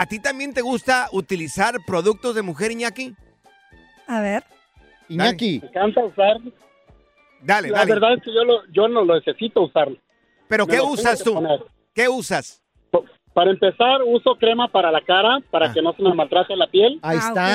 ¿a 0.00 0.06
ti 0.06 0.18
también 0.18 0.54
te 0.54 0.62
gusta 0.62 1.08
utilizar 1.12 1.74
productos 1.86 2.34
de 2.34 2.40
mujer, 2.42 2.72
Iñaki? 2.72 3.14
A 4.06 4.20
ver. 4.20 4.42
Iñaki. 5.08 5.60
Me 5.60 5.68
encanta 5.68 6.04
usar. 6.04 6.36
Dale, 7.42 7.68
La 7.68 7.78
dale. 7.78 7.92
verdad 7.94 8.14
es 8.14 8.22
que 8.22 8.32
yo, 8.34 8.44
lo, 8.44 8.66
yo 8.72 8.88
no 8.88 9.04
lo 9.04 9.14
necesito 9.14 9.62
usarlo. 9.62 9.96
¿Pero 10.48 10.66
Me 10.66 10.74
qué 10.74 10.80
usas 10.80 11.22
tú? 11.22 11.34
poner. 11.34 11.60
¿Qué 11.94 12.08
usas? 12.08 12.62
Para 13.34 13.50
empezar, 13.50 14.02
uso 14.06 14.34
crema 14.36 14.68
para 14.68 14.90
la 14.90 15.00
cara, 15.02 15.38
para 15.50 15.72
que 15.72 15.80
no 15.82 15.92
se 15.92 16.02
me 16.02 16.12
maltrate 16.14 16.56
la 16.56 16.66
piel. 16.66 16.98
Ahí 17.02 17.18
está. 17.18 17.46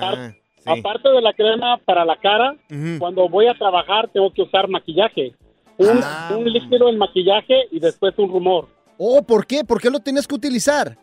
Ah, 0.00 0.32
Aparte 0.66 1.08
de 1.08 1.20
la 1.20 1.32
crema 1.32 1.76
para 1.84 2.04
la 2.04 2.16
cara, 2.16 2.56
cuando 2.98 3.28
voy 3.28 3.46
a 3.48 3.54
trabajar 3.54 4.08
tengo 4.12 4.32
que 4.32 4.42
usar 4.42 4.68
maquillaje. 4.68 5.34
Un, 5.78 6.00
Ah. 6.02 6.34
un 6.36 6.44
líquido 6.52 6.88
en 6.88 6.98
maquillaje 6.98 7.54
y 7.70 7.80
después 7.80 8.14
un 8.18 8.30
rumor. 8.30 8.68
Oh, 8.98 9.22
¿por 9.22 9.46
qué? 9.46 9.64
¿Por 9.64 9.80
qué 9.80 9.90
lo 9.90 10.00
tienes 10.00 10.26
que 10.26 10.34
utilizar? 10.34 10.96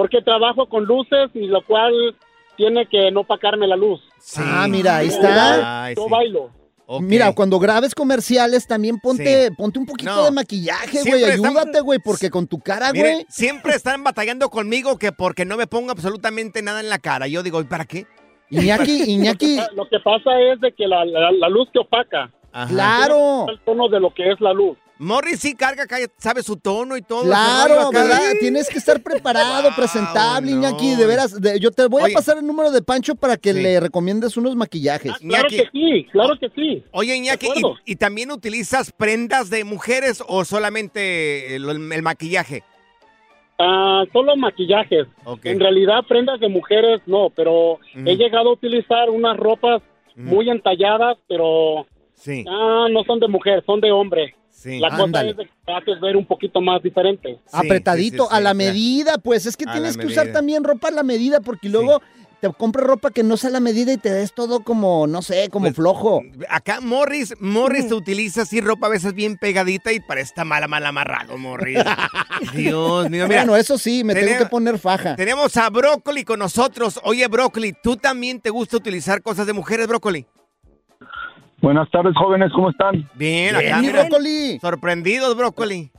Porque 0.00 0.22
trabajo 0.22 0.66
con 0.68 0.84
luces 0.84 1.30
y 1.34 1.46
lo 1.46 1.64
cual 1.66 1.92
tiene 2.56 2.86
que 2.86 3.10
no 3.10 3.24
pacarme 3.24 3.66
la 3.66 3.76
luz. 3.76 4.00
Ah, 4.36 4.66
mira, 4.68 4.96
ahí 4.98 5.08
está. 5.08 5.84
Ay, 5.84 5.94
Yo 5.94 6.04
sí. 6.04 6.10
bailo. 6.10 6.50
Mira, 7.00 7.32
cuando 7.34 7.60
grabes 7.60 7.94
comerciales 7.94 8.66
también 8.66 8.98
ponte, 8.98 9.46
Sí. 9.48 9.54
ponte 9.56 9.78
un 9.78 9.86
poquito 9.86 10.10
No. 10.12 10.24
de 10.24 10.30
maquillaje, 10.32 11.02
güey. 11.06 11.22
Ayúdate, 11.24 11.80
güey, 11.82 12.00
porque 12.04 12.30
con 12.30 12.48
tu 12.48 12.58
cara, 12.58 12.90
güey. 12.90 13.24
siempre 13.28 13.74
están 13.74 14.02
batallando 14.02 14.48
conmigo 14.48 14.98
que 14.98 15.12
porque 15.12 15.44
no 15.44 15.56
me 15.56 15.68
pongo 15.68 15.92
absolutamente 15.92 16.62
nada 16.62 16.80
en 16.80 16.88
la 16.88 16.98
cara. 16.98 17.28
Yo 17.28 17.44
digo, 17.44 17.60
¿y 17.60 17.64
para 17.64 17.84
qué? 17.84 18.06
Iñaki, 18.50 19.04
Iñaki. 19.06 19.60
Lo 19.76 19.88
que 19.88 20.00
pasa 20.00 20.30
es 20.52 20.60
de 20.60 20.72
que 20.72 20.88
la, 20.88 21.04
la- 21.04 21.30
la 21.30 21.48
luz 21.48 21.68
te 21.72 21.78
opaca. 21.78 22.32
Claro. 22.68 23.46
El 23.48 23.60
tono 23.60 23.88
de 23.88 24.00
lo 24.00 24.12
que 24.12 24.32
es 24.32 24.40
la 24.40 24.52
luz. 24.52 24.76
Morris 25.02 25.40
sí 25.40 25.54
carga, 25.54 25.86
sabe 26.18 26.42
su 26.42 26.58
tono 26.58 26.94
y 26.94 27.00
todo. 27.02 27.22
Claro. 27.22 27.90
¿verdad? 27.90 28.20
Tienes 28.38 28.68
que 28.68 28.76
estar 28.76 29.02
preparado, 29.02 29.70
presentable, 29.76 30.50
Iñaki. 30.50 30.94
De 30.94 31.06
veras, 31.06 31.40
de- 31.40 31.58
yo 31.58 31.70
te 31.70 31.86
voy 31.86 32.02
Oye. 32.02 32.12
a 32.12 32.16
pasar 32.16 32.36
el 32.36 32.46
número 32.46 32.70
de 32.70 32.82
Pancho 32.82 33.14
para 33.14 33.38
que 33.38 33.54
Sí. 33.54 33.62
le 33.62 33.80
recomiendes 33.80 34.36
unos 34.36 34.54
maquillajes. 34.56 35.12
Claro 35.18 35.48
Iñaki. 35.48 35.56
que 35.56 35.68
sí, 35.72 36.06
claro 36.12 36.38
que 36.38 36.50
sí. 36.50 36.84
Oye, 36.92 37.16
Iñaki, 37.16 37.48
¿y, 37.86 37.96
también 37.96 38.30
utilizas 38.30 38.92
prendas 38.92 39.48
de 39.48 39.64
mujeres 39.64 40.22
o 40.28 40.44
solamente 40.44 41.56
el, 41.56 41.66
el 41.92 42.02
maquillaje? 42.02 42.62
Ah, 43.58 44.04
solo 44.12 44.36
maquillajes. 44.36 45.06
En 45.44 45.60
realidad, 45.60 46.00
prendas 46.08 46.40
de 46.40 46.48
mujeres 46.48 47.00
no, 47.06 47.30
pero 47.34 47.78
he 47.94 48.16
llegado 48.16 48.50
a 48.50 48.52
utilizar 48.52 49.08
unas 49.10 49.36
ropas 49.38 49.82
muy 50.16 50.50
entalladas, 50.50 51.16
pero 51.26 51.86
Sí. 52.14 52.44
ah, 52.48 52.86
no 52.90 53.02
son 53.04 53.18
de 53.20 53.28
mujer, 53.28 53.62
son 53.64 53.80
de 53.80 53.90
hombre. 53.92 54.34
Sí. 54.60 54.78
La 54.78 54.90
cosa 54.90 55.04
Ándale. 55.04 55.30
es 55.30 55.36
de 55.38 55.44
que 55.46 55.50
te 55.64 55.72
haces 55.72 56.00
ver 56.02 56.16
un 56.16 56.26
poquito 56.26 56.60
más 56.60 56.82
diferente. 56.82 57.38
Apretadito, 57.50 58.24
sí, 58.24 58.28
sí, 58.30 58.36
a 58.36 58.40
la 58.40 58.50
sí. 58.50 58.56
medida, 58.58 59.16
pues 59.16 59.46
es 59.46 59.56
que 59.56 59.64
A 59.66 59.72
tienes 59.72 59.96
que 59.96 60.06
usar 60.06 60.32
también 60.32 60.64
ropa 60.64 60.88
a 60.88 60.90
la 60.90 61.02
medida 61.02 61.40
porque 61.40 61.70
luego 61.70 62.02
te 62.42 62.50
compras 62.52 62.86
ropa 62.86 63.10
que 63.10 63.22
no 63.22 63.36
sea 63.38 63.48
a 63.48 63.52
la 63.54 63.60
medida 63.60 63.90
y 63.92 63.96
te 63.96 64.10
des 64.10 64.34
todo 64.34 64.60
como, 64.62 65.06
no 65.06 65.22
sé, 65.22 65.48
como 65.50 65.64
Pues, 65.66 65.76
flojo. 65.76 66.20
Acá 66.50 66.80
Morris, 66.82 67.34
Morris 67.40 67.88
te 67.88 67.94
utiliza 67.94 68.42
así 68.42 68.60
ropa 68.60 68.86
a 68.86 68.90
veces 68.90 69.14
bien 69.14 69.36
pegadita 69.38 69.92
y 69.92 70.00
para 70.00 70.20
esta 70.20 70.44
mala, 70.44 70.68
mal 70.68 70.84
amarrado, 70.84 71.38
Morris. 71.38 71.78
Dios 72.54 73.08
mío, 73.10 73.24
mira. 73.28 73.40
bueno, 73.44 73.56
eso 73.56 73.78
sí, 73.78 74.04
me 74.04 74.14
tengo 74.14 74.38
que 74.38 74.46
poner 74.46 74.78
faja. 74.78 75.16
Tenemos 75.16 75.56
a 75.56 75.68
Brócoli 75.70 76.24
con 76.24 76.38
nosotros. 76.38 77.00
Oye, 77.04 77.26
Brócoli, 77.28 77.72
¿tú 77.82 77.96
también 77.96 78.40
te 78.40 78.50
gusta 78.50 78.76
utilizar 78.76 79.22
cosas 79.22 79.46
de 79.46 79.52
mujeres, 79.52 79.86
Brócoli? 79.86 80.26
Buenas 81.62 81.90
tardes, 81.90 82.14
jóvenes, 82.16 82.50
¿cómo 82.54 82.70
están? 82.70 82.92
Bien, 83.14 83.54
Bien, 83.54 83.56
acá, 83.56 83.80
mi 83.80 83.86
mira. 83.88 84.02
brócoli. 84.04 84.58
Sorprendidos, 84.60 85.36
Brócoli. 85.36 85.90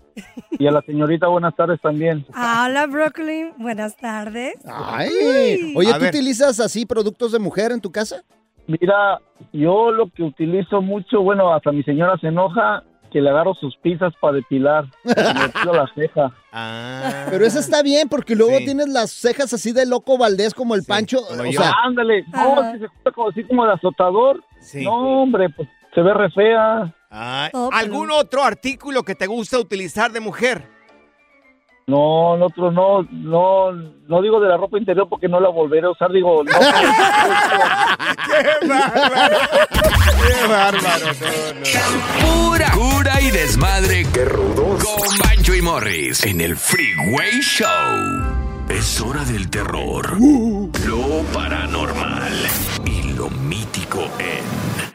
Y 0.59 0.67
a 0.67 0.71
la 0.71 0.81
señorita, 0.81 1.27
buenas 1.27 1.55
tardes 1.55 1.79
también. 1.81 2.25
Ah, 2.33 2.65
Hola, 2.67 2.87
Brooklyn. 2.87 3.53
Buenas 3.57 3.95
tardes. 3.95 4.55
Ay, 4.65 5.73
oye, 5.75 5.89
A 5.91 5.93
¿tú 5.95 5.99
ver. 6.01 6.09
utilizas 6.09 6.59
así 6.59 6.85
productos 6.85 7.31
de 7.31 7.39
mujer 7.39 7.71
en 7.71 7.79
tu 7.79 7.91
casa? 7.91 8.23
Mira, 8.67 9.19
yo 9.53 9.91
lo 9.91 10.09
que 10.09 10.23
utilizo 10.23 10.81
mucho, 10.81 11.21
bueno, 11.21 11.53
hasta 11.53 11.71
mi 11.71 11.83
señora 11.83 12.17
se 12.19 12.27
enoja 12.27 12.83
que 13.11 13.21
le 13.21 13.29
agarro 13.29 13.53
sus 13.55 13.75
pizzas 13.77 14.13
para 14.21 14.33
depilar. 14.35 14.85
Me 15.03 15.13
depilo 15.13 15.73
la 15.73 15.91
ceja. 15.93 16.31
Ah. 16.53 17.25
Pero 17.29 17.45
eso 17.45 17.59
está 17.59 17.81
bien 17.83 18.07
porque 18.09 18.35
luego 18.35 18.57
Sí. 18.59 18.65
tienes 18.65 18.87
las 18.89 19.11
cejas 19.11 19.53
así 19.53 19.71
de 19.73 19.85
loco 19.85 20.17
Valdés 20.17 20.53
como 20.53 20.75
el 20.75 20.83
Pancho. 20.83 21.19
como 21.27 21.49
o 21.49 21.51
sea, 21.51 21.73
Ándale, 21.83 22.23
no, 22.31 22.59
Ajá. 22.59 22.71
si 22.73 22.79
se 22.79 22.85
escucha 22.85 23.11
como 23.13 23.29
así 23.29 23.43
como 23.43 23.65
de 23.65 23.73
azotador. 23.73 24.43
Sí. 24.59 24.83
No, 24.83 25.21
hombre, 25.23 25.49
pues 25.49 25.67
se 25.93 26.01
ve 26.01 26.13
re 26.13 26.29
fea. 26.31 26.93
Ay, 27.09 27.49
Oh, 27.53 27.69
pero- 27.69 27.81
¿Algún 27.81 28.11
otro 28.11 28.43
artículo 28.43 29.03
que 29.03 29.15
te 29.15 29.27
gusta 29.27 29.59
utilizar 29.59 30.11
de 30.11 30.19
mujer? 30.21 30.67
No, 31.87 32.35
el 32.35 32.43
otro 32.43 32.71
no, 32.71 33.01
no, 33.11 33.71
no 33.71 34.21
digo 34.21 34.39
de 34.39 34.47
la 34.47 34.57
ropa 34.57 34.77
interior 34.77 35.09
porque 35.09 35.27
no 35.27 35.39
la 35.39 35.49
volveré 35.49 35.87
a 35.87 35.91
usar, 35.91 36.11
digo, 36.11 36.43
no. 36.43 36.51
¡Qué 38.27 38.67
bárbaro! 38.67 39.37
¡Qué 40.21 40.47
bárbaro! 40.47 41.05
No. 41.07 42.49
Pura 42.49 42.71
cura 42.71 43.21
y 43.21 43.31
desmadre. 43.31 44.05
¡Qué 44.13 44.25
rudos! 44.25 44.83
Con 44.83 45.17
Bancho 45.19 45.55
y 45.55 45.61
Morris 45.61 46.23
en 46.25 46.41
el 46.41 46.55
Freeway 46.55 47.41
Show. 47.41 47.67
Es 48.69 49.01
hora 49.01 49.25
del 49.25 49.49
terror, 49.49 50.17
lo 50.21 51.23
paranormal 51.33 52.33
y 52.85 53.13
lo 53.13 53.29
mítico 53.29 53.99
en 54.17 54.91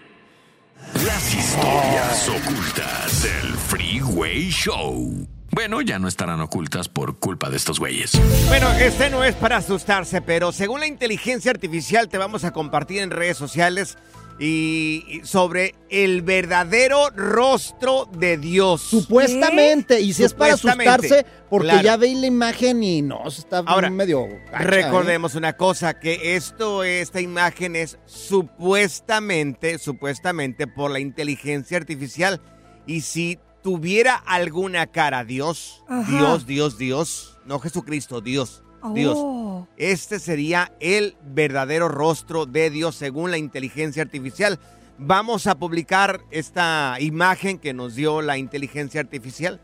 las 1.05 1.35
historias 1.35 2.29
ocultas 2.29 3.23
del 3.23 3.53
Freeway 3.55 4.49
Show. 4.51 5.27
Bueno, 5.57 5.81
ya 5.81 5.99
no 5.99 6.07
estarán 6.07 6.43
ocultas 6.43 6.91
por 6.91 7.19
culpa 7.19 7.49
de 7.49 7.57
estos 7.57 7.81
güeyes. 7.81 8.13
Bueno, 8.49 8.71
este 8.73 9.09
no 9.09 9.25
es 9.25 9.35
para 9.35 9.57
asustarse, 9.57 10.21
pero 10.21 10.53
según 10.53 10.81
la 10.81 10.87
inteligencia 10.87 11.51
artificial 11.51 12.11
te 12.11 12.19
vamos 12.19 12.45
a 12.45 12.51
compartir 12.51 13.01
en 13.01 13.11
redes 13.11 13.39
sociales 13.39 13.97
y 14.39 15.23
sobre 15.25 15.75
el 15.89 16.21
verdadero 16.21 17.09
rostro 17.09 18.07
de 18.19 18.37
Dios. 18.37 18.83
supuestamente. 18.83 20.03
Y 20.03 20.13
si 20.13 20.25
es 20.25 20.35
para 20.35 20.53
asustarse, 20.53 21.25
porque 21.49 21.69
claro. 21.69 21.83
ya 21.83 21.97
veis 21.97 22.19
la 22.19 22.27
imagen 22.27 22.83
y 22.83 23.01
no, 23.01 23.27
está 23.27 23.63
Ahora, 23.65 23.89
medio. 23.89 24.27
gacha, 24.27 24.63
¿eh? 24.63 24.67
Recordemos 24.67 25.37
una 25.37 25.55
cosa, 25.55 25.99
que 25.99 26.37
esto, 26.37 26.85
esta 26.85 27.23
imagen 27.23 27.77
es 27.77 27.99
supuestamente, 28.05 29.79
supuestamente 29.79 30.67
por 30.67 30.91
la 30.91 31.01
inteligencia 31.01 31.79
artificial. 31.79 32.43
Y 32.87 33.01
si 33.01 33.39
tuviera 33.67 34.15
alguna 34.15 34.87
cara, 34.87 35.25
Dios, 35.25 35.83
Ajá. 35.89 36.09
Dios, 36.09 36.47
Dios, 36.47 36.79
Dios, 36.79 37.37
no 37.47 37.59
Jesucristo, 37.59 38.21
Dios, 38.21 38.63
Dios. 38.95 39.17
Oh. 39.19 39.67
Este 39.77 40.21
sería 40.21 40.73
el 40.79 41.17
verdadero 41.25 41.89
rostro 41.89 42.47
de 42.47 42.71
Dios 42.71 42.95
según 42.95 43.33
la 43.33 43.39
inteligencia 43.39 44.05
artificial. 44.05 44.61
Vamos 44.99 45.49
a 45.49 45.59
publicar 45.59 46.21
esta 46.31 46.97
imagen 47.01 47.59
que 47.59 47.75
nos 47.75 47.97
dio 47.97 48.23
la 48.23 48.39
inteligencia 48.39 49.01
artificial 49.01 49.61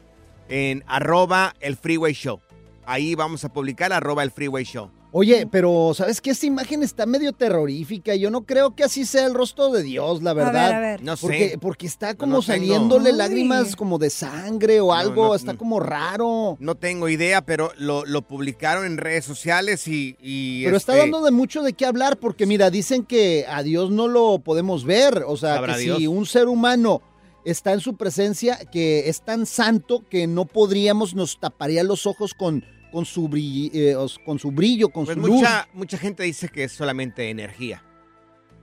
en 0.48 0.82
arroba 0.88 1.54
el 1.60 1.76
freeway 1.76 2.12
show. 2.12 2.40
Ahí 2.84 3.14
vamos 3.14 3.44
a 3.44 3.52
publicar 3.52 3.92
arroba 3.92 4.24
el 4.24 4.32
freeway 4.32 4.64
show. 4.64 4.90
Oye, 5.14 5.46
pero 5.46 5.92
¿sabes 5.94 6.22
qué? 6.22 6.30
Esta 6.30 6.46
imagen 6.46 6.82
está 6.82 7.04
medio 7.04 7.34
terrorífica. 7.34 8.14
Yo 8.14 8.30
no 8.30 8.46
creo 8.46 8.74
que 8.74 8.82
así 8.82 9.04
sea 9.04 9.26
el 9.26 9.34
rostro 9.34 9.70
de 9.70 9.82
Dios, 9.82 10.22
la 10.22 10.32
verdad. 10.32 10.68
ver, 10.68 10.74
a 10.74 10.80
ver. 10.80 11.02
No 11.02 11.16
sé. 11.16 11.20
Porque, 11.20 11.58
porque 11.60 11.86
está 11.86 12.14
como 12.14 12.36
no 12.36 12.42
saliéndole 12.42 13.12
lágrimas 13.12 13.76
como 13.76 13.98
de 13.98 14.08
sangre 14.08 14.80
o 14.80 14.94
algo. 14.94 15.26
no, 15.26 15.34
está 15.34 15.52
no. 15.52 15.58
como 15.58 15.80
raro. 15.80 16.56
No 16.60 16.76
tengo 16.76 17.10
idea, 17.10 17.44
pero 17.44 17.72
lo, 17.76 18.06
lo 18.06 18.22
publicaron 18.22 18.86
en 18.86 18.96
redes 18.96 19.26
sociales 19.26 19.86
y... 19.86 20.16
y, 20.18 20.64
Pero 20.64 20.78
está 20.78 20.92
este, 20.92 21.02
dando 21.02 21.22
de 21.22 21.30
mucho 21.30 21.62
de 21.62 21.74
qué 21.74 21.84
hablar 21.84 22.16
porque 22.18 22.46
mira, 22.46 22.70
dicen 22.70 23.04
que 23.04 23.44
a 23.46 23.62
Dios 23.62 23.90
no 23.90 24.08
lo 24.08 24.38
podemos 24.38 24.86
ver, 24.86 25.24
o 25.26 25.36
sea, 25.36 25.62
que 25.62 25.76
Dios. 25.78 25.98
si 25.98 26.06
un 26.06 26.24
ser 26.24 26.48
humano 26.48 27.02
está 27.44 27.74
en 27.74 27.80
su 27.80 27.96
presencia, 27.96 28.58
que 28.70 29.10
es 29.10 29.20
tan 29.20 29.44
santo 29.44 30.04
que 30.08 30.26
no 30.26 30.46
podríamos, 30.46 31.14
nos 31.14 31.38
taparía 31.38 31.82
los 31.84 32.06
ojos 32.06 32.32
con, 32.32 32.64
con, 32.92 33.04
su, 33.06 33.28
brilli- 33.28 33.70
eh, 33.74 33.96
con 34.24 34.38
su 34.38 34.52
brillo, 34.52 34.90
con 34.90 35.04
Pues 35.06 35.16
su 35.16 35.20
luz. 35.26 35.30
mucha, 35.36 35.68
mucha 35.74 35.98
gente 35.98 36.22
dice 36.22 36.48
que 36.48 36.64
es 36.64 36.72
solamente 36.72 37.28
energía. 37.30 37.82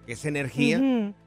Que 0.06 0.14
es 0.14 0.24
energía 0.26 0.80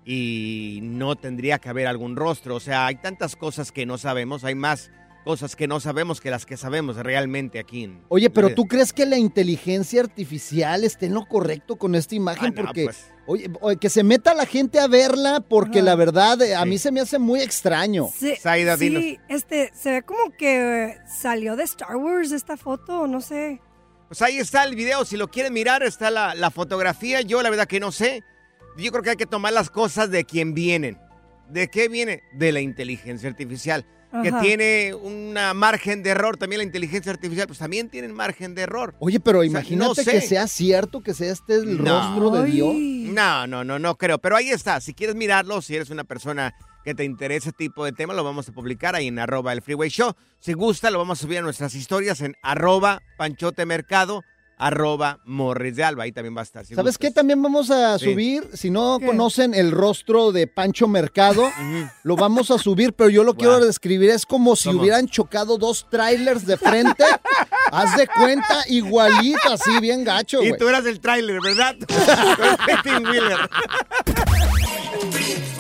y 0.04 0.80
no 0.82 1.14
tendría 1.16 1.58
que 1.58 1.68
haber 1.68 1.86
algún 1.86 2.16
rostro. 2.16 2.56
O 2.56 2.60
sea, 2.60 2.86
hay 2.86 2.96
tantas 2.96 3.36
cosas 3.36 3.70
que 3.70 3.84
no 3.86 3.98
sabemos, 3.98 4.42
hay 4.44 4.54
más 4.54 4.90
cosas 5.24 5.54
que 5.56 5.68
no 5.68 5.80
sabemos 5.80 6.20
que 6.20 6.30
las 6.30 6.44
que 6.46 6.56
sabemos 6.56 6.96
realmente 6.96 7.58
aquí. 7.58 7.84
En, 7.84 8.02
Oye, 8.08 8.28
pero 8.30 8.54
¿tú 8.54 8.66
crees 8.66 8.92
que 8.92 9.06
la 9.06 9.16
inteligencia 9.18 10.00
artificial 10.00 10.84
esté 10.84 11.06
en 11.06 11.14
lo 11.14 11.26
correcto 11.26 11.76
con 11.76 11.94
esta 11.94 12.14
imagen? 12.14 12.46
Ah, 12.46 12.60
no, 12.60 12.64
porque, 12.66 12.84
pues. 12.84 13.06
oye, 13.26 13.50
oye, 13.60 13.76
que 13.76 13.88
se 13.88 14.02
meta 14.02 14.34
la 14.34 14.46
gente 14.46 14.78
a 14.80 14.88
verla 14.88 15.40
porque 15.40 15.78
Ajá. 15.78 15.86
la 15.86 15.94
verdad 15.96 16.42
eh, 16.42 16.54
a 16.54 16.62
Sí. 16.64 16.68
mí 16.68 16.78
se 16.78 16.90
me 16.92 17.00
hace 17.00 17.18
muy 17.18 17.40
extraño. 17.40 18.08
Sí, 18.14 18.34
Zaida, 18.40 18.76
dinos. 18.76 19.02
sí, 19.02 19.18
este, 19.28 19.70
se 19.74 19.92
ve 19.92 20.02
como 20.02 20.32
que 20.36 20.84
eh, 20.86 20.98
salió 21.06 21.56
de 21.56 21.64
Star 21.64 21.96
Wars 21.96 22.32
esta 22.32 22.56
foto, 22.56 23.06
no 23.06 23.20
sé. 23.20 23.60
Pues 24.08 24.20
ahí 24.22 24.38
está 24.38 24.64
el 24.64 24.74
video, 24.76 25.04
si 25.06 25.16
lo 25.16 25.28
quieren 25.30 25.52
mirar, 25.54 25.82
está 25.82 26.10
la, 26.10 26.34
la 26.34 26.50
fotografía. 26.50 27.22
Yo 27.22 27.42
la 27.42 27.48
verdad 27.48 27.66
que 27.66 27.80
no 27.80 27.92
sé. 27.92 28.22
Yo 28.76 28.90
creo 28.90 29.02
que 29.02 29.10
hay 29.10 29.16
que 29.16 29.26
tomar 29.26 29.52
las 29.52 29.70
cosas 29.70 30.10
de 30.10 30.24
quien 30.24 30.52
vienen. 30.52 30.98
¿De 31.48 31.68
qué 31.68 31.88
viene? 31.88 32.22
De 32.34 32.52
la 32.52 32.60
inteligencia 32.60 33.28
artificial. 33.28 33.86
Que 34.22 34.30
tiene 34.32 34.94
una 34.94 35.54
margen 35.54 36.02
de 36.02 36.10
error. 36.10 36.36
También 36.36 36.58
la 36.58 36.64
inteligencia 36.64 37.10
artificial, 37.10 37.46
pues 37.46 37.58
también 37.58 37.88
tienen 37.88 38.12
margen 38.12 38.54
de 38.54 38.62
error. 38.62 38.94
Oye, 38.98 39.20
pero 39.20 39.40
sea, 39.40 39.46
imagínate 39.46 39.88
no 39.88 39.94
sé. 39.94 40.04
que 40.04 40.20
sea 40.20 40.46
cierto, 40.46 41.02
que 41.02 41.14
sea 41.14 41.32
este 41.32 41.54
el 41.54 41.78
rostro 41.78 42.30
de 42.30 42.44
Dios. 42.44 42.74
No, 42.74 43.46
no, 43.46 43.64
no, 43.64 43.78
no 43.78 43.96
creo. 43.96 44.18
Pero 44.18 44.36
ahí 44.36 44.50
está. 44.50 44.80
Si 44.80 44.92
quieres 44.92 45.16
mirarlo, 45.16 45.62
si 45.62 45.74
eres 45.76 45.88
una 45.90 46.04
persona 46.04 46.54
que 46.84 46.94
te 46.94 47.04
interesa 47.04 47.48
ese 47.48 47.56
tipo 47.56 47.84
de 47.84 47.92
tema, 47.92 48.14
lo 48.14 48.24
vamos 48.24 48.48
a 48.48 48.52
publicar 48.52 48.94
ahí 48.94 49.08
en 49.08 49.18
arroba 49.18 49.52
el 49.52 49.62
Freeway 49.62 49.88
Show. 49.88 50.14
Si 50.40 50.52
gusta, 50.52 50.90
lo 50.90 50.98
vamos 50.98 51.18
a 51.18 51.22
subir 51.22 51.38
a 51.38 51.42
nuestras 51.42 51.74
historias 51.74 52.20
en 52.20 52.34
arroba 52.42 53.00
Panchote 53.16 53.64
Mercado, 53.66 54.24
arroba 54.58 55.18
Morris 55.24 55.76
de 55.76 55.84
Alba. 55.84 56.04
Ahí 56.04 56.12
también 56.12 56.36
va 56.36 56.40
a 56.40 56.44
estar. 56.44 56.64
si 56.64 56.74
¿Sabes 56.74 56.94
gustas. 56.94 56.98
qué? 57.10 57.14
También 57.14 57.42
vamos 57.42 57.70
a 57.70 57.98
Sí. 57.98 58.06
subir, 58.12 58.48
si 58.54 58.70
no 58.70 58.98
conocen 59.04 59.54
el 59.54 59.70
rostro 59.72 60.32
de 60.32 60.46
Pancho 60.46 60.86
Mercado, 60.88 61.50
lo 62.04 62.16
vamos 62.16 62.50
a 62.50 62.58
subir, 62.58 62.92
pero 62.92 63.10
yo 63.10 63.24
lo 63.24 63.34
quiero 63.34 63.58
describir, 63.64 64.10
es 64.10 64.24
como 64.26 64.54
si 64.56 64.68
¿Cómo? 64.68 64.80
hubieran 64.80 65.06
chocado 65.08 65.58
dos 65.58 65.86
trailers 65.90 66.46
de 66.46 66.56
frente, 66.56 67.04
haz 67.72 67.96
de 67.96 68.06
cuenta, 68.06 68.62
igualito, 68.68 69.52
así, 69.52 69.78
bien 69.80 70.04
gacho, 70.04 70.42
Y 70.42 70.56
tú 70.56 70.68
eras 70.68 70.86
el 70.86 71.00
tráiler, 71.00 71.40
¿verdad? 71.42 71.76
Wheeler. 73.02 73.38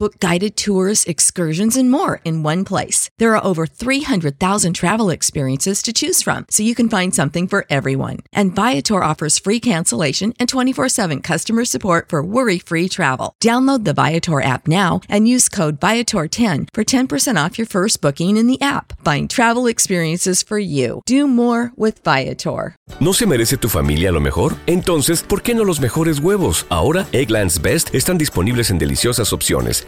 Book 0.00 0.20
guided 0.20 0.56
tours, 0.56 1.04
excursions, 1.06 1.76
and 1.76 1.90
more 1.90 2.20
in 2.24 2.44
one 2.44 2.64
place. 2.64 3.10
There 3.18 3.34
are 3.34 3.44
over 3.44 3.66
300,000 3.66 4.72
travel 4.74 5.10
experiences 5.10 5.82
to 5.82 5.92
choose 5.92 6.22
from, 6.22 6.46
so 6.50 6.62
you 6.62 6.76
can 6.76 6.88
find 6.88 7.12
something 7.12 7.48
for 7.48 7.66
everyone. 7.68 8.18
And 8.32 8.54
Viator 8.54 9.02
offers 9.02 9.40
free 9.40 9.58
cancellation 9.58 10.34
and 10.38 10.48
24 10.48 10.88
7 10.88 11.20
customer 11.20 11.64
support 11.64 12.10
for 12.10 12.22
worry 12.22 12.60
free 12.60 12.88
travel. 12.88 13.34
Download 13.42 13.82
the 13.82 13.92
Viator 13.92 14.40
app 14.40 14.68
now 14.68 15.00
and 15.08 15.26
use 15.26 15.48
code 15.48 15.80
Viator10 15.80 16.68
for 16.72 16.84
10% 16.84 17.46
off 17.46 17.58
your 17.58 17.66
first 17.66 18.00
booking 18.00 18.36
in 18.36 18.46
the 18.46 18.60
app. 18.60 18.92
Find 19.04 19.28
travel 19.28 19.66
experiences 19.66 20.44
for 20.44 20.60
you. 20.60 21.02
Do 21.06 21.26
more 21.26 21.72
with 21.76 22.04
Viator. 22.04 22.76
¿No 23.00 23.12
se 23.12 23.26
merece 23.26 23.56
tu 23.56 23.68
familia 23.68 24.12
lo 24.12 24.20
mejor? 24.20 24.54
Entonces, 24.68 25.24
¿por 25.24 25.42
qué 25.42 25.56
no 25.56 25.64
los 25.64 25.80
mejores 25.80 26.20
huevos? 26.20 26.66
Ahora, 26.68 27.08
Eggland's 27.10 27.60
Best 27.60 27.92
están 27.92 28.16
disponibles 28.16 28.70
en 28.70 28.78
deliciosas 28.78 29.32
opciones. 29.32 29.87